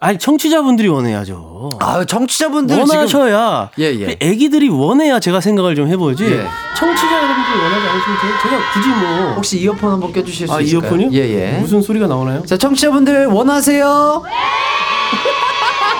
[0.00, 1.70] 아니 청취자분들이 원해야죠.
[1.80, 4.16] 아, 청취자분들 지금 원하셔야 예, 예.
[4.20, 6.46] 애기들이 원해야 제가 생각을 좀 해보지 예.
[6.76, 10.90] 청취자 여러분들이 원하지 않으시면 제- 제가 굳이 뭐 혹시 이어폰 한번 껴주실 수 아 있을까요?
[10.92, 11.10] 이어폰이요?
[11.20, 11.58] 예, 예.
[11.58, 12.44] 무슨 소리가 나오나요?
[12.46, 14.22] 자, 청취자분들 원하세요?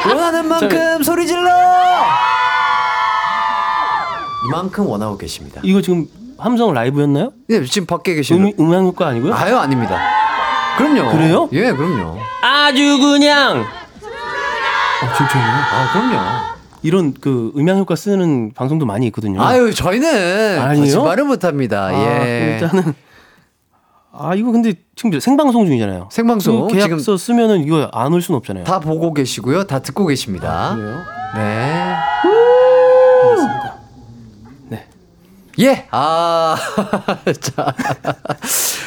[0.07, 1.49] 원하는 만큼 소리 질러!
[4.49, 5.61] 이만큼 원하고 계십니다.
[5.65, 6.07] 이거 지금
[6.39, 7.33] 함성 라이브였나요?
[7.49, 9.35] 네, 지금 밖에 계시는 음, 음향 효과 아니고요?
[9.35, 9.99] 아유, 아닙니다.
[10.79, 11.11] 그럼요.
[11.11, 11.49] 그래요?
[11.53, 12.19] 예, 그럼요.
[12.43, 13.65] 아주 그냥
[15.03, 15.43] 아 진짜요?
[15.45, 16.59] 아, 그럼요.
[16.83, 19.43] 이런 그 음향 효과 쓰는 방송도 많이 있거든요.
[19.43, 20.85] 아유, 저희는 아니요?
[20.85, 21.87] 거짓말을 못 합니다.
[21.87, 22.59] 아, 예.
[22.61, 22.95] 일단은
[24.13, 26.09] 아 이거 근데 지금 생방송 중이잖아요.
[26.11, 28.65] 생방송 이거 계약서 쓰면은 이거 안올 수는 없잖아요.
[28.65, 29.65] 다 보고 계시고요.
[29.65, 30.75] 다 듣고 계십니다.
[30.77, 31.03] 그래요?
[31.35, 31.95] 네.
[32.25, 33.58] 네.
[35.61, 35.87] 예.
[35.91, 36.57] 아.
[37.41, 37.75] 자.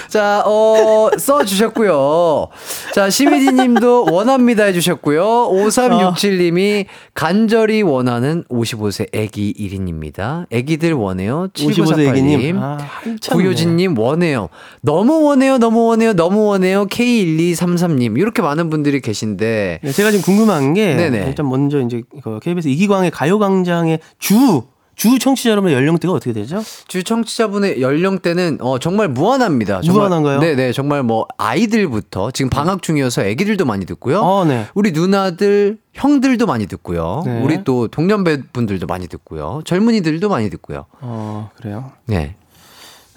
[0.08, 2.48] 자, 어, 써주셨고요.
[2.94, 5.24] 자, 시미디 님도 원합니다 해주셨고요.
[5.52, 10.48] 5367님이 간절히 원하는 55세 애기 1인입니다.
[10.52, 11.48] 애기들 원해요.
[11.54, 12.56] 55세 애기님.
[12.56, 12.62] 7948님.
[12.62, 14.50] 아, 한참 구효진 님 원해요.
[14.82, 15.58] 너무 원해요.
[15.58, 16.14] 너무 원해요.
[16.14, 16.88] 너무 원해요.
[16.88, 18.18] K1233님.
[18.18, 19.80] 이렇게 많은 분들이 계신데.
[19.82, 21.26] 네, 제가 지금 궁금한 게 네네.
[21.28, 24.64] 일단 먼저 이제 그 KBS 이기광의 가요광장의 주,
[24.96, 26.62] 주 청취자 여러분의 연령대가 어떻게 되죠?
[26.88, 29.82] 주 청취자분의 연령대는 어 정말 무한합니다.
[29.82, 30.40] 정말, 무한한가요?
[30.40, 34.22] 네네 정말 뭐 아이들부터 지금 방학 중이어서 아기들도 많이 듣고요.
[34.22, 34.68] 어, 네.
[34.76, 37.24] 우리 누나들 형들도 많이 듣고요.
[37.26, 37.42] 네.
[37.42, 39.62] 우리 또 동년배 분들도 많이 듣고요.
[39.66, 40.86] 젊은이들도 많이 듣고요.
[41.02, 41.94] 어, 그래요.
[42.06, 42.36] 네.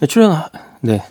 [0.00, 0.42] 네, 출연,
[0.80, 1.02] 네.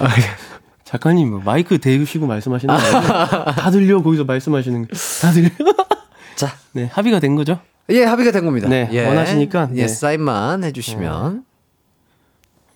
[0.00, 0.08] 아,
[0.84, 3.44] 작가님, 뭐 마이크 대시고 말씀하시는 거 아니에요?
[3.54, 4.96] 다 들려, 거기서 말씀하시는 거.
[5.20, 5.50] 다 들려?
[6.34, 7.60] 자, 네, 합의가 된 거죠?
[7.90, 8.68] 예 합의가 된 겁니다.
[8.68, 9.06] 네, 예.
[9.06, 9.88] 원하시니까, 예 네.
[9.88, 11.44] 사인만 해주시면.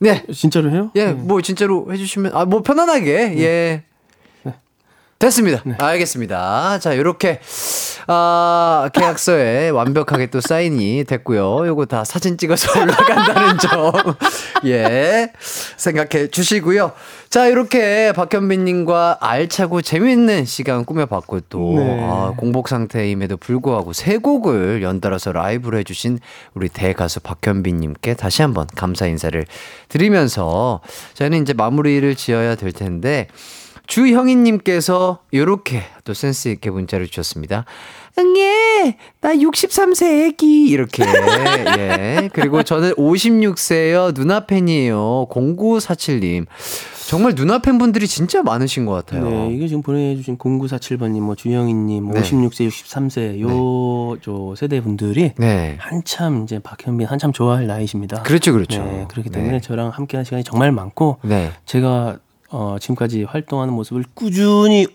[0.01, 0.25] 네.
[0.33, 0.91] 진짜로 해요?
[0.97, 3.85] 예, 뭐 진짜로 해주시면 아 뭐 편안하게 예
[5.23, 5.63] 됐습니다.
[5.79, 6.81] 알겠습니다.
[6.81, 7.39] 자, 요렇게
[8.09, 11.65] 아 계약서에 완벽하게 또 사인이 됐고요.
[11.69, 13.93] 요거 다 사진 찍어서 올라간다는 점,
[14.67, 15.31] 예
[15.77, 16.91] 생각해 주시고요.
[17.31, 22.01] 자, 이렇게 박현빈님과 알차고 재밌는 시간 꾸며봤고 또 네.
[22.03, 26.19] 아, 공복 상태임에도 불구하고 세 곡을 연달아서 라이브로 해주신
[26.55, 29.47] 우리 대가수 박현빈님께 다시 한번 감사 인사를
[29.89, 30.81] 드리면서
[31.15, 33.29] 저희는 이제 마무리를 지어야 될 텐데
[33.87, 37.65] 주형희님께서 요렇게 또 센스있게 문자를 주셨습니다.
[38.19, 40.69] 응예, 나 63세 애기.
[40.69, 41.03] 이렇게.
[41.79, 42.31] 예.
[42.33, 44.15] 그리고 저는 56세요.
[44.15, 45.27] 누나 팬이에요.
[45.31, 46.47] 0947님.
[47.07, 49.29] 정말 누나 팬분들이 진짜 많으신 것 같아요.
[49.29, 52.21] 네, 이게 지금 보내주신 0947번님, 뭐 준영이님, 네.
[52.23, 55.77] 56세, 63세 요저 세대 분들이 네.
[55.79, 58.23] 한참 이제 박현빈 한참 좋아할 나이십니다.
[58.23, 58.83] 그렇죠, 그렇죠.
[58.83, 59.41] 네, 그렇기 네.
[59.41, 61.51] 때문에 저랑 함께한 시간이 정말 많고 네.
[61.67, 62.19] 제가
[62.53, 64.87] 어, 지금까지 활동하는 모습을 꾸준히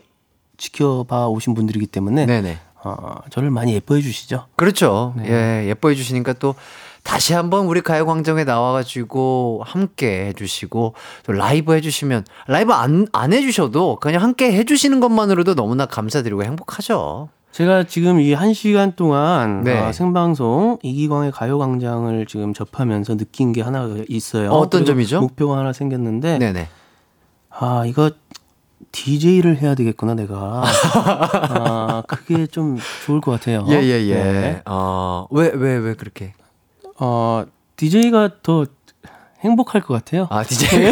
[0.57, 2.57] 지켜봐 오신 분들이기 때문에 네네.
[2.83, 4.45] 어, 저를 많이 예뻐해 주시죠.
[4.55, 5.13] 그렇죠.
[5.17, 5.25] 네.
[5.63, 6.55] 예, 예뻐해 주시니까 또
[7.03, 10.93] 다시 한번 우리 가요광장에 나와가지고 함께 해주시고
[11.25, 17.29] 또 라이브 해주시면 라이브 안, 안 해주셔도 그냥 함께 해주시는 것만으로도 너무나 감사드리고 행복하죠.
[17.53, 19.79] 제가 지금 이 한 시간 동안 네.
[19.79, 24.51] 어, 생방송 이기광의 가요광장을 지금 접하면서 느낀 게 하나 있어요.
[24.51, 25.21] 어, 어떤 점이죠?
[25.21, 26.67] 목표가 하나 생겼는데 네네.
[27.59, 28.11] 아 이거
[28.91, 30.63] DJ를 해야 되겠구나 내가.
[30.63, 33.65] 아 그게 좀 좋을 것 같아요.
[33.69, 34.13] 예, 예, 예.
[34.13, 34.61] 네.
[34.65, 36.33] 어, 왜, 왜, 왜 그렇게?
[36.99, 38.65] 어 DJ가 더
[39.43, 40.27] 행복할 것 같아요.
[40.31, 40.91] 아, DJ.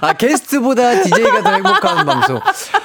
[0.00, 2.40] 아, 게스트보다 DJ가 더 행복한 방송.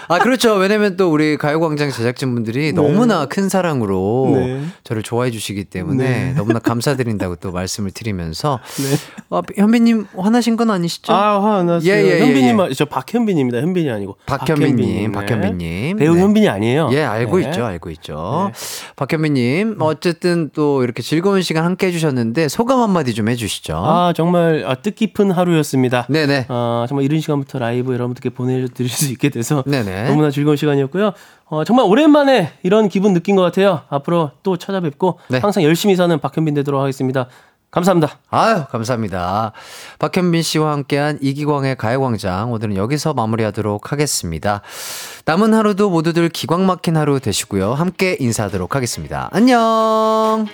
[0.07, 0.53] 아, 그렇죠.
[0.56, 4.64] 왜냐면 또 우리 가요광장 제작진분들이 너무나 큰 사랑으로 네.
[4.84, 6.34] 저를 좋아해 주시기 때문에 네.
[6.34, 8.60] 너무나 감사드린다고 또 말씀을 드리면서.
[8.78, 8.95] 네.
[9.32, 11.14] 아, 현빈님 화나신 건 아니시죠?
[11.14, 11.90] 아, 화났어요.
[11.91, 12.53] 예, 예, 예, 현빈님, 예.
[12.53, 13.60] 말- 저 박현빈입니다.
[13.60, 14.18] 현빈이 아니고.
[14.26, 15.11] 박현빈님, 박현빈님.
[15.11, 15.98] 박현빈님.
[15.98, 16.22] 배우 네.
[16.22, 16.90] 현빈이 아니에요.
[16.94, 17.45] 예, 알고 네.
[17.49, 18.52] 있죠, 알고 있죠.
[18.95, 23.78] 박현빈님, 어쨌든 또 이렇게 즐거운 시간 함께 해주셨는데 소감 한마디 좀 해주시죠.
[23.85, 26.06] 아, 정말 아, 뜻깊은 하루였습니다.
[26.10, 26.45] 네네.
[26.49, 30.10] 아, 정말 이른 시간부터 라이브 여러분들께 보내드릴 수 있게 돼서 네네.
[30.10, 31.14] 너무나 즐거운 시간이었고요.
[31.45, 33.81] 어, 정말 오랜만에 이런 기분 느낀 것 같아요.
[33.89, 35.39] 앞으로 또 찾아뵙고 네.
[35.39, 37.27] 항상 열심히 사는 박현빈 되도록 하겠습니다.
[37.72, 38.18] 감사합니다.
[38.31, 39.51] 아유, 감사합니다.
[39.99, 42.51] 박현빈 씨와 함께한 이기광의 가요광장.
[42.51, 44.61] 오늘은 여기서 마무리하도록 하겠습니다.
[45.26, 47.73] 남은 하루도 모두들 기광 막힌 하루 되시고요.
[47.73, 49.30] 함께 인사하도록 하겠습니다.
[49.31, 50.47] 안녕!